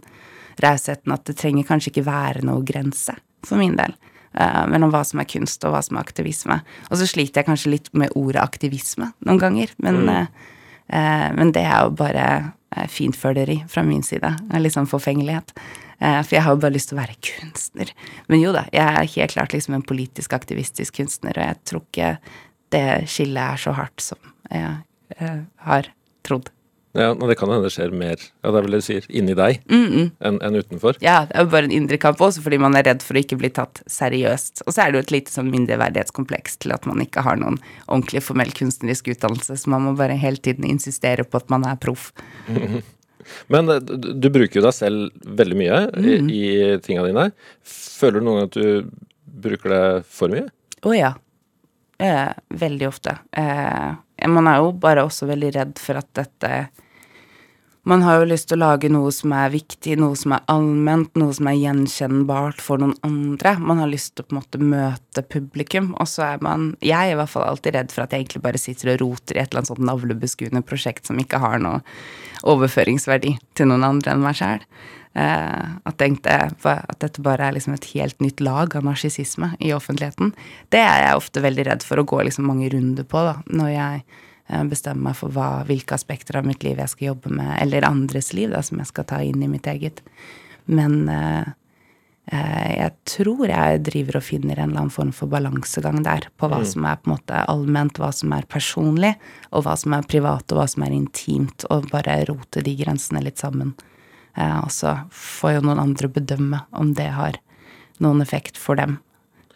rausheten 0.59 1.13
at 1.13 1.25
det 1.29 1.37
trenger 1.39 1.67
kanskje 1.67 1.91
ikke 1.93 2.07
være 2.07 2.45
noe 2.47 2.63
grense, 2.67 3.15
for 3.47 3.61
min 3.61 3.77
del, 3.79 3.93
uh, 4.37 4.63
mellom 4.71 4.91
hva 4.93 5.03
som 5.07 5.21
er 5.21 5.29
kunst 5.29 5.63
og 5.65 5.75
hva 5.75 5.81
som 5.85 5.97
er 5.97 6.05
aktivisme. 6.05 6.57
Og 6.89 6.99
så 6.99 7.07
sliter 7.09 7.41
jeg 7.41 7.49
kanskje 7.49 7.75
litt 7.75 7.91
med 7.97 8.13
ordet 8.19 8.41
aktivisme 8.43 9.11
noen 9.27 9.41
ganger, 9.41 9.71
men, 9.81 10.01
mm. 10.07 10.41
uh, 10.93 11.29
men 11.37 11.53
det 11.55 11.63
er 11.67 11.85
jo 11.85 11.95
bare 12.01 12.27
uh, 12.43 12.85
fintføleri 12.91 13.61
fra 13.71 13.85
min 13.87 14.03
side. 14.05 14.33
Litt 14.59 14.77
sånn 14.77 14.89
forfengelighet. 14.91 15.55
For 16.01 16.33
jeg 16.33 16.41
har 16.41 16.55
jo 16.55 16.61
bare 16.63 16.73
lyst 16.73 16.89
til 16.89 16.95
å 16.95 17.01
være 17.03 17.13
kunstner. 17.21 17.91
Men 18.25 18.39
jo 18.41 18.49
da, 18.55 18.63
jeg 18.73 18.81
er 18.81 19.09
helt 19.13 19.33
klart 19.35 19.51
liksom 19.53 19.75
en 19.77 19.83
politisk 19.85 20.33
aktivistisk 20.33 20.95
kunstner, 20.97 21.37
og 21.37 21.45
jeg 21.45 21.59
tror 21.69 21.83
ikke 21.83 22.07
det 22.73 22.85
skillet 23.05 23.37
er 23.37 23.61
så 23.61 23.75
hardt 23.77 24.01
som 24.01 24.17
jeg 24.49 25.35
har 25.67 25.91
trodd. 26.25 26.49
Ja, 26.97 27.13
og 27.13 27.23
Det 27.29 27.37
kan 27.39 27.51
hende 27.51 27.69
det 27.69 27.71
skjer 27.71 27.93
mer 27.95 28.17
ja, 28.19 28.49
det 28.49 28.51
er 28.51 28.65
vel 28.65 28.73
det 28.75 28.81
du 28.81 28.85
sier, 28.85 29.05
inni 29.07 29.35
deg 29.37 29.61
mm 29.71 29.87
-mm. 29.87 30.07
enn 30.27 30.39
en 30.41 30.55
utenfor. 30.55 30.97
Ja, 30.99 31.25
det 31.25 31.35
er 31.35 31.45
jo 31.45 31.51
bare 31.51 31.63
en 31.63 31.71
indre 31.71 31.97
kamp 31.97 32.19
også, 32.19 32.41
fordi 32.41 32.57
man 32.57 32.75
er 32.75 32.83
redd 32.83 33.01
for 33.01 33.15
å 33.15 33.23
ikke 33.23 33.37
bli 33.37 33.49
tatt 33.49 33.81
seriøst. 33.87 34.63
Og 34.67 34.73
så 34.73 34.81
er 34.81 34.91
det 34.91 34.97
jo 34.97 35.05
et 35.05 35.11
lite 35.11 35.31
sånn 35.31 35.51
mindreverdighetskompleks 35.51 36.57
til 36.57 36.73
at 36.73 36.85
man 36.85 36.99
ikke 36.99 37.21
har 37.21 37.35
noen 37.37 37.59
ordentlig 37.87 38.23
formell 38.23 38.51
kunstnerisk 38.51 39.07
utdannelse, 39.07 39.57
så 39.57 39.69
man 39.69 39.81
må 39.81 39.95
bare 39.95 40.17
hele 40.17 40.37
tiden 40.37 40.65
insistere 40.65 41.23
på 41.23 41.37
at 41.37 41.49
man 41.49 41.63
er 41.63 41.75
proff. 41.75 42.11
Men 43.47 43.69
eh, 43.69 43.79
du, 43.79 44.13
du 44.13 44.29
bruker 44.29 44.59
jo 44.59 44.65
deg 44.65 44.73
selv 44.73 45.11
veldig 45.25 45.57
mye 45.57 45.81
i, 45.95 46.17
i 46.27 46.77
tinga 46.83 47.05
dine. 47.07 47.31
Føler 47.63 48.19
du 48.19 48.25
noen 48.25 48.39
gang 48.39 48.49
at 48.49 48.57
du 48.57 48.89
bruker 49.41 49.69
deg 49.69 50.07
for 50.09 50.33
mye? 50.33 50.49
Å 50.81 50.89
oh, 50.89 50.95
ja. 50.97 51.13
Eh, 52.01 52.31
veldig 52.49 52.87
ofte. 52.87 53.17
Eh, 53.37 53.91
man 54.29 54.47
er 54.47 54.61
jo 54.61 54.71
bare 54.77 55.05
også 55.07 55.25
veldig 55.29 55.51
redd 55.55 55.81
for 55.81 56.01
at 56.01 56.09
dette 56.17 56.51
man 57.83 58.03
har 58.05 58.19
jo 58.19 58.27
lyst 58.29 58.45
til 58.49 58.59
å 58.59 58.61
lage 58.61 58.89
noe 58.93 59.09
som 59.15 59.31
er 59.33 59.49
viktig, 59.55 59.95
noe 59.97 60.13
som 60.19 60.35
er 60.35 60.43
allment, 60.53 61.09
noe 61.17 61.33
som 61.33 61.47
er 61.49 61.57
gjenkjennbart 61.57 62.61
for 62.61 62.81
noen 62.81 62.93
andre. 63.07 63.55
Man 63.57 63.81
har 63.81 63.89
lyst 63.89 64.13
til 64.13 64.25
å 64.25 64.29
på 64.29 64.35
en 64.35 64.39
måte 64.39 64.61
møte 64.61 65.23
publikum, 65.25 65.91
og 65.97 66.09
så 66.11 66.27
er 66.27 66.45
man 66.45 66.75
Jeg 66.85 67.09
er 67.09 67.15
i 67.15 67.17
hvert 67.17 67.33
fall 67.33 67.47
alltid 67.47 67.77
redd 67.79 67.95
for 67.95 68.05
at 68.05 68.13
jeg 68.13 68.27
egentlig 68.27 68.43
bare 68.45 68.61
sitter 68.61 68.93
og 68.93 69.01
roter 69.01 69.37
i 69.37 69.41
et 69.41 69.49
eller 69.49 69.63
annet 69.63 69.73
sånt 69.73 69.85
navlebeskuende 69.89 70.61
prosjekt 70.61 71.09
som 71.09 71.17
ikke 71.21 71.41
har 71.41 71.57
noe 71.63 71.81
overføringsverdi 72.45 73.35
til 73.57 73.71
noen 73.73 73.89
andre 73.89 74.13
enn 74.13 74.25
meg 74.29 74.37
sjæl. 74.37 74.65
Uh, 75.11 75.81
at, 75.83 75.97
tenkte, 75.99 76.31
at 76.63 77.01
dette 77.01 77.19
bare 77.25 77.49
er 77.49 77.57
liksom 77.57 77.73
et 77.75 77.89
helt 77.97 78.21
nytt 78.23 78.39
lag 78.45 78.77
av 78.77 78.85
narsissisme 78.87 79.55
i 79.59 79.73
offentligheten. 79.75 80.31
Det 80.71 80.79
er 80.79 81.07
jeg 81.07 81.17
ofte 81.17 81.43
veldig 81.43 81.65
redd 81.67 81.83
for 81.83 81.99
å 81.99 82.05
gå 82.07 82.21
liksom 82.29 82.45
mange 82.47 82.69
runder 82.71 83.09
på, 83.09 83.25
da, 83.25 83.41
når 83.49 83.73
jeg 83.73 84.05
Eh, 84.05 84.27
bestemme 84.69 85.09
meg 85.09 85.17
for 85.19 85.33
hva, 85.33 85.63
hvilke 85.67 85.95
aspekter 85.95 86.39
av 86.39 86.47
mitt 86.47 86.63
liv 86.65 86.79
jeg 86.81 86.91
skal 86.91 87.11
jobbe 87.11 87.31
med, 87.37 87.55
eller 87.61 87.87
andres 87.87 88.31
liv, 88.35 88.51
da, 88.51 88.61
som 88.65 88.81
jeg 88.81 88.91
skal 88.91 89.07
ta 89.07 89.21
inn 89.23 89.43
i 89.43 89.49
mitt 89.51 89.67
eget. 89.69 90.01
Men 90.71 91.09
eh, 91.09 91.51
eh, 92.31 92.71
jeg 92.77 92.93
tror 93.09 93.45
jeg 93.49 93.83
driver 93.87 94.19
og 94.19 94.25
finner 94.25 94.59
en 94.59 94.71
eller 94.71 94.83
annen 94.85 94.93
form 94.93 95.13
for 95.15 95.31
balansegang 95.31 96.01
der, 96.05 96.27
på 96.37 96.49
hva 96.51 96.61
mm. 96.63 96.67
som 96.73 96.87
er 96.89 96.99
på 96.99 97.09
en 97.09 97.15
måte 97.15 97.43
allment, 97.53 98.01
hva 98.01 98.11
som 98.15 98.33
er 98.35 98.49
personlig, 98.51 99.13
og 99.51 99.65
hva 99.67 99.77
som 99.79 99.95
er 99.97 100.09
privat, 100.09 100.47
og 100.51 100.61
hva 100.61 100.67
som 100.71 100.85
er 100.87 100.97
intimt, 100.97 101.67
og 101.69 101.89
bare 101.93 102.21
rote 102.29 102.63
de 102.65 102.75
grensene 102.83 103.23
litt 103.25 103.41
sammen. 103.41 103.75
Eh, 104.37 104.57
og 104.59 104.71
så 104.73 104.97
får 105.15 105.57
jo 105.57 105.63
noen 105.69 105.85
andre 105.85 106.11
bedømme 106.11 106.65
om 106.77 106.93
det 106.97 107.11
har 107.15 107.39
noen 108.01 108.23
effekt 108.23 108.59
for 108.59 108.79
dem. 108.79 108.99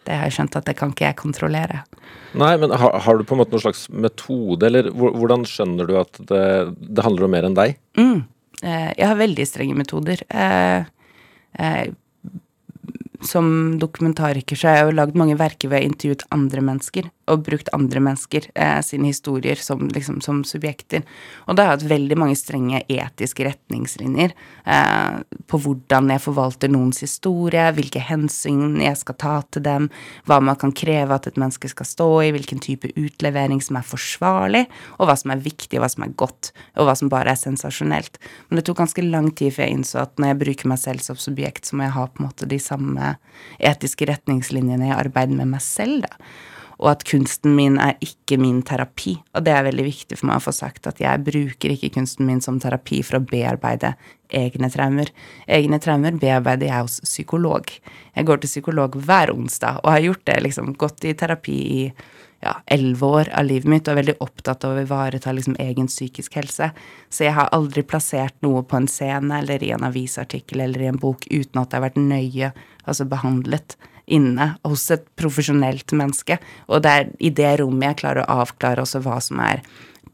Det 0.06 0.14
har 0.14 0.28
jeg 0.28 0.36
skjønt 0.38 0.56
at 0.58 0.68
det 0.68 0.76
kan 0.78 0.94
ikke 0.94 1.08
jeg 1.08 1.18
kontrollere. 1.18 1.82
Nei, 2.38 2.52
men 2.60 2.72
har, 2.74 2.94
har, 3.02 3.18
du 3.18 3.26
på 3.26 3.34
en 3.34 3.40
måte 3.42 3.54
noen 3.54 3.64
slags 3.64 3.86
metode, 3.90 4.68
eller 4.68 4.90
hvordan 4.94 5.46
skjønner 5.48 5.88
du 5.88 5.96
at 5.98 6.20
det, 6.30 6.46
det 6.78 7.04
handler 7.06 7.26
om 7.26 7.34
mer 7.34 7.48
enn 7.48 7.58
deg? 7.58 7.78
Mm. 7.98 8.24
Eh, 8.62 8.90
jeg 8.92 9.06
har 9.06 9.18
veldig 9.18 9.46
strenge 9.48 9.76
metoder. 9.78 10.22
Eh, 10.30 10.86
eh, 11.58 11.86
som 13.26 13.48
dokumentariker 13.80 14.58
så 14.58 14.68
har 14.68 14.78
jeg 14.78 14.88
jo 14.90 14.96
lagd 14.98 15.18
mange 15.18 15.38
verker 15.40 15.68
hvor 15.68 15.78
jeg 15.78 15.86
har 15.86 15.90
intervjuet 15.90 16.26
andre 16.36 16.64
mennesker, 16.68 17.08
og 17.30 17.42
brukt 17.46 17.70
andre 17.74 18.00
mennesker 18.02 18.48
eh, 18.54 18.78
sine 18.86 19.10
historier 19.10 19.58
som, 19.60 19.86
liksom, 19.92 20.20
som 20.24 20.42
subjekter. 20.46 21.02
Og 21.46 21.56
da 21.56 21.64
har 21.64 21.74
jeg 21.74 21.80
hatt 21.80 21.92
veldig 21.92 22.18
mange 22.20 22.38
strenge 22.38 22.82
etiske 22.92 23.46
retningslinjer 23.48 24.32
eh, 24.32 25.18
på 25.50 25.60
hvordan 25.62 26.12
jeg 26.14 26.22
forvalter 26.22 26.72
noens 26.72 27.02
historie, 27.04 27.66
hvilke 27.76 28.02
hensyn 28.02 28.78
jeg 28.82 29.00
skal 29.00 29.18
ta 29.22 29.34
til 29.50 29.66
dem, 29.66 29.90
hva 30.28 30.38
man 30.44 30.58
kan 30.60 30.74
kreve 30.76 31.18
at 31.18 31.28
et 31.30 31.40
menneske 31.40 31.70
skal 31.72 31.88
stå 31.88 32.08
i, 32.28 32.32
hvilken 32.36 32.62
type 32.62 32.92
utlevering 32.94 33.62
som 33.64 33.80
er 33.80 33.86
forsvarlig, 33.86 34.64
og 35.00 35.10
hva 35.10 35.18
som 35.18 35.34
er 35.34 35.42
viktig, 35.42 35.80
hva 35.82 35.90
som 35.92 36.06
er 36.06 36.14
godt, 36.18 36.52
og 36.78 36.88
hva 36.88 36.96
som 36.98 37.10
bare 37.12 37.34
er 37.34 37.40
sensasjonelt. 37.40 38.20
Men 38.48 38.60
det 38.60 38.68
tok 38.68 38.84
ganske 38.84 39.06
lang 39.06 39.32
tid 39.34 39.56
før 39.56 39.66
jeg 39.66 39.80
innså 39.80 40.02
at 40.04 40.14
når 40.20 40.32
jeg 40.32 40.42
bruker 40.44 40.70
meg 40.70 40.82
selv 40.82 41.02
som 41.04 41.18
subjekt, 41.20 41.66
så 41.66 41.78
må 41.78 41.88
jeg 41.88 41.96
ha 41.96 42.06
på 42.06 42.22
en 42.22 42.28
måte 42.28 42.50
de 42.50 42.60
samme 42.62 43.16
etiske 43.58 44.06
retningslinjene 44.08 44.92
i 44.92 44.94
arbeidet 44.96 45.36
med 45.38 45.56
meg 45.56 45.64
selv, 45.64 46.06
da. 46.06 46.28
Og 46.76 46.90
at 46.90 47.04
kunsten 47.08 47.54
min 47.56 47.78
er 47.80 47.96
ikke 48.04 48.36
min 48.40 48.58
terapi. 48.66 49.14
Og 49.34 49.46
det 49.46 49.54
er 49.54 49.64
veldig 49.68 49.86
viktig 49.86 50.18
for 50.18 50.28
meg 50.28 50.40
å 50.40 50.44
få 50.44 50.52
sagt 50.52 50.88
at 50.90 51.00
jeg 51.00 51.24
bruker 51.24 51.72
ikke 51.72 51.94
kunsten 51.94 52.28
min 52.28 52.42
som 52.44 52.60
terapi 52.60 53.00
for 53.06 53.18
å 53.18 53.24
bearbeide 53.24 53.94
egne 54.36 54.68
traumer. 54.72 55.08
Egne 55.48 55.80
traumer 55.80 56.18
bearbeider 56.20 56.68
jeg 56.68 56.88
hos 56.88 56.98
psykolog. 57.06 57.72
Jeg 58.16 58.28
går 58.28 58.42
til 58.42 58.52
psykolog 58.52 59.00
hver 59.06 59.32
onsdag 59.32 59.80
og 59.84 59.90
har 59.94 60.04
gjort 60.04 60.26
det, 60.28 60.38
liksom, 60.48 60.74
gått 60.76 61.06
i 61.08 61.16
terapi 61.16 61.56
i 61.56 61.80
ja, 62.44 62.52
elleve 62.66 63.06
år 63.06 63.30
av 63.32 63.46
livet 63.48 63.70
mitt 63.70 63.88
og 63.88 63.94
er 63.94 64.00
veldig 64.02 64.16
opptatt 64.24 64.64
av 64.66 64.76
å 64.76 64.84
ivareta 64.84 65.32
liksom 65.32 65.56
egen 65.62 65.88
psykisk 65.90 66.36
helse. 66.38 66.70
Så 67.08 67.26
jeg 67.26 67.36
har 67.36 67.52
aldri 67.56 67.84
plassert 67.86 68.36
noe 68.44 68.62
på 68.66 68.78
en 68.78 68.88
scene 68.90 69.40
eller 69.40 69.64
i 69.64 69.72
en 69.74 69.86
avisartikkel 69.86 70.62
eller 70.66 70.84
i 70.84 70.90
en 70.90 71.00
bok 71.00 71.26
uten 71.30 71.62
at 71.62 71.70
det 71.70 71.78
har 71.78 71.86
vært 71.88 72.00
nøye 72.00 72.52
altså 72.84 73.08
behandlet 73.08 73.78
inne 74.06 74.52
hos 74.64 74.86
et 74.94 75.06
profesjonelt 75.18 75.92
menneske. 75.96 76.38
Og 76.70 76.84
det 76.84 76.92
er 76.92 77.10
i 77.18 77.32
det 77.34 77.56
rommet 77.60 77.90
jeg 77.90 78.00
klarer 78.04 78.24
å 78.24 78.42
avklare 78.44 78.84
også 78.84 79.02
hva 79.04 79.18
som 79.22 79.42
er 79.42 79.64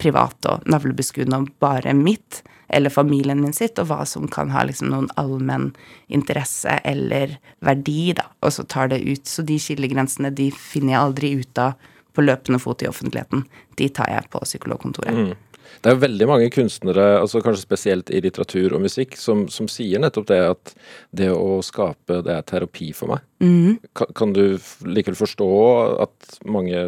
privat 0.00 0.48
og 0.48 0.64
navlebeskuende 0.70 1.42
og 1.42 1.52
bare 1.62 1.94
mitt, 1.94 2.42
eller 2.72 2.90
familien 2.90 3.42
min 3.42 3.52
sitt, 3.52 3.76
og 3.78 3.90
hva 3.90 4.00
som 4.08 4.24
kan 4.32 4.50
ha 4.54 4.64
liksom 4.64 4.88
noen 4.88 5.10
allmenn 5.20 5.74
interesse 6.08 6.78
eller 6.88 7.36
verdi, 7.60 8.14
da, 8.16 8.30
og 8.40 8.54
så 8.56 8.64
tar 8.64 8.88
det 8.94 9.02
ut. 9.04 9.28
Så 9.28 9.44
de 9.44 9.58
skillegrensene, 9.60 10.32
de 10.32 10.48
finner 10.56 10.94
jeg 10.94 11.02
aldri 11.02 11.34
ut 11.42 11.60
av 11.60 11.90
på 12.12 12.24
løpende 12.24 12.60
fot 12.60 12.82
i 12.84 12.88
offentligheten. 12.88 13.44
De 13.76 13.88
tar 13.92 14.08
jeg 14.12 14.28
på 14.32 14.40
psykologkontoret. 14.44 15.12
Mm. 15.16 15.51
Det 15.82 15.90
er 15.90 16.00
veldig 16.02 16.28
mange 16.30 16.50
kunstnere, 16.54 17.06
altså 17.20 17.40
kanskje 17.42 17.64
spesielt 17.64 18.12
i 18.12 18.20
litteratur 18.22 18.76
og 18.76 18.84
musikk, 18.84 19.16
som, 19.18 19.46
som 19.50 19.70
sier 19.70 20.02
nettopp 20.02 20.28
det 20.30 20.40
at 20.50 20.74
det 21.10 21.30
å 21.34 21.60
skape, 21.64 22.20
det 22.26 22.36
er 22.36 22.46
terapi 22.46 22.92
for 22.96 23.14
meg. 23.14 23.24
Mm. 23.42 23.80
Kan, 23.98 24.12
kan, 24.18 24.34
du 24.36 24.58
likevel 24.86 25.18
forstå 25.18 25.50
at 26.04 26.38
mange 26.46 26.84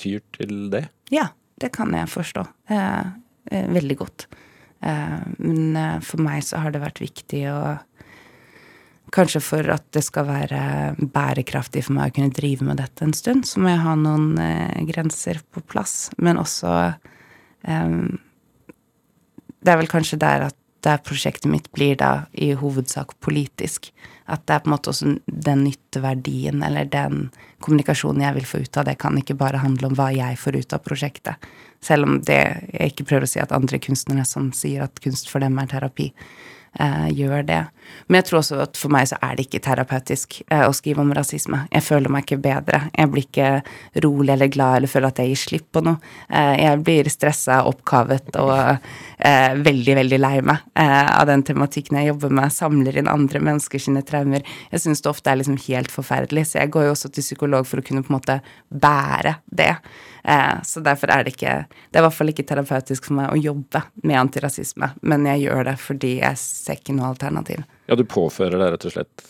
tyr 0.00 0.22
til 0.38 0.68
det? 0.72 0.86
Ja, 1.12 1.28
det 1.60 1.74
kan 1.74 1.92
jeg 1.96 2.12
forstå. 2.12 2.46
Eh, 2.72 3.12
eh, 3.52 3.68
veldig 3.76 3.98
godt. 4.00 4.28
Eh, 4.84 5.18
men 5.38 5.76
eh, 5.76 5.98
for 6.04 6.22
meg 6.24 6.44
så 6.46 6.62
har 6.64 6.74
det 6.74 6.84
vært 6.84 7.04
viktig 7.04 7.48
å 7.52 7.58
Kanskje 9.14 9.38
for 9.44 9.68
at 9.70 9.84
det 9.94 10.00
skal 10.02 10.24
være 10.26 10.60
bærekraftig 10.98 11.84
for 11.86 11.94
meg 11.94 12.10
å 12.10 12.14
kunne 12.16 12.34
drive 12.34 12.64
med 12.66 12.80
dette 12.80 13.04
en 13.04 13.12
stund, 13.14 13.44
så 13.46 13.60
må 13.62 13.70
jeg 13.70 13.82
ha 13.84 13.92
noen 13.94 14.32
eh, 14.42 14.80
grenser 14.88 15.38
på 15.54 15.62
plass. 15.70 16.08
Men 16.18 16.40
også 16.40 16.72
Um, 17.64 18.20
det 19.64 19.72
er 19.72 19.80
vel 19.80 19.90
kanskje 19.90 20.20
der 20.20 20.48
at 20.50 20.58
der 20.84 21.00
prosjektet 21.00 21.48
mitt 21.48 21.70
blir 21.72 21.96
da 21.96 22.26
i 22.32 22.52
hovedsak 22.58 23.16
politisk. 23.24 23.88
At 24.28 24.46
det 24.48 24.54
er 24.54 24.62
på 24.64 24.68
en 24.68 24.74
måte 24.74 24.92
også 24.92 25.14
den 25.26 25.64
nytteverdien 25.66 26.62
eller 26.64 26.88
den 26.88 27.30
kommunikasjonen 27.64 28.24
jeg 28.24 28.36
vil 28.38 28.48
få 28.48 28.60
ut 28.64 28.78
av 28.80 28.88
det, 28.88 28.98
kan 29.00 29.16
ikke 29.20 29.36
bare 29.40 29.62
handle 29.64 29.90
om 29.90 29.96
hva 29.96 30.10
jeg 30.14 30.38
får 30.40 30.60
ut 30.60 30.76
av 30.76 30.84
prosjektet. 30.84 31.48
Selv 31.84 32.08
om 32.08 32.18
det 32.24 32.40
jeg 32.72 32.92
ikke 32.92 33.08
prøver 33.08 33.28
å 33.28 33.32
si 33.32 33.40
at 33.42 33.52
andre 33.56 33.80
kunstnere 33.80 34.24
som 34.28 34.50
sier 34.56 34.86
at 34.86 35.00
kunst 35.04 35.28
for 35.32 35.44
dem 35.44 35.58
er 35.60 35.72
terapi. 35.72 36.10
Eh, 36.80 37.08
gjør 37.14 37.46
det. 37.46 37.62
Men 38.06 38.18
jeg 38.20 38.28
tror 38.28 38.40
også 38.40 38.58
at 38.64 38.78
for 38.78 38.92
meg 38.92 39.08
så 39.08 39.18
er 39.24 39.36
det 39.36 39.46
ikke 39.46 39.62
terapeutisk 39.64 40.38
eh, 40.48 40.64
å 40.66 40.72
skrive 40.76 41.02
om 41.04 41.12
rasisme. 41.16 41.64
Jeg 41.72 41.84
føler 41.86 42.12
meg 42.12 42.26
ikke 42.26 42.40
bedre. 42.44 42.80
Jeg 42.92 43.10
blir 43.12 43.26
ikke 43.26 43.50
rolig 44.04 44.34
eller 44.34 44.52
glad 44.52 44.78
eller 44.78 44.92
føler 44.92 45.12
at 45.12 45.20
jeg 45.22 45.32
gir 45.32 45.42
slipp 45.42 45.68
på 45.74 45.84
noe. 45.86 46.12
Eh, 46.28 46.54
jeg 46.62 46.80
blir 46.86 47.10
stressa, 47.12 47.62
oppkavet 47.68 48.38
og 48.42 48.54
eh, 48.54 49.56
veldig, 49.64 49.98
veldig 50.00 50.20
lei 50.20 50.34
meg 50.44 50.64
eh, 50.80 51.10
av 51.14 51.28
den 51.30 51.44
tematikken 51.46 52.00
jeg 52.00 52.12
jobber 52.12 52.34
med. 52.40 52.54
Samler 52.54 53.00
inn 53.00 53.10
andre 53.10 53.42
mennesker 53.44 53.82
sine 53.82 54.04
traumer. 54.06 54.44
Jeg 54.72 54.84
syns 54.84 55.04
det 55.04 55.12
ofte 55.12 55.32
er 55.32 55.40
liksom 55.40 55.60
helt 55.68 55.92
forferdelig, 55.94 56.48
så 56.50 56.62
jeg 56.62 56.74
går 56.74 56.88
jo 56.88 56.96
også 56.96 57.12
til 57.14 57.26
psykolog 57.26 57.68
for 57.68 57.80
å 57.80 57.86
kunne 57.86 58.04
på 58.04 58.12
en 58.12 58.18
måte 58.18 58.40
bære 58.68 59.38
det. 59.54 59.74
Eh, 60.24 60.62
så 60.64 60.80
derfor 60.80 61.10
er 61.12 61.24
det 61.24 61.34
ikke 61.34 61.66
Det 61.68 61.98
er 61.98 62.00
i 62.00 62.04
hvert 62.06 62.16
fall 62.16 62.30
ikke 62.32 62.46
terapeutisk 62.48 63.10
for 63.10 63.18
meg 63.18 63.32
å 63.34 63.36
jobbe 63.36 63.82
med 64.08 64.16
antirasisme, 64.22 64.94
men 65.02 65.26
jeg 65.28 65.44
gjør 65.44 65.68
det 65.68 65.74
fordi 65.82 66.12
jeg 66.22 66.40
ser 66.40 66.80
ikke 66.80 66.96
noe 66.96 67.10
alternativ. 67.12 67.60
Ja, 67.90 67.98
du 67.98 68.06
påfører 68.08 68.56
deg 68.56 68.72
rett 68.72 68.88
og 68.88 68.94
slett 68.94 69.28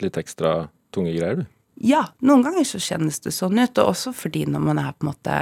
litt 0.00 0.16
ekstra 0.20 0.54
tunge 0.96 1.12
greier, 1.12 1.42
du. 1.42 1.52
Ja, 1.84 2.06
noen 2.24 2.46
ganger 2.46 2.64
så 2.64 2.80
kjennes 2.80 3.20
det 3.20 3.34
sånn 3.36 3.60
ut, 3.60 3.76
og 3.76 3.92
også 3.92 4.14
fordi 4.16 4.46
når 4.48 4.62
man 4.64 4.80
er 4.80 4.94
på 4.96 5.04
en 5.04 5.10
måte 5.10 5.36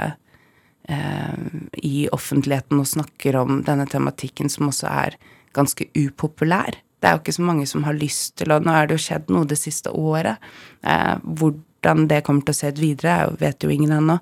eh, 0.91 1.37
i 1.79 2.07
offentligheten 2.11 2.81
og 2.81 2.89
snakker 2.91 3.37
om 3.39 3.61
denne 3.67 3.87
tematikken 3.87 4.51
som 4.51 4.67
også 4.67 4.89
er 4.91 5.15
ganske 5.55 5.87
upopulær. 5.95 6.81
Det 6.99 7.07
er 7.07 7.15
jo 7.15 7.21
ikke 7.23 7.37
så 7.37 7.45
mange 7.47 7.67
som 7.69 7.85
har 7.87 7.95
lyst 7.95 8.35
til, 8.41 8.51
og 8.51 8.67
nå 8.67 8.75
er 8.75 8.89
det 8.89 8.97
jo 8.97 9.05
skjedd 9.05 9.31
noe 9.31 9.47
det 9.47 9.59
siste 9.61 9.93
året. 9.95 10.43
Eh, 10.83 11.15
hvordan 11.23 12.09
det 12.11 12.25
kommer 12.27 12.43
til 12.43 12.55
å 12.55 12.59
se 12.59 12.73
ut 12.75 12.83
videre, 12.83 13.31
vet 13.39 13.63
jo 13.63 13.71
ingen 13.71 13.95
ennå. 13.95 14.19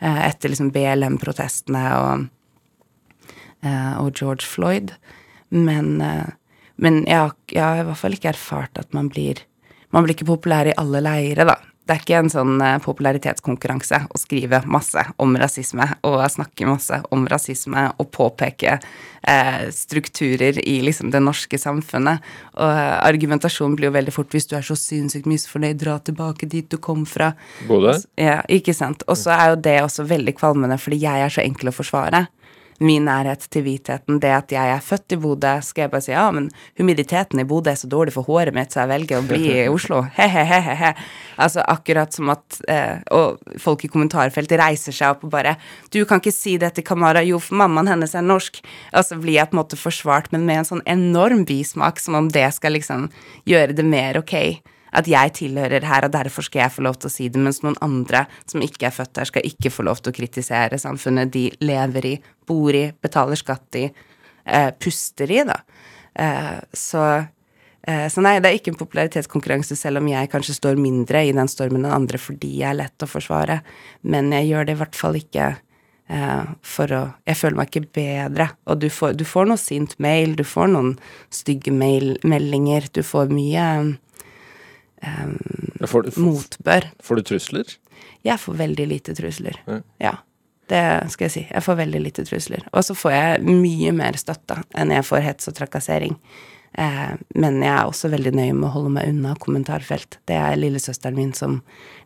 Eh, 0.00 0.20
etter 0.28 0.48
liksom 0.48 0.70
BLM-protestene 0.72 1.82
og, 2.00 2.28
eh, 3.60 3.94
og 4.00 4.14
George 4.16 4.46
Floyd. 4.48 4.94
Men, 5.50 6.00
eh, 6.00 6.30
men 6.80 7.02
jeg, 7.04 7.34
jeg, 7.52 7.62
har, 7.62 7.82
i 7.82 7.88
hvert 7.90 8.00
fall 8.00 8.16
ikke 8.16 8.32
erfart 8.32 8.80
at 8.80 8.92
man 8.96 9.12
blir 9.12 9.46
Man 9.90 10.04
blir 10.06 10.14
ikke 10.14 10.28
populær 10.28 10.68
i 10.70 10.74
alle 10.78 11.00
leire, 11.02 11.42
da. 11.48 11.56
Det 11.90 11.96
er 11.96 12.02
ikke 12.04 12.18
en 12.22 12.28
sånn 12.30 12.60
popularitetskonkurranse 12.84 13.98
å 14.14 14.18
skrive 14.20 14.60
masse 14.70 15.02
om 15.18 15.32
rasisme 15.34 15.88
og 16.06 16.20
snakke 16.30 16.68
masse 16.68 17.00
om 17.10 17.24
rasisme 17.26 17.88
og 17.98 18.12
påpeke 18.14 18.76
eh, 18.78 19.64
strukturer 19.74 20.60
i 20.62 20.76
liksom 20.86 21.10
det 21.10 21.18
norske 21.24 21.58
samfunnet. 21.58 22.22
Og 22.62 22.70
eh, 22.70 22.94
argumentasjonen 23.08 23.74
blir 23.74 23.90
jo 23.90 23.96
veldig 23.98 24.14
fort 24.14 24.38
hvis 24.38 24.46
du 24.46 24.54
er 24.54 24.68
så 24.70 24.78
sinnssykt 24.78 25.26
misfornøyd, 25.26 25.80
dra 25.82 25.98
tilbake 25.98 26.46
dit 26.46 26.70
du 26.70 26.78
kom 26.78 27.02
fra. 27.10 27.32
Både? 27.66 27.98
Ja, 28.14 28.38
ikke 28.46 28.76
sant. 28.76 29.02
Og 29.10 29.18
så 29.18 29.34
er 29.34 29.56
jo 29.56 29.62
det 29.66 29.80
også 29.82 30.06
veldig 30.06 30.36
kvalmende, 30.38 30.78
fordi 30.78 31.02
jeg 31.08 31.26
er 31.26 31.34
så 31.34 31.42
enkel 31.42 31.72
å 31.72 31.74
forsvare 31.74 32.28
min 32.80 33.04
nærhet 33.04 33.44
til 33.52 33.64
hvitheten, 33.66 34.18
det 34.22 34.30
at 34.32 34.52
jeg 34.54 34.72
er 34.72 34.80
født 34.84 35.12
i 35.12 35.18
Bodø, 35.20 35.52
skal 35.64 35.84
jeg 35.84 35.92
bare 35.92 36.04
si 36.04 36.14
ja, 36.14 36.24
men 36.32 36.48
humiditeten 36.80 37.42
i 37.42 37.44
Bodø 37.48 37.74
er 37.74 37.80
så 37.80 37.90
dårlig 37.92 38.14
for 38.14 38.24
håret 38.28 38.56
mitt, 38.56 38.72
så 38.72 38.82
jeg 38.82 38.92
velger 38.94 39.20
å 39.20 39.26
bli 39.28 39.40
i 39.52 39.68
Oslo. 39.68 40.00
He-he-he-he. 40.18 40.94
Altså 41.40 41.64
akkurat 41.68 42.16
som 42.16 42.32
at 42.32 42.58
eh, 42.68 42.98
Og 43.16 43.38
folk 43.60 43.84
i 43.84 43.88
kommentarfeltet 43.88 44.60
reiser 44.60 44.92
seg 44.92 45.14
opp 45.14 45.22
og 45.24 45.30
bare 45.32 45.54
Du 45.92 46.02
kan 46.08 46.20
ikke 46.20 46.34
si 46.34 46.56
det 46.60 46.74
til 46.76 46.84
Kamara, 46.84 47.22
jo, 47.24 47.38
for 47.40 47.60
mammaen 47.60 47.88
hennes 47.88 48.16
er 48.16 48.24
norsk. 48.24 48.60
Altså 48.96 49.20
blir 49.20 49.38
jeg 49.38 49.50
på 49.50 49.56
en 49.56 49.62
måte 49.62 49.80
forsvart, 49.80 50.32
men 50.34 50.48
med 50.48 50.62
en 50.62 50.70
sånn 50.72 50.84
enorm 50.88 51.46
bismak, 51.48 52.00
som 52.00 52.16
om 52.18 52.28
det 52.32 52.48
skal 52.56 52.76
liksom 52.76 53.08
gjøre 53.48 53.76
det 53.76 53.86
mer 53.88 54.20
ok 54.20 54.36
at 54.96 55.08
jeg 55.10 55.34
tilhører 55.38 55.86
her, 55.86 56.06
og 56.06 56.14
derfor 56.14 56.46
skal 56.46 56.64
jeg 56.64 56.74
få 56.74 56.84
lov 56.86 56.98
til 57.00 57.10
å 57.10 57.14
si 57.14 57.28
det, 57.30 57.40
mens 57.42 57.62
noen 57.64 57.78
andre 57.84 58.24
som 58.50 58.62
ikke 58.64 58.88
er 58.88 58.94
født 58.94 59.22
her, 59.22 59.30
skal 59.30 59.46
ikke 59.46 59.72
få 59.72 59.86
lov 59.86 60.02
til 60.02 60.12
å 60.12 60.16
kritisere 60.16 60.80
samfunnet 60.80 61.32
de 61.34 61.48
lever 61.62 62.08
i, 62.12 62.14
bor 62.48 62.76
i, 62.76 62.88
betaler 63.02 63.38
skatt 63.38 63.78
i, 63.78 63.86
eh, 64.44 64.70
puster 64.78 65.30
i, 65.30 65.44
da. 65.46 65.60
Eh, 66.14 66.58
så, 66.72 67.24
eh, 67.86 68.08
så 68.08 68.20
nei, 68.24 68.38
det 68.40 68.50
er 68.50 68.58
ikke 68.58 68.74
en 68.74 68.82
popularitetskonkurranse, 68.82 69.76
selv 69.78 70.02
om 70.02 70.08
jeg 70.10 70.30
kanskje 70.32 70.58
står 70.58 70.80
mindre 70.80 71.24
i 71.26 71.32
den 71.36 71.48
stormen 71.48 71.84
enn 71.84 71.96
andre 72.02 72.18
fordi 72.18 72.56
jeg 72.60 72.70
er 72.72 72.80
lett 72.82 73.06
å 73.06 73.10
forsvare, 73.10 73.60
men 74.02 74.32
jeg 74.34 74.50
gjør 74.50 74.66
det 74.66 74.76
i 74.76 74.80
hvert 74.82 74.98
fall 74.98 75.18
ikke 75.20 75.48
eh, 76.10 76.44
for 76.66 76.92
å 76.96 77.02
Jeg 77.26 77.38
føler 77.38 77.56
meg 77.56 77.70
ikke 77.70 77.92
bedre. 77.94 78.50
Og 78.66 78.80
du 78.82 78.88
får, 78.90 79.14
du 79.14 79.24
får 79.24 79.46
noe 79.46 79.60
sint 79.60 79.94
mail, 80.02 80.34
du 80.34 80.44
får 80.44 80.72
noen 80.74 80.96
stygge 81.30 81.72
mail, 81.72 82.16
meldinger, 82.26 82.88
du 82.92 83.02
får 83.06 83.30
mye 83.30 83.66
um, 85.06 85.36
får, 85.86 86.02
du, 86.08 86.20
motbør. 86.20 86.90
Får 87.04 87.20
du 87.20 87.28
trusler? 87.32 87.76
Jeg 88.26 88.40
får 88.40 88.58
veldig 88.60 88.86
lite 88.90 89.14
trusler. 89.16 89.60
Ja. 89.66 89.80
ja. 90.02 90.14
Det 90.70 90.82
skal 91.10 91.26
jeg 91.26 91.34
si. 91.34 91.44
Jeg 91.48 91.64
får 91.66 91.78
veldig 91.80 92.00
lite 92.04 92.24
trusler. 92.28 92.62
Og 92.70 92.84
så 92.86 92.94
får 92.94 93.14
jeg 93.16 93.42
mye 93.48 93.92
mer 93.96 94.18
støtte 94.20 94.60
enn 94.78 94.92
jeg 94.94 95.06
får 95.08 95.24
hets 95.24 95.50
og 95.50 95.56
trakassering. 95.58 96.14
Eh, 96.78 97.14
men 97.34 97.56
jeg 97.64 97.72
er 97.72 97.88
også 97.88 98.08
veldig 98.12 98.30
nøye 98.36 98.54
med 98.54 98.68
å 98.68 98.72
holde 98.76 98.92
meg 98.94 99.08
unna 99.10 99.32
kommentarfelt. 99.42 100.20
Det 100.30 100.36
er 100.38 100.58
lillesøsteren 100.58 101.18
min 101.18 101.32
som 101.34 101.58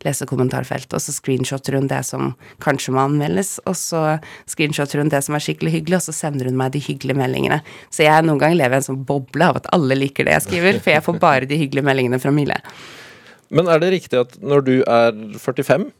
leser 0.04 0.28
kommentarfelt, 0.28 0.88
og 0.96 1.02
så 1.04 1.12
screenshotter 1.12 1.76
hun 1.76 1.90
det 1.90 2.00
som 2.08 2.32
kanskje 2.64 2.94
må 2.96 3.04
anmeldes, 3.04 3.58
og 3.68 3.76
så 3.78 4.02
screenshotter 4.50 5.02
hun 5.02 5.12
det 5.12 5.20
som 5.26 5.36
er 5.36 5.44
skikkelig 5.44 5.74
hyggelig, 5.76 6.00
og 6.00 6.06
så 6.08 6.16
sender 6.16 6.48
hun 6.48 6.58
meg 6.60 6.72
de 6.74 6.82
hyggelige 6.84 7.20
meldingene. 7.20 7.60
Så 7.92 8.06
jeg 8.06 8.24
noen 8.24 8.40
ganger 8.40 8.62
lever 8.62 8.78
i 8.78 8.82
en 8.82 8.88
sånn 8.88 9.04
boble 9.08 9.50
av 9.52 9.60
at 9.60 9.68
alle 9.76 9.98
liker 10.00 10.28
det 10.28 10.38
jeg 10.38 10.48
skriver, 10.48 10.80
for 10.80 10.96
jeg 10.96 11.06
får 11.10 11.20
bare 11.22 11.50
de 11.50 11.60
hyggelige 11.60 11.88
meldingene 11.90 12.22
fra 12.22 12.32
Mille. 12.34 12.58
Men 13.54 13.68
er 13.70 13.82
det 13.82 13.92
riktig 13.98 14.18
at 14.18 14.38
når 14.42 14.66
du 14.66 14.74
er 14.80 15.12
45, 15.38 15.90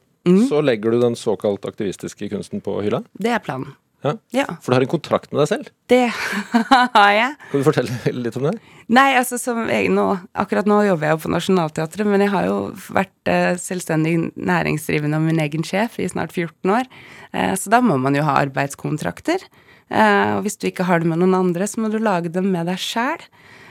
så 0.49 0.61
legger 0.65 0.95
du 0.95 1.03
den 1.03 1.17
såkalt 1.21 1.67
aktivistiske 1.69 2.31
kunsten 2.33 2.65
på 2.65 2.79
hylla? 2.81 3.05
Det 3.21 3.35
er 3.37 3.43
planen. 3.45 3.75
Ja. 4.05 4.13
Ja, 4.37 4.45
For 4.61 4.71
du 4.73 4.77
har 4.77 4.85
en 4.85 4.91
kontrakt 4.93 5.33
med 5.33 5.41
deg 5.43 5.51
selv? 5.51 5.71
det 5.89 6.03
har 6.99 7.13
jeg. 7.17 7.35
Kan 7.51 7.63
du 7.63 7.67
fortelle 7.67 7.99
litt 8.25 8.37
om 8.41 8.47
det? 8.51 8.55
Nei, 8.93 9.07
altså 9.17 9.39
som 9.41 9.63
jeg 9.73 9.89
nå 9.93 10.05
Akkurat 10.37 10.69
nå 10.69 10.83
jobber 10.85 11.09
jeg 11.09 11.17
jo 11.17 11.23
på 11.23 11.33
Nationaltheatret, 11.33 12.09
men 12.09 12.21
jeg 12.25 12.33
har 12.35 12.47
jo 12.51 12.57
vært 12.93 13.33
eh, 13.33 13.55
selvstendig 13.61 14.15
næringsdrivende 14.37 15.21
og 15.21 15.25
min 15.29 15.41
egen 15.45 15.65
sjef 15.65 15.97
i 16.05 16.09
snart 16.13 16.35
14 16.37 16.75
år. 16.77 16.91
Eh, 17.33 17.55
så 17.57 17.73
da 17.73 17.81
må 17.85 17.97
man 18.01 18.17
jo 18.19 18.25
ha 18.29 18.37
arbeidskontrakter. 18.45 19.45
Eh, 19.89 20.31
og 20.37 20.45
hvis 20.45 20.61
du 20.61 20.69
ikke 20.69 20.85
har 20.89 21.01
det 21.01 21.09
med 21.09 21.23
noen 21.23 21.37
andre, 21.41 21.69
så 21.71 21.81
må 21.81 21.89
du 21.93 21.97
lage 22.03 22.33
dem 22.33 22.51
med 22.53 22.69
deg 22.69 22.81
sjæl. 22.81 23.25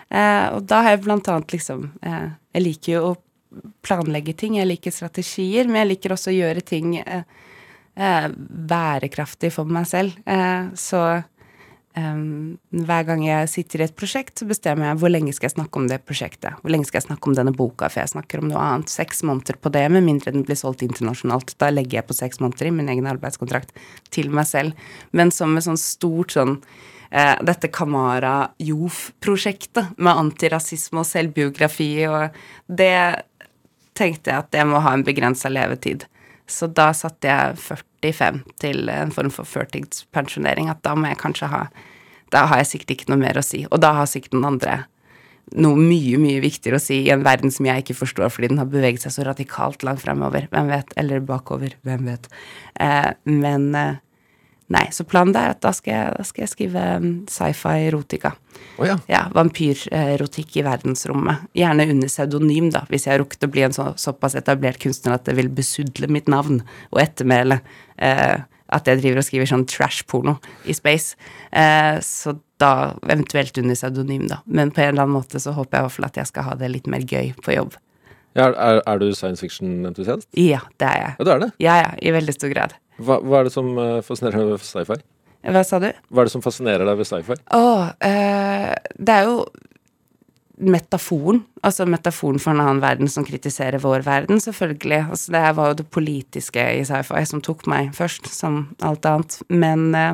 Eh, 0.09 0.47
og 0.53 0.65
da 0.69 0.81
har 0.85 0.95
jeg 0.97 1.05
blant 1.05 1.29
annet 1.31 1.53
liksom 1.55 1.87
eh, 2.05 2.33
Jeg 2.53 2.61
liker 2.67 2.91
jo 2.97 3.05
å 3.11 3.13
planlegge 3.85 4.33
ting, 4.37 4.57
jeg 4.57 4.69
liker 4.69 4.93
strategier, 4.93 5.67
men 5.69 5.83
jeg 5.83 5.91
liker 5.93 6.13
også 6.15 6.31
å 6.31 6.35
gjøre 6.35 6.61
ting 6.65 6.95
eh, 7.01 7.21
bærekraftig 7.95 9.51
for 9.53 9.69
meg 9.69 9.85
selv. 9.89 10.17
Eh, 10.25 10.71
så 10.79 11.23
Um, 11.93 12.55
hver 12.73 13.03
gang 13.05 13.21
jeg 13.21 13.49
sitter 13.51 13.83
i 13.83 13.85
et 13.85 13.93
prosjekt, 13.93 14.39
så 14.39 14.47
bestemmer 14.49 14.87
jeg 14.87 14.97
hvor 14.97 15.11
lenge 15.13 15.33
skal 15.35 15.45
jeg 15.45 15.53
snakke 15.59 15.77
om 15.77 15.83
det 15.91 15.99
prosjektet. 16.07 16.55
Hvor 16.63 16.73
lenge 16.73 16.87
skal 16.89 16.97
jeg 16.97 17.05
snakke 17.05 17.29
om 17.29 17.35
denne 17.37 17.53
boka 17.53 17.85
for 17.85 18.01
jeg 18.01 18.09
snakker 18.15 18.41
om 18.41 18.47
noe 18.49 18.61
annet. 18.63 18.89
Seks 18.89 19.21
måneder 19.21 19.59
på 19.61 19.69
det, 19.75 19.83
med 19.93 20.01
mindre 20.07 20.33
den 20.33 20.45
blir 20.47 20.57
solgt 20.57 20.81
internasjonalt. 20.81 21.53
Da 21.61 21.69
legger 21.69 21.99
jeg 21.99 22.07
på 22.09 22.17
seks 22.17 22.41
måneder 22.41 22.71
i 22.71 22.73
min 22.73 22.89
egen 22.89 23.09
arbeidskontrakt 23.11 23.77
til 24.09 24.33
meg 24.33 24.49
selv. 24.49 24.89
Men 25.13 25.29
som 25.35 25.53
med 25.53 25.67
sånn 25.67 25.77
stort 25.77 26.33
sånn 26.33 26.55
eh, 27.11 27.35
dette 27.45 27.69
Kamara 27.69 28.39
Jof-prosjektet 28.57 29.93
med 29.99 30.17
antirasisme 30.25 31.03
og 31.03 31.09
selvbiografi 31.11 31.91
og 32.09 32.41
det 32.73 32.97
tenkte 33.93 34.33
jeg 34.33 34.41
at 34.47 34.49
det 34.55 34.65
må 34.65 34.81
ha 34.81 34.95
en 34.97 35.05
begrensa 35.05 35.53
levetid. 35.53 36.07
Så 36.53 36.69
da 36.69 36.91
satte 36.93 37.29
jeg 37.29 37.57
45 37.57 38.43
til 38.61 38.89
en 38.93 39.13
form 39.13 39.33
for 39.33 39.49
førtidspensjonering. 39.49 40.69
At 40.69 40.83
da 40.85 40.93
må 40.95 41.09
jeg 41.09 41.21
kanskje 41.23 41.49
ha 41.53 41.65
Da 42.33 42.47
har 42.49 42.63
jeg 42.63 42.71
sikkert 42.71 42.95
ikke 42.95 43.11
noe 43.11 43.21
mer 43.21 43.37
å 43.37 43.45
si. 43.45 43.63
Og 43.69 43.81
da 43.81 43.91
har 43.93 44.09
sikkert 44.09 44.33
noen 44.33 44.55
andre 44.55 44.83
noe 45.59 45.77
mye, 45.77 46.17
mye 46.21 46.41
viktigere 46.41 46.79
å 46.79 46.81
si 46.81 47.01
i 47.03 47.11
en 47.13 47.23
verden 47.25 47.51
som 47.53 47.67
jeg 47.67 47.83
ikke 47.83 47.97
forstår 47.99 48.31
fordi 48.31 48.49
den 48.53 48.61
har 48.61 48.69
beveget 48.71 49.03
seg 49.03 49.13
så 49.13 49.25
radikalt 49.27 49.83
langt 49.85 50.01
fremover. 50.01 50.47
Hvem 50.53 50.71
vet? 50.71 50.93
Eller 50.97 51.23
bakover. 51.25 51.75
Hvem 51.85 52.07
vet? 52.09 52.29
Eh, 52.81 53.11
men 53.29 53.67
eh, 53.77 53.99
Nei, 54.73 54.87
så 54.95 55.05
planen 55.05 55.35
er 55.37 55.53
at 55.53 55.61
da 55.61 55.69
skal 55.75 55.93
jeg, 55.93 56.13
da 56.17 56.23
skal 56.25 56.43
jeg 56.45 56.51
skrive 56.53 56.83
um, 56.97 57.09
sci-fi 57.29 57.87
erotika. 57.89 58.31
Oh, 58.79 58.85
ja. 58.87 58.95
Ja, 59.11 59.25
vampyrerotikk 59.35 60.57
i 60.57 60.63
verdensrommet. 60.65 61.43
Gjerne 61.57 61.85
under 61.93 62.09
pseudonym, 62.09 62.71
da, 62.73 62.81
hvis 62.89 63.05
jeg 63.05 63.15
har 63.15 63.21
rukket 63.21 63.45
å 63.45 63.51
bli 63.53 63.65
en 63.67 63.75
så, 63.75 63.91
såpass 64.01 64.37
etablert 64.39 64.81
kunstner 64.81 65.17
at 65.17 65.27
det 65.27 65.37
vil 65.37 65.51
besudle 65.53 66.09
mitt 66.09 66.31
navn 66.31 66.63
og 66.89 67.03
ettermæle. 67.03 67.59
Eh, 68.01 68.41
at 68.73 68.89
jeg 68.89 69.03
driver 69.03 69.21
og 69.21 69.27
skriver 69.27 69.49
sånn 69.49 69.67
trash-porno 69.69 70.39
i 70.65 70.73
space. 70.73 71.19
Eh, 71.53 71.99
så 72.01 72.33
da 72.61 72.95
eventuelt 73.05 73.57
under 73.61 73.77
pseudonym, 73.77 74.25
da. 74.31 74.41
Men 74.45 74.73
på 74.73 74.81
en 74.81 74.95
eller 74.95 75.05
annen 75.05 75.19
måte 75.19 75.41
så 75.43 75.53
håper 75.53 75.77
jeg 75.77 75.83
i 75.83 75.87
hvert 75.87 75.97
fall 75.99 76.09
at 76.09 76.21
jeg 76.21 76.31
skal 76.31 76.47
ha 76.49 76.55
det 76.57 76.71
litt 76.73 76.89
mer 76.89 77.05
gøy 77.05 77.35
på 77.43 77.53
jobb. 77.59 77.77
Ja, 78.33 78.49
er, 78.49 78.81
er 78.81 79.01
du 79.01 79.11
science 79.13 79.43
fiction-entusiast? 79.43 80.29
Ja, 80.37 80.63
det 80.81 80.87
er 80.89 81.01
jeg. 81.01 81.15
Ja, 81.19 81.25
du 81.25 81.33
er 81.35 81.43
det. 81.43 81.49
Ja, 81.61 81.75
ja, 81.83 81.91
i 82.01 82.13
veldig 82.15 82.33
stor 82.33 82.53
grad. 82.53 82.73
Hva, 82.97 83.19
hva 83.21 83.41
er 83.41 83.49
det 83.49 83.53
som 83.55 83.69
eh, 83.77 83.99
fascinerer 84.05 84.41
deg 84.41 84.55
ved 84.55 84.65
sci-fi? 84.65 84.97
Hva 85.53 85.63
sa 85.67 85.79
du? 85.83 85.89
Hva 86.09 86.23
er 86.23 86.29
det 86.29 86.33
som 86.33 86.43
fascinerer 86.45 86.87
deg 86.87 86.97
ved 87.01 87.09
sci-fi? 87.09 87.37
Oh, 87.55 87.89
eh, 88.05 88.71
det 88.97 89.17
er 89.19 89.29
jo 89.29 89.37
metaforen. 90.63 91.43
Altså 91.65 91.85
metaforen 91.89 92.39
for 92.41 92.53
en 92.53 92.61
annen 92.63 92.81
verden 92.83 93.09
som 93.11 93.25
kritiserer 93.27 93.81
vår 93.83 94.05
verden, 94.05 94.41
selvfølgelig. 94.41 95.01
Altså 95.09 95.33
det 95.35 95.41
her 95.45 95.55
var 95.57 95.71
jo 95.71 95.79
det 95.81 95.89
politiske 95.93 96.67
i 96.77 96.83
sci-fi 96.87 97.23
som 97.29 97.41
tok 97.43 97.65
meg 97.69 97.91
først, 97.97 98.29
som 98.31 98.63
alt 98.85 99.05
annet. 99.09 99.39
Men, 99.49 99.89
eh, 99.95 100.13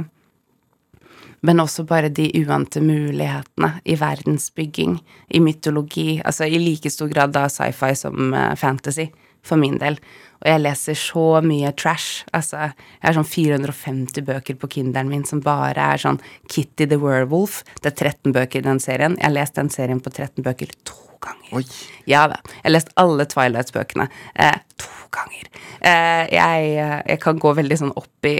men 1.41 1.63
også 1.63 1.85
bare 1.87 2.11
de 2.13 2.27
uante 2.43 2.81
mulighetene 2.83 3.73
i 3.85 3.95
verdensbygging, 3.99 4.97
i 5.29 5.41
mytologi, 5.43 6.19
altså 6.25 6.47
i 6.47 6.59
like 6.61 6.91
stor 6.91 7.11
grad 7.11 7.35
da 7.35 7.47
sci-fi 7.51 7.93
som 7.97 8.33
eh, 8.33 8.55
fantasy, 8.59 9.09
for 9.45 9.59
min 9.59 9.77
del. 9.79 9.95
Og 10.39 10.47
jeg 10.47 10.61
leser 10.61 10.97
så 10.99 11.25
mye 11.43 11.71
trash. 11.79 12.23
Altså, 12.35 12.69
jeg 12.99 13.07
har 13.07 13.17
sånn 13.17 13.27
450 13.27 14.25
bøker 14.27 14.57
på 14.59 14.69
Kinderen 14.75 15.11
min 15.11 15.25
som 15.27 15.41
bare 15.43 15.89
er 15.95 16.01
sånn 16.01 16.19
Kitty 16.51 16.87
the 16.87 16.99
Werewolf. 16.99 17.61
Det 17.83 17.91
er 17.91 18.11
13 18.11 18.35
bøker 18.35 18.61
i 18.61 18.67
den 18.67 18.79
serien. 18.83 19.17
Jeg 19.19 19.27
har 19.27 19.35
lest 19.35 19.59
den 19.59 19.71
serien 19.73 19.99
på 20.03 20.11
13 20.13 20.43
bøker 20.45 20.71
to 20.87 20.99
ganger. 21.23 21.59
Oi. 21.59 21.65
Ja 22.07 22.25
da. 22.31 22.39
Jeg 22.59 22.67
har 22.69 22.75
lest 22.77 22.93
alle 22.99 23.27
Twilight-bøkene 23.31 24.07
eh, 24.35 24.59
to 24.79 25.09
ganger. 25.15 25.49
Eh, 25.79 26.23
jeg, 26.35 26.71
jeg 26.79 27.23
kan 27.23 27.41
gå 27.41 27.55
veldig 27.59 27.79
sånn 27.81 27.95
opp 27.99 28.29
i, 28.29 28.37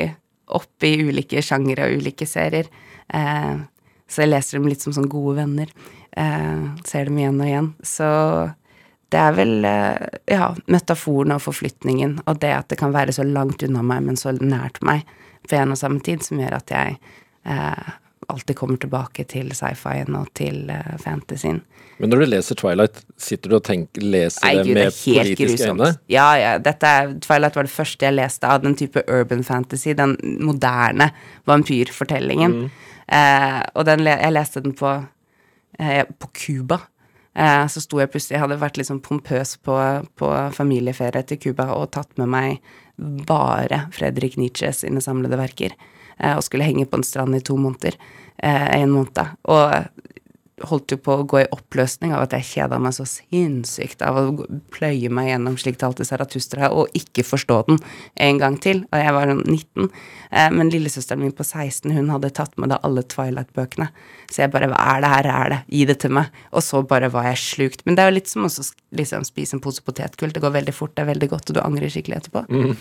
opp 0.56 0.88
i 0.88 0.94
ulike 1.04 1.44
sjangere 1.44 1.90
og 1.90 2.00
ulike 2.00 2.28
serier. 2.30 2.72
Eh, 3.14 3.62
så 4.10 4.24
jeg 4.24 4.32
leser 4.32 4.58
dem 4.58 4.70
litt 4.70 4.82
som 4.82 4.96
sånn 4.96 5.10
gode 5.12 5.38
venner. 5.42 5.72
Eh, 6.12 6.64
ser 6.88 7.10
dem 7.10 7.20
igjen 7.22 7.42
og 7.42 7.50
igjen. 7.50 7.72
Så 7.86 8.10
det 9.10 9.22
er 9.22 9.38
vel 9.38 9.66
eh, 9.66 10.20
ja, 10.30 10.52
metaforen 10.70 11.34
og 11.36 11.44
forflytningen, 11.46 12.20
og 12.30 12.42
det 12.44 12.54
at 12.54 12.70
det 12.70 12.78
kan 12.82 12.94
være 12.94 13.16
så 13.16 13.26
langt 13.26 13.64
unna 13.66 13.82
meg, 13.86 14.06
men 14.06 14.20
så 14.20 14.36
nært 14.38 14.82
meg 14.86 15.08
på 15.50 15.58
en 15.58 15.74
og 15.74 15.80
samme 15.82 16.02
tid, 16.06 16.22
som 16.26 16.42
gjør 16.42 16.60
at 16.60 16.74
jeg 16.74 17.00
eh, 17.50 17.90
alltid 18.30 18.58
kommer 18.58 18.78
tilbake 18.78 19.26
til 19.30 19.50
sci-fien 19.58 20.18
og 20.18 20.30
til 20.38 20.70
eh, 20.70 20.94
fantasien. 21.02 21.64
Men 22.00 22.14
når 22.14 22.22
du 22.22 22.26
leser 22.30 22.56
Twilight, 22.60 23.02
sitter 23.20 23.52
du 23.52 23.56
og 23.58 23.64
tenker, 23.68 24.04
leser 24.06 24.46
Nei, 24.46 24.54
gud, 24.62 24.70
det 24.70 24.76
med 24.76 25.32
det 25.32 25.38
grusomt. 25.40 25.82
øyne? 25.82 25.90
Ja, 26.12 26.28
ja, 26.40 26.54
er, 26.56 27.16
Twilight 27.26 27.58
var 27.58 27.68
det 27.68 27.74
første 27.74 28.08
jeg 28.08 28.16
leste 28.16 28.48
av 28.48 28.62
den 28.64 28.78
type 28.80 29.04
urban 29.10 29.44
fantasy, 29.44 29.96
den 29.98 30.16
moderne 30.46 31.10
vampyrfortellingen. 31.50 32.70
Eh, 33.10 33.62
og 33.74 33.86
den, 33.90 34.06
jeg 34.06 34.36
leste 34.36 34.62
den 34.64 34.76
på 34.78 34.94
eh, 35.80 36.04
på 36.06 36.30
Cuba. 36.34 36.80
Eh, 37.34 37.66
så 37.72 37.82
sto 37.82 38.00
jeg 38.02 38.12
plutselig 38.12 38.38
Jeg 38.38 38.44
hadde 38.44 38.60
vært 38.62 38.80
litt 38.80 38.90
sånn 38.90 39.04
pompøs 39.06 39.56
på, 39.64 39.78
på 40.20 40.30
familieferie 40.56 41.24
til 41.28 41.40
Cuba 41.42 41.70
og 41.76 41.92
tatt 41.96 42.18
med 42.20 42.32
meg 42.34 42.76
bare 43.00 43.86
Fredrik 43.96 44.36
Nietzsche 44.40 44.72
sine 44.76 45.02
samlede 45.04 45.40
verker. 45.40 45.76
Eh, 46.20 46.36
og 46.36 46.44
skulle 46.46 46.68
henge 46.68 46.88
på 46.90 47.00
en 47.00 47.08
strand 47.08 47.38
i 47.38 47.44
to 47.46 47.58
måneder. 47.60 47.96
Eh, 48.38 48.82
en 48.82 48.92
måned. 48.92 49.36
Og 49.52 49.74
holdt 50.68 50.94
jo 50.94 51.00
på 51.02 51.16
å 51.20 51.26
gå 51.30 51.42
i 51.44 51.50
oppløsning 51.56 52.14
av 52.16 52.26
at 52.26 52.36
jeg 52.38 52.48
kjeda 52.50 52.80
meg 52.82 52.96
så 52.98 53.06
sinnssykt 53.08 54.04
av 54.06 54.18
å 54.20 54.48
pløye 54.74 55.12
meg 55.14 55.32
gjennom 55.32 55.58
slik 55.60 55.80
talte 55.82 56.06
Saratustra, 56.08 56.72
og 56.74 56.94
ikke 56.98 57.26
forstå 57.28 57.60
den 57.70 57.80
en 58.28 58.42
gang 58.42 58.58
til. 58.62 58.84
Og 58.90 59.02
jeg 59.02 59.16
var 59.16 59.32
sånn 59.32 59.44
19. 59.46 59.90
Eh, 60.30 60.50
men 60.54 60.72
lillesøsteren 60.74 61.24
min 61.24 61.36
på 61.36 61.46
16 61.46 61.94
hun 61.96 62.12
hadde 62.14 62.32
tatt 62.36 62.58
med 62.62 62.74
da 62.74 62.80
alle 62.86 63.04
Twilight-bøkene. 63.04 63.90
Så 64.30 64.44
jeg 64.44 64.54
bare 64.54 64.70
Hva 64.70 64.78
er 64.96 65.02
det 65.02 65.14
her? 65.14 65.30
Er 65.34 65.54
det? 65.54 65.60
Gi 65.74 65.86
det 65.90 65.98
til 66.04 66.14
meg. 66.20 66.30
Og 66.54 66.66
så 66.66 66.84
bare 66.86 67.10
var 67.14 67.30
jeg 67.32 67.42
slukt. 67.42 67.86
Men 67.86 67.98
det 67.98 68.04
er 68.04 68.12
jo 68.12 68.18
litt 68.20 68.30
som 68.30 68.46
å 68.46 68.52
liksom 69.00 69.26
spise 69.28 69.58
en 69.58 69.64
pose 69.64 69.82
potetgull. 69.86 70.34
Det 70.36 70.44
går 70.44 70.54
veldig 70.60 70.76
fort, 70.76 70.94
det 70.96 71.06
er 71.06 71.12
veldig 71.14 71.32
godt, 71.32 71.50
og 71.50 71.58
du 71.58 71.64
angrer 71.64 71.94
skikkelig 71.94 72.20
etterpå. 72.20 72.46
Mm. 72.50 72.76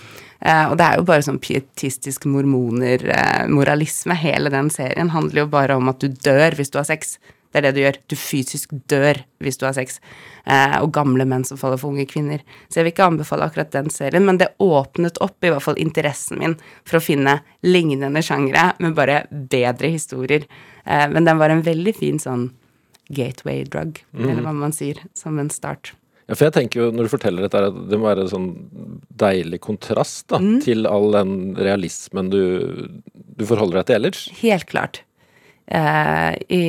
og 0.71 0.75
det 0.79 0.85
er 0.87 0.99
jo 0.99 1.07
bare 1.09 1.25
sånn 1.25 1.41
pietistisk 1.43 2.29
mormoner, 2.31 3.03
eh. 3.11 4.15
Hele 4.19 4.51
den 4.51 4.71
serien 4.71 5.11
handler 5.11 5.45
jo 5.45 5.51
bare 5.51 5.77
om 5.79 5.89
at 5.91 6.01
du 6.01 6.09
dør 6.09 6.57
hvis 6.59 6.71
du 6.71 6.79
har 6.81 6.87
sex. 6.89 7.19
Det 7.53 7.59
er 7.61 7.65
det 7.69 7.75
du 7.77 7.81
gjør. 7.81 7.97
Du 8.13 8.15
fysisk 8.21 8.75
dør 8.93 9.23
hvis 9.41 9.57
du 9.61 9.65
har 9.65 9.73
sex. 9.77 10.01
Eh, 10.45 10.77
og 10.83 10.91
gamle 10.93 11.25
menn 11.29 11.45
som 11.49 11.57
faller 11.61 11.81
for 11.81 11.95
unge 11.95 12.05
kvinner. 12.11 12.43
Så 12.69 12.81
jeg 12.81 12.85
vil 12.89 12.93
ikke 12.93 13.07
anbefale 13.09 13.47
akkurat 13.49 13.71
den 13.73 13.89
serien, 13.95 14.27
men 14.29 14.37
det 14.41 14.51
åpnet 14.61 15.17
opp 15.25 15.45
i 15.45 15.53
hvert 15.53 15.65
fall 15.65 15.81
interessen 15.81 16.39
min 16.43 16.57
for 16.85 16.99
å 17.01 17.05
finne 17.05 17.39
lignende 17.65 18.21
sjangre, 18.25 18.73
men 18.79 18.95
bare 18.99 19.23
bedre 19.31 19.89
historier. 19.95 20.45
Eh, 20.85 21.07
men 21.09 21.25
den 21.25 21.41
var 21.41 21.51
en 21.55 21.65
veldig 21.65 21.97
fin 21.97 22.21
sånn 22.21 22.51
gateway 23.09 23.63
drug, 23.65 24.03
eller 24.19 24.43
hva 24.45 24.53
man 24.53 24.75
sier, 24.77 24.99
som 25.17 25.39
en 25.41 25.49
start. 25.49 25.95
Ja, 26.29 26.35
for 26.37 26.45
jeg 26.51 26.53
tenker 26.59 26.83
jo, 26.83 26.91
når 26.93 27.07
du 27.09 27.13
forteller 27.15 27.47
dette, 27.47 27.63
at 27.71 27.77
det 27.89 27.97
må 27.97 28.05
være 28.11 28.27
en 28.27 28.29
sånn 28.29 28.49
deilig 29.17 29.63
kontrast 29.65 30.27
da, 30.29 30.37
Mm. 30.37 30.59
til 30.61 30.85
all 30.87 31.11
den 31.17 31.55
realismen 31.57 32.29
du, 32.29 32.43
du 33.39 33.47
forholder 33.49 33.81
deg 33.81 33.87
til 33.89 33.97
ellers. 33.97 34.27
Helt 34.43 34.67
klart. 34.69 35.01
Eh, 35.69 36.35
i, 36.53 36.63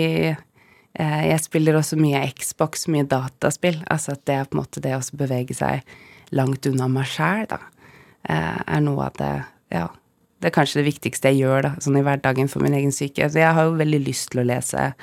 jeg 0.99 1.39
spiller 1.39 1.77
også 1.79 1.95
mye 1.99 2.21
Xbox, 2.35 2.87
mye 2.91 3.05
dataspill. 3.07 3.77
Altså 3.87 4.17
at 4.17 4.25
det 4.27 4.39
på 4.49 4.57
en 4.57 4.61
måte 4.63 4.83
det 4.83 4.97
å 4.97 5.03
bevege 5.15 5.55
seg 5.55 5.85
langt 6.35 6.67
unna 6.69 6.89
meg 6.91 7.07
sjæl, 7.09 7.47
da, 7.49 7.59
eh, 8.27 8.61
er 8.67 8.81
noe 8.81 9.05
av 9.05 9.17
det 9.17 9.45
Ja. 9.71 9.87
Det 10.39 10.47
er 10.47 10.55
kanskje 10.55 10.79
det 10.79 10.93
viktigste 10.93 11.29
jeg 11.33 11.43
gjør, 11.43 11.61
da, 11.61 11.69
sånn 11.83 11.97
i 11.99 12.01
hverdagen 12.01 12.47
for 12.47 12.63
min 12.63 12.73
egen 12.73 12.91
syke. 12.91 13.27
Så 13.27 13.41
jeg 13.41 13.53
har 13.53 13.65
jo 13.65 13.75
veldig 13.75 14.05
lyst 14.05 14.29
til 14.31 14.39
å 14.39 14.47
lese 14.47 14.93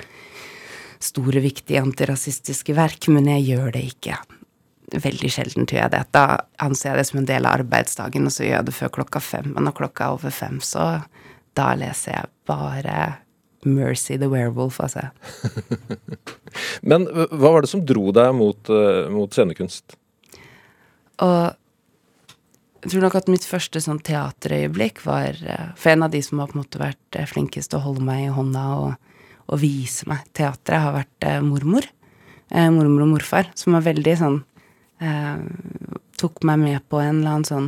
store, 0.99 1.39
viktige 1.39 1.79
antirasistiske 1.79 2.73
verk, 2.73 3.07
men 3.07 3.25
jeg 3.25 3.45
gjør 3.45 3.71
det 3.71 3.83
ikke. 3.85 4.17
Veldig 4.97 5.29
sjelden 5.29 5.67
gjør 5.67 5.83
jeg 5.83 5.91
det. 5.91 6.03
Da 6.11 6.39
anser 6.57 6.89
jeg 6.89 6.97
det 6.97 7.05
som 7.05 7.19
en 7.19 7.29
del 7.29 7.45
av 7.45 7.59
arbeidsdagen, 7.59 8.25
og 8.25 8.33
så 8.33 8.47
gjør 8.47 8.55
jeg 8.57 8.65
det 8.65 8.73
før 8.73 8.89
klokka 8.97 9.21
fem. 9.21 9.53
Men 9.53 9.67
når 9.69 9.77
klokka 9.77 10.05
er 10.05 10.17
over 10.17 10.31
fem, 10.31 10.57
så 10.59 11.03
da 11.53 11.75
leser 11.75 12.15
jeg 12.15 12.33
bare 12.49 12.97
Mercy 13.65 14.17
the 14.19 14.29
Werewolf, 14.29 14.79
altså. 14.83 15.09
Men 16.89 17.07
hva 17.09 17.53
var 17.55 17.63
det 17.65 17.71
som 17.71 17.85
dro 17.85 18.11
deg 18.15 18.35
mot, 18.37 18.69
øh, 18.69 19.07
mot 19.13 19.33
scenekunst? 19.33 19.97
Og 21.25 21.55
jeg 22.83 22.93
tror 22.93 23.07
nok 23.07 23.17
at 23.19 23.29
mitt 23.31 23.45
første 23.47 23.81
sånn 23.81 23.99
teaterøyeblikk 24.05 25.01
var 25.03 25.37
eh, 25.41 25.71
For 25.79 25.91
en 25.91 26.05
av 26.05 26.13
de 26.13 26.21
som 26.23 26.39
har 26.39 26.51
på 26.51 26.57
en 26.57 26.61
måte 26.61 26.81
vært 26.81 27.17
eh, 27.17 27.27
flinkest 27.27 27.73
til 27.73 27.81
å 27.81 27.85
holde 27.87 28.05
meg 28.05 28.27
i 28.27 28.35
hånda 28.35 28.65
og, 28.77 29.17
og 29.49 29.61
vise 29.63 30.07
meg 30.09 30.27
teatret, 30.37 30.83
har 30.83 30.95
vært 30.95 31.27
eh, 31.27 31.41
mormor. 31.43 31.87
Eh, 32.53 32.69
mormor 32.71 33.07
og 33.07 33.11
morfar, 33.15 33.49
som 33.59 33.75
var 33.75 33.83
veldig 33.89 34.15
sånn 34.21 34.39
eh, 35.03 35.41
Tok 36.17 36.39
meg 36.49 36.61
med 36.61 36.85
på 36.89 37.01
en 37.01 37.19
eller 37.19 37.33
annen 37.35 37.49
sånn 37.49 37.67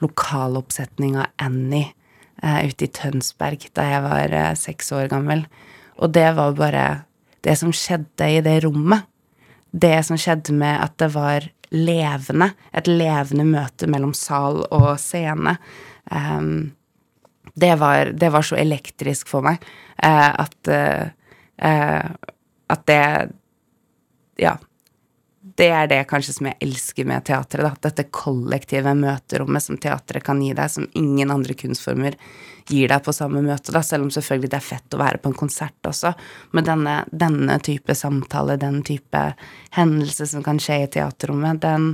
lokaloppsetning 0.00 1.18
av 1.20 1.32
Annie 1.42 1.90
eh, 1.90 1.96
ute 2.42 2.86
i 2.86 2.90
Tønsberg 2.90 3.68
da 3.76 3.86
jeg 3.86 4.02
var 4.04 4.34
eh, 4.34 4.52
seks 4.58 4.92
år 4.96 5.08
gammel. 5.12 5.46
Og 6.02 6.12
det 6.14 6.28
var 6.36 6.58
bare 6.58 6.84
det 7.42 7.56
som 7.58 7.72
skjedde 7.74 8.28
i 8.36 8.42
det 8.44 8.60
rommet 8.64 9.08
det 9.72 10.02
som 10.04 10.18
skjedde 10.20 10.52
med 10.52 10.82
at 10.84 10.98
det 11.00 11.08
var 11.14 11.46
levende, 11.72 12.50
et 12.76 12.88
levende 12.90 13.46
møte 13.48 13.86
mellom 13.88 14.12
sal 14.12 14.66
og 14.68 14.90
scene, 15.00 15.56
Um, 16.10 16.72
det, 17.54 17.76
var, 17.78 18.06
det 18.06 18.32
var 18.32 18.42
så 18.42 18.56
elektrisk 18.58 19.28
for 19.30 19.44
meg 19.46 19.62
uh, 20.02 20.32
at 20.42 20.68
uh, 20.68 21.04
uh, 21.62 22.10
At 22.72 22.86
det 22.90 23.30
Ja. 24.40 24.56
Det 25.56 25.68
er 25.68 25.88
det 25.90 26.00
kanskje 26.08 26.32
som 26.36 26.48
jeg 26.48 26.56
elsker 26.64 27.06
med 27.08 27.24
teatret. 27.28 27.66
Da. 27.66 27.88
Dette 27.88 28.08
kollektive 28.14 28.94
møterommet 28.96 29.64
som 29.64 29.78
teatret 29.80 30.24
kan 30.24 30.40
gi 30.40 30.52
deg, 30.56 30.70
som 30.72 30.88
ingen 30.98 31.32
andre 31.34 31.56
kunstformer 31.58 32.16
gir 32.70 32.88
deg 32.88 33.02
på 33.04 33.12
samme 33.12 33.42
møte. 33.44 33.74
Da. 33.74 33.82
Selv 33.84 34.06
om 34.06 34.12
selvfølgelig 34.14 34.52
det 34.52 34.58
er 34.60 34.64
fett 34.64 34.96
å 34.96 35.02
være 35.02 35.20
på 35.20 35.32
en 35.32 35.38
konsert 35.38 35.88
også. 35.88 36.14
Men 36.56 36.68
denne, 36.68 36.96
denne 37.10 37.58
type 37.64 37.96
samtale, 37.98 38.56
den 38.60 38.80
type 38.86 39.24
hendelse 39.76 40.30
som 40.30 40.44
kan 40.46 40.60
skje 40.62 40.82
i 40.86 40.90
teaterrommet, 40.96 41.60
den, 41.66 41.92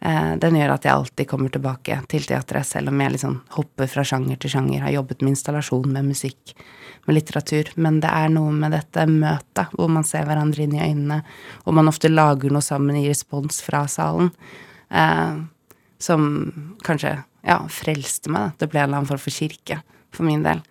eh, 0.00 0.34
den 0.38 0.60
gjør 0.60 0.76
at 0.76 0.86
jeg 0.86 0.94
alltid 0.94 1.30
kommer 1.30 1.50
tilbake 1.54 1.98
til 2.12 2.30
teatret, 2.30 2.68
selv 2.68 2.94
om 2.94 3.02
jeg 3.02 3.16
liksom 3.16 3.40
hopper 3.58 3.90
fra 3.90 4.06
sjanger 4.06 4.38
til 4.38 4.54
sjanger, 4.54 4.86
har 4.86 4.98
jobbet 5.00 5.24
med 5.24 5.34
installasjon, 5.34 5.90
med 5.90 6.12
musikk, 6.12 6.54
med 7.06 7.18
litteratur. 7.18 7.72
Men 7.80 8.00
det 8.04 8.10
er 8.10 8.32
noe 8.32 8.52
med 8.54 8.74
dette 8.74 9.06
møtet, 9.10 9.74
hvor 9.74 9.90
man 9.92 10.06
ser 10.08 10.26
hverandre 10.28 10.66
inn 10.66 10.76
i 10.76 10.82
øynene, 10.84 11.20
og 11.64 11.76
man 11.78 11.90
ofte 11.90 12.12
lager 12.12 12.54
noe 12.54 12.64
sammen 12.64 12.98
i 13.00 13.06
respons 13.08 13.60
fra 13.64 13.84
salen, 13.90 14.32
eh, 14.90 15.36
som 16.02 16.30
kanskje 16.84 17.16
ja, 17.44 17.60
frelste 17.70 18.32
meg. 18.32 18.56
Det 18.58 18.70
ble 18.72 18.82
en 18.82 18.88
eller 18.88 19.02
annen 19.02 19.12
form 19.12 19.22
for 19.22 19.34
kirke, 19.34 19.80
for 20.14 20.26
min 20.28 20.44
del. 20.44 20.64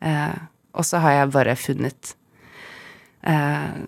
Eh, 0.00 0.38
og 0.76 0.86
så 0.86 1.02
har 1.02 1.16
jeg 1.16 1.32
bare 1.34 1.56
funnet 1.58 2.14
eh, 3.26 3.80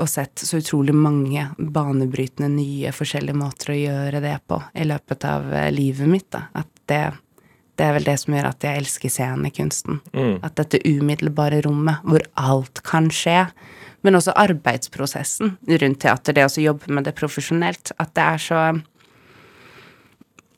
og 0.00 0.08
sett 0.10 0.42
så 0.42 0.60
utrolig 0.60 0.94
mange 0.96 1.46
banebrytende, 1.58 2.50
nye, 2.54 2.92
forskjellige 2.96 3.38
måter 3.38 3.74
å 3.74 3.80
gjøre 3.80 4.22
det 4.24 4.36
på 4.48 4.60
i 4.74 4.86
løpet 4.88 5.26
av 5.28 5.50
eh, 5.52 5.70
livet 5.74 6.10
mitt. 6.10 6.30
Da. 6.32 6.46
At 6.62 6.70
det, 6.90 7.02
det 7.80 7.86
er 7.88 7.94
vel 7.96 8.04
det 8.04 8.18
som 8.20 8.36
gjør 8.36 8.50
at 8.50 8.64
jeg 8.66 8.82
elsker 8.82 9.12
scenekunsten. 9.12 10.00
At 10.44 10.58
dette 10.60 10.82
umiddelbare 10.84 11.62
rommet, 11.64 12.02
hvor 12.04 12.24
alt 12.36 12.82
kan 12.84 13.08
skje, 13.14 13.46
men 14.04 14.16
også 14.16 14.34
arbeidsprosessen 14.36 15.56
rundt 15.68 16.00
teater, 16.04 16.36
det 16.36 16.46
å 16.46 16.62
jobbe 16.68 16.92
med 16.92 17.08
det 17.08 17.16
profesjonelt, 17.16 17.92
at 18.00 18.12
det 18.16 18.26
er 18.26 18.44
så 18.44 18.60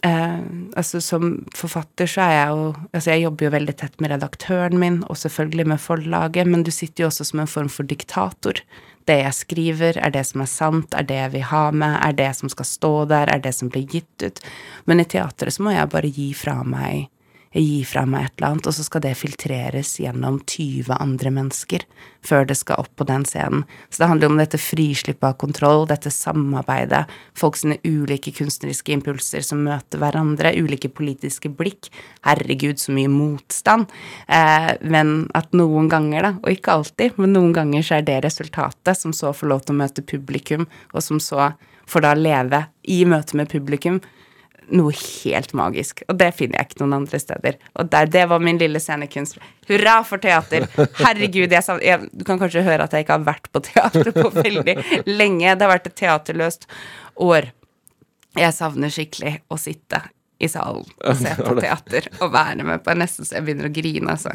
Eh, 0.03 0.39
altså 0.77 1.01
Som 1.01 1.45
forfatter 1.55 2.09
så 2.11 2.25
er 2.25 2.33
jeg 2.35 2.47
jo 2.51 2.63
Altså 2.91 3.13
jeg 3.13 3.23
jobber 3.23 3.47
jo 3.47 3.53
veldig 3.55 3.75
tett 3.79 4.01
med 4.03 4.11
redaktøren 4.11 4.81
min, 4.81 4.97
og 5.07 5.17
selvfølgelig 5.21 5.67
med 5.71 5.81
forlaget, 5.81 6.49
men 6.51 6.65
du 6.67 6.73
sitter 6.75 7.05
jo 7.05 7.11
også 7.13 7.29
som 7.29 7.41
en 7.41 7.51
form 7.51 7.69
for 7.71 7.87
diktator. 7.87 8.59
Det 9.07 9.19
jeg 9.21 9.35
skriver, 9.35 9.99
er 9.99 10.11
det 10.15 10.25
som 10.27 10.43
er 10.43 10.51
sant, 10.51 10.95
er 10.95 11.07
det 11.07 11.17
jeg 11.19 11.33
vil 11.33 11.47
ha 11.51 11.63
med, 11.71 11.97
er 12.03 12.19
det 12.19 12.29
som 12.39 12.51
skal 12.51 12.67
stå 12.67 12.93
der, 13.15 13.31
er 13.31 13.43
det 13.43 13.55
som 13.55 13.71
blir 13.71 13.87
gitt 13.87 14.27
ut. 14.27 14.43
Men 14.87 15.03
i 15.03 15.07
teatret 15.07 15.55
så 15.55 15.63
må 15.63 15.75
jeg 15.75 15.91
bare 15.95 16.11
gi 16.11 16.33
fra 16.35 16.61
meg 16.67 17.09
jeg 17.53 17.65
gir 17.67 17.89
fra 17.89 18.03
meg 18.09 18.27
et 18.27 18.39
eller 18.39 18.55
annet, 18.55 18.69
og 18.71 18.75
så 18.77 18.85
skal 18.87 19.03
det 19.05 19.13
filtreres 19.21 19.91
gjennom 20.01 20.39
20 20.49 20.95
andre 20.97 21.33
mennesker 21.37 21.85
før 22.25 22.47
det 22.49 22.57
skal 22.57 22.81
opp 22.81 22.93
på 22.97 23.05
den 23.09 23.27
scenen. 23.29 23.65
Så 23.91 24.01
det 24.01 24.09
handler 24.09 24.31
om 24.31 24.39
dette 24.41 24.61
frislippet 24.61 25.27
av 25.27 25.37
kontroll, 25.41 25.85
dette 25.91 26.09
samarbeidet, 26.15 27.03
folk 27.37 27.59
sine 27.61 27.77
ulike 27.85 28.33
kunstneriske 28.37 28.95
impulser 28.95 29.45
som 29.45 29.61
møter 29.67 30.01
hverandre, 30.01 30.55
ulike 30.57 30.89
politiske 30.89 31.51
blikk. 31.53 31.91
Herregud, 32.25 32.81
så 32.81 32.95
mye 32.97 33.11
motstand. 33.13 33.93
Eh, 34.33 34.73
men 34.81 35.27
at 35.37 35.53
noen 35.57 35.91
ganger, 35.93 36.29
da, 36.29 36.33
og 36.41 36.57
ikke 36.57 36.79
alltid, 36.79 37.21
men 37.21 37.37
noen 37.37 37.53
ganger 37.57 37.85
så 37.85 37.99
er 37.99 38.09
det 38.09 38.23
resultatet 38.25 38.97
som 38.99 39.13
så 39.17 39.35
får 39.37 39.53
lov 39.53 39.67
til 39.67 39.77
å 39.77 39.83
møte 39.83 40.07
publikum, 40.07 40.65
og 40.95 41.05
som 41.05 41.21
så 41.21 41.53
får 41.91 42.07
da 42.07 42.17
leve 42.17 42.65
i 42.89 43.03
møte 43.09 43.37
med 43.37 43.51
publikum 43.53 44.01
noe 44.73 44.93
helt 44.97 45.53
magisk. 45.57 46.03
Og 46.09 46.19
det 46.21 46.31
finner 46.37 46.61
jeg 46.61 46.71
ikke 46.71 46.83
noen 46.83 46.97
andre 47.03 47.21
steder. 47.21 47.59
Og 47.79 47.91
der, 47.93 48.09
det 48.13 48.25
var 48.31 48.43
min 48.43 48.61
lille 48.61 48.81
scenekunst. 48.83 49.39
Hurra 49.69 49.99
for 50.07 50.23
teater! 50.23 50.67
Herregud, 51.01 51.53
jeg, 51.53 51.79
jeg, 51.85 52.09
du 52.13 52.25
kan 52.29 52.41
kanskje 52.41 52.65
høre 52.67 52.87
at 52.87 52.97
jeg 52.97 53.07
ikke 53.07 53.19
har 53.19 53.29
vært 53.29 53.51
på 53.53 53.63
teater 53.69 54.13
på 54.17 54.31
veldig 54.39 54.77
lenge. 55.11 55.53
Det 55.55 55.67
har 55.67 55.73
vært 55.75 55.93
et 55.93 55.99
teaterløst 56.03 56.67
år. 57.23 57.53
Jeg 58.39 58.57
savner 58.57 58.93
skikkelig 58.93 59.39
å 59.53 59.61
sitte 59.61 60.03
i 60.43 60.49
salen 60.51 60.87
og 61.07 61.19
se 61.21 61.33
på 61.39 61.55
teater 61.61 62.09
og 62.19 62.33
være 62.35 62.65
med 62.67 62.83
på 62.83 62.95
nesten 62.99 63.29
så 63.29 63.37
jeg 63.37 63.47
begynner 63.47 63.69
å 63.69 63.75
grine, 63.75 64.17
altså. 64.17 64.33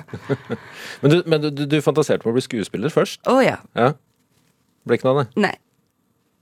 Men 1.01 1.11
du, 1.11 1.17
men 1.27 1.43
du, 1.43 1.65
du 1.67 1.77
fantaserte 1.83 2.23
på 2.23 2.31
å 2.31 2.35
bli 2.37 2.45
skuespiller 2.45 2.93
først? 2.93 3.19
Å 3.27 3.33
oh, 3.35 3.41
ja. 3.43 3.57
ja. 3.77 3.91
Ble 4.87 4.97
ikke 4.97 5.09
noe 5.09 5.17
av 5.17 5.19
det? 5.25 5.43
Nei. 5.43 5.55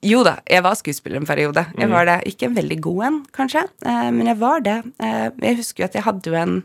Jo 0.05 0.21
da, 0.25 0.37
jeg 0.45 0.61
var 0.65 0.77
skuespiller 0.77 1.17
en 1.17 1.27
periode. 1.27 1.65
Jeg 1.79 1.89
var 1.89 2.05
det. 2.05 2.19
Ikke 2.29 2.49
en 2.49 2.55
veldig 2.57 2.77
god 2.85 3.03
en, 3.07 3.19
kanskje, 3.33 3.65
eh, 3.89 4.07
men 4.13 4.29
jeg 4.29 4.37
var 4.41 4.63
det. 4.65 4.77
Eh, 5.01 5.27
jeg 5.47 5.59
husker 5.61 5.83
jo 5.83 5.89
at 5.89 5.97
jeg 5.97 6.07
hadde 6.07 6.31
jo 6.31 6.39
en 6.39 6.57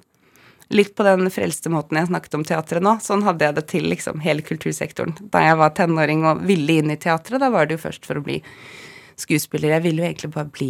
Litt 0.70 0.92
på 0.94 1.02
den 1.02 1.26
frelste 1.34 1.66
måten 1.66 1.98
jeg 1.98 2.06
snakket 2.06 2.34
om 2.38 2.44
teatret 2.46 2.84
nå. 2.86 2.92
Sånn 3.02 3.24
hadde 3.26 3.42
jeg 3.42 3.56
det 3.56 3.64
til 3.72 3.88
liksom 3.90 4.20
hele 4.22 4.44
kultursektoren. 4.46 5.16
Da 5.34 5.40
jeg 5.42 5.56
var 5.58 5.72
tenåring 5.74 6.22
og 6.30 6.44
ville 6.46 6.76
inn 6.78 6.92
i 6.94 6.98
teatret, 7.00 7.42
da 7.42 7.48
var 7.50 7.66
det 7.66 7.74
jo 7.74 7.82
først 7.88 8.06
for 8.06 8.20
å 8.20 8.22
bli 8.22 8.36
skuespiller. 9.18 9.74
Jeg 9.74 9.84
ville 9.88 10.04
jo 10.04 10.06
egentlig 10.06 10.30
bare 10.36 10.52
bli 10.54 10.68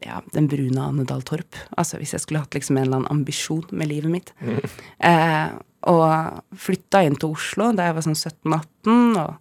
ja, 0.00 0.22
den 0.32 0.48
brune 0.48 0.80
Ane 0.80 1.04
Dahl 1.04 1.20
Torp. 1.28 1.60
Altså 1.76 2.00
hvis 2.00 2.14
jeg 2.16 2.24
skulle 2.24 2.40
hatt 2.46 2.56
liksom 2.56 2.78
en 2.78 2.86
eller 2.86 3.02
annen 3.02 3.18
ambisjon 3.18 3.66
med 3.68 3.92
livet 3.92 4.14
mitt. 4.14 4.32
Mm. 4.40 4.80
Eh, 5.10 5.44
og 5.92 6.58
flytta 6.64 7.04
inn 7.04 7.20
til 7.20 7.36
Oslo 7.36 7.68
da 7.76 7.90
jeg 7.90 7.98
var 7.98 8.08
sånn 8.08 8.16
17-18, 8.16 9.20
og 9.26 9.36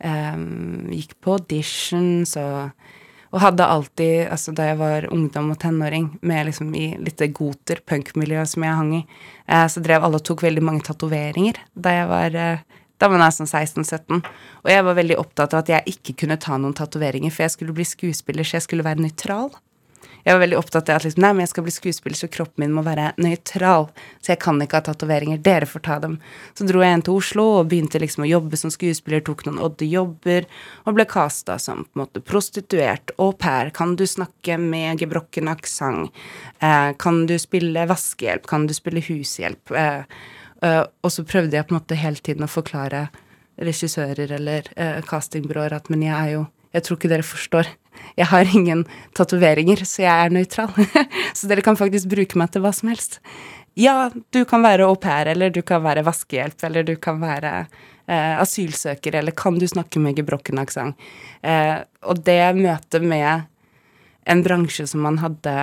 Um, 0.00 0.88
gikk 0.94 1.18
på 1.20 1.34
auditions 1.36 2.32
og, 2.40 2.70
og 3.34 3.42
hadde 3.42 3.66
alltid, 3.68 4.30
altså 4.32 4.54
da 4.56 4.70
jeg 4.70 4.78
var 4.80 5.06
ungdom 5.12 5.50
og 5.52 5.58
tenåring, 5.60 6.06
med 6.24 6.48
liksom 6.48 6.72
i 6.72 6.94
litt 6.96 7.20
goter, 7.36 7.82
punkmiljø 7.84 8.46
som 8.48 8.64
jeg 8.64 8.78
hang 8.78 8.94
i, 9.02 9.04
uh, 9.50 9.66
så 9.68 9.82
drev 9.84 10.06
alle 10.06 10.22
og 10.22 10.24
tok 10.24 10.46
veldig 10.46 10.64
mange 10.64 10.86
tatoveringer 10.88 11.60
da 11.76 11.96
jeg 11.98 12.08
var 12.10 12.38
uh, 12.40 12.78
da 13.00 13.08
var 13.08 13.22
jeg 13.24 13.36
sånn 13.38 13.48
16-17. 13.48 14.18
Og 14.60 14.68
jeg 14.68 14.84
var 14.84 14.96
veldig 14.98 15.16
opptatt 15.20 15.54
av 15.56 15.62
at 15.62 15.70
jeg 15.72 15.94
ikke 15.94 16.18
kunne 16.20 16.36
ta 16.40 16.58
noen 16.60 16.76
tatoveringer, 16.76 17.32
for 17.32 17.46
jeg 17.46 17.54
skulle 17.54 17.76
bli 17.76 17.86
skuespiller, 17.88 18.44
så 18.44 18.58
jeg 18.58 18.66
skulle 18.66 18.84
være 18.84 19.00
nøytral. 19.00 19.48
Jeg 20.24 20.34
var 20.34 20.42
veldig 20.42 20.58
opptatt 20.58 20.90
av 20.90 21.00
at 21.00 21.06
liksom, 21.06 21.22
nei, 21.24 21.32
men 21.32 21.44
jeg 21.44 21.52
skal 21.52 21.64
bli 21.66 21.74
skuespiller, 21.74 22.18
så 22.18 22.28
kroppen 22.32 22.64
min 22.64 22.74
må 22.76 22.84
være 22.86 23.10
nøytral. 23.20 23.88
Så 24.20 24.34
jeg 24.34 24.40
kan 24.42 24.60
ikke 24.60 24.80
ha 24.80 24.86
tatoveringer. 24.90 25.40
Dere 25.44 25.68
får 25.68 25.84
ta 25.86 25.98
dem. 26.02 26.18
Så 26.58 26.66
dro 26.68 26.82
jeg 26.84 26.98
inn 26.98 27.04
til 27.06 27.16
Oslo 27.16 27.46
og 27.60 27.70
begynte 27.70 28.02
liksom 28.02 28.26
å 28.26 28.30
jobbe 28.30 28.60
som 28.60 28.72
skuespiller, 28.74 29.24
tok 29.24 29.46
noen 29.48 29.62
oddejobber 29.64 30.48
og 30.84 30.98
ble 30.98 31.08
casta 31.10 31.56
som 31.62 31.86
på 31.86 31.96
en 31.96 32.04
måte 32.04 32.24
prostituert. 32.24 33.14
Au 33.18 33.32
pair. 33.32 33.72
Kan 33.76 33.96
du 33.96 34.06
snakke 34.08 34.58
med 34.60 35.00
gebrokken 35.00 35.50
aksent? 35.52 36.12
Eh, 36.60 36.92
kan 37.00 37.24
du 37.30 37.36
spille 37.40 37.88
vaskehjelp? 37.88 38.46
Kan 38.50 38.68
du 38.68 38.76
spille 38.76 39.02
hushjelp? 39.04 39.72
Eh, 39.72 40.04
eh, 40.66 40.84
og 40.84 41.12
så 41.12 41.24
prøvde 41.24 41.56
jeg 41.56 41.68
på 41.68 41.74
en 41.74 41.80
måte 41.80 41.98
hele 41.98 42.20
tiden 42.20 42.44
å 42.46 42.50
forklare 42.50 43.08
regissører 43.60 44.32
eller 44.36 44.68
eh, 44.76 45.00
castingbyråer 45.06 45.76
at 45.76 45.90
men 45.92 46.04
jeg 46.06 46.16
er 46.16 46.32
jo 46.36 46.46
Jeg 46.74 46.86
tror 46.86 46.98
ikke 46.98 47.10
dere 47.10 47.26
forstår. 47.26 47.70
Jeg 48.18 48.28
har 48.30 48.50
ingen 48.54 48.84
tatoveringer, 49.16 49.82
så 49.88 50.04
jeg 50.04 50.26
er 50.26 50.34
nøytral. 50.34 50.70
så 51.38 51.50
dere 51.50 51.64
kan 51.66 51.78
faktisk 51.78 52.10
bruke 52.12 52.38
meg 52.40 52.52
til 52.52 52.64
hva 52.64 52.72
som 52.76 52.92
helst. 52.92 53.20
Ja, 53.78 54.10
du 54.34 54.42
kan 54.48 54.64
være 54.64 54.86
au 54.88 54.96
pair, 54.98 55.30
eller 55.30 55.52
du 55.54 55.62
kan 55.66 55.82
være 55.84 56.04
vaskehjelp, 56.06 56.58
eller 56.66 56.86
du 56.86 56.96
kan 57.00 57.20
være 57.22 57.52
eh, 57.60 58.34
asylsøker, 58.40 59.20
eller 59.20 59.34
kan 59.36 59.58
du 59.60 59.66
snakke 59.70 60.02
med 60.02 60.18
gebrokken 60.18 60.60
aksent? 60.62 60.98
Eh, 61.42 61.78
og 62.02 62.22
det 62.26 62.42
møtet 62.58 63.06
med 63.06 63.46
en 64.30 64.42
bransje 64.44 64.86
som 64.90 65.04
man 65.06 65.20
hadde, 65.22 65.54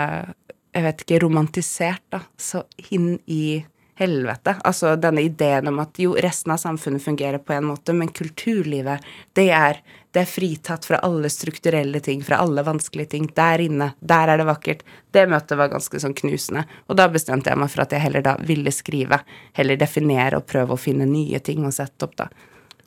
jeg 0.76 0.86
vet 0.88 1.04
ikke, 1.04 1.22
romantisert, 1.26 2.04
da, 2.14 2.24
så 2.40 2.64
inn 2.92 3.18
i 3.26 3.60
helvete. 3.98 4.56
Altså 4.64 4.96
denne 4.96 5.24
ideen 5.26 5.68
om 5.72 5.80
at 5.82 5.98
jo, 6.00 6.14
resten 6.22 6.54
av 6.54 6.60
samfunnet 6.62 7.04
fungerer 7.04 7.42
på 7.42 7.56
en 7.56 7.66
måte, 7.72 7.96
men 7.98 8.12
kulturlivet, 8.14 9.06
det 9.38 9.48
er, 9.54 9.80
det 10.14 10.22
er 10.22 10.30
fritatt 10.30 10.86
fra 10.86 11.00
alle 11.06 11.32
strukturelle 11.34 12.02
ting, 12.06 12.22
fra 12.26 12.42
alle 12.44 12.64
vanskelige 12.66 13.14
ting. 13.16 13.30
Der 13.36 13.64
inne, 13.66 13.92
der 14.00 14.34
er 14.34 14.42
det 14.42 14.48
vakkert. 14.50 14.84
Det 15.12 15.26
møtet 15.30 15.58
var 15.58 15.74
ganske 15.74 16.02
sånn 16.04 16.16
knusende. 16.18 16.68
Og 16.88 17.00
da 17.00 17.10
bestemte 17.10 17.50
jeg 17.50 17.62
meg 17.62 17.74
for 17.74 17.86
at 17.88 17.96
jeg 17.96 18.06
heller 18.06 18.26
da 18.26 18.38
ville 18.46 18.74
skrive, 18.76 19.24
heller 19.58 19.82
definere 19.82 20.42
og 20.42 20.48
prøve 20.50 20.78
å 20.78 20.82
finne 20.82 21.10
nye 21.10 21.42
ting 21.42 21.66
å 21.66 21.74
sette 21.74 22.06
opp, 22.06 22.18
da. 22.22 22.30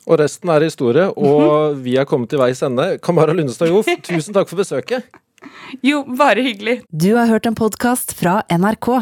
Og 0.09 0.17
resten 0.17 0.49
er 0.49 0.63
historie, 0.65 1.09
og 1.11 1.75
vi 1.85 1.99
er 1.99 2.07
kommet 2.09 2.31
til 2.31 2.41
veis 2.41 2.63
ende. 2.65 2.95
Kamara 3.03 3.35
Lundestad 3.35 3.69
Joff, 3.69 3.91
tusen 4.07 4.37
takk 4.37 4.49
for 4.49 4.63
besøket. 4.63 5.11
Jo, 5.83 6.03
bare 6.05 6.43
hyggelig. 6.45 6.81
Du 6.89 7.15
har 7.17 7.27
hørt 7.27 7.47
en 7.49 7.57
podkast 7.57 8.13
fra 8.17 8.41
NRK. 8.47 9.01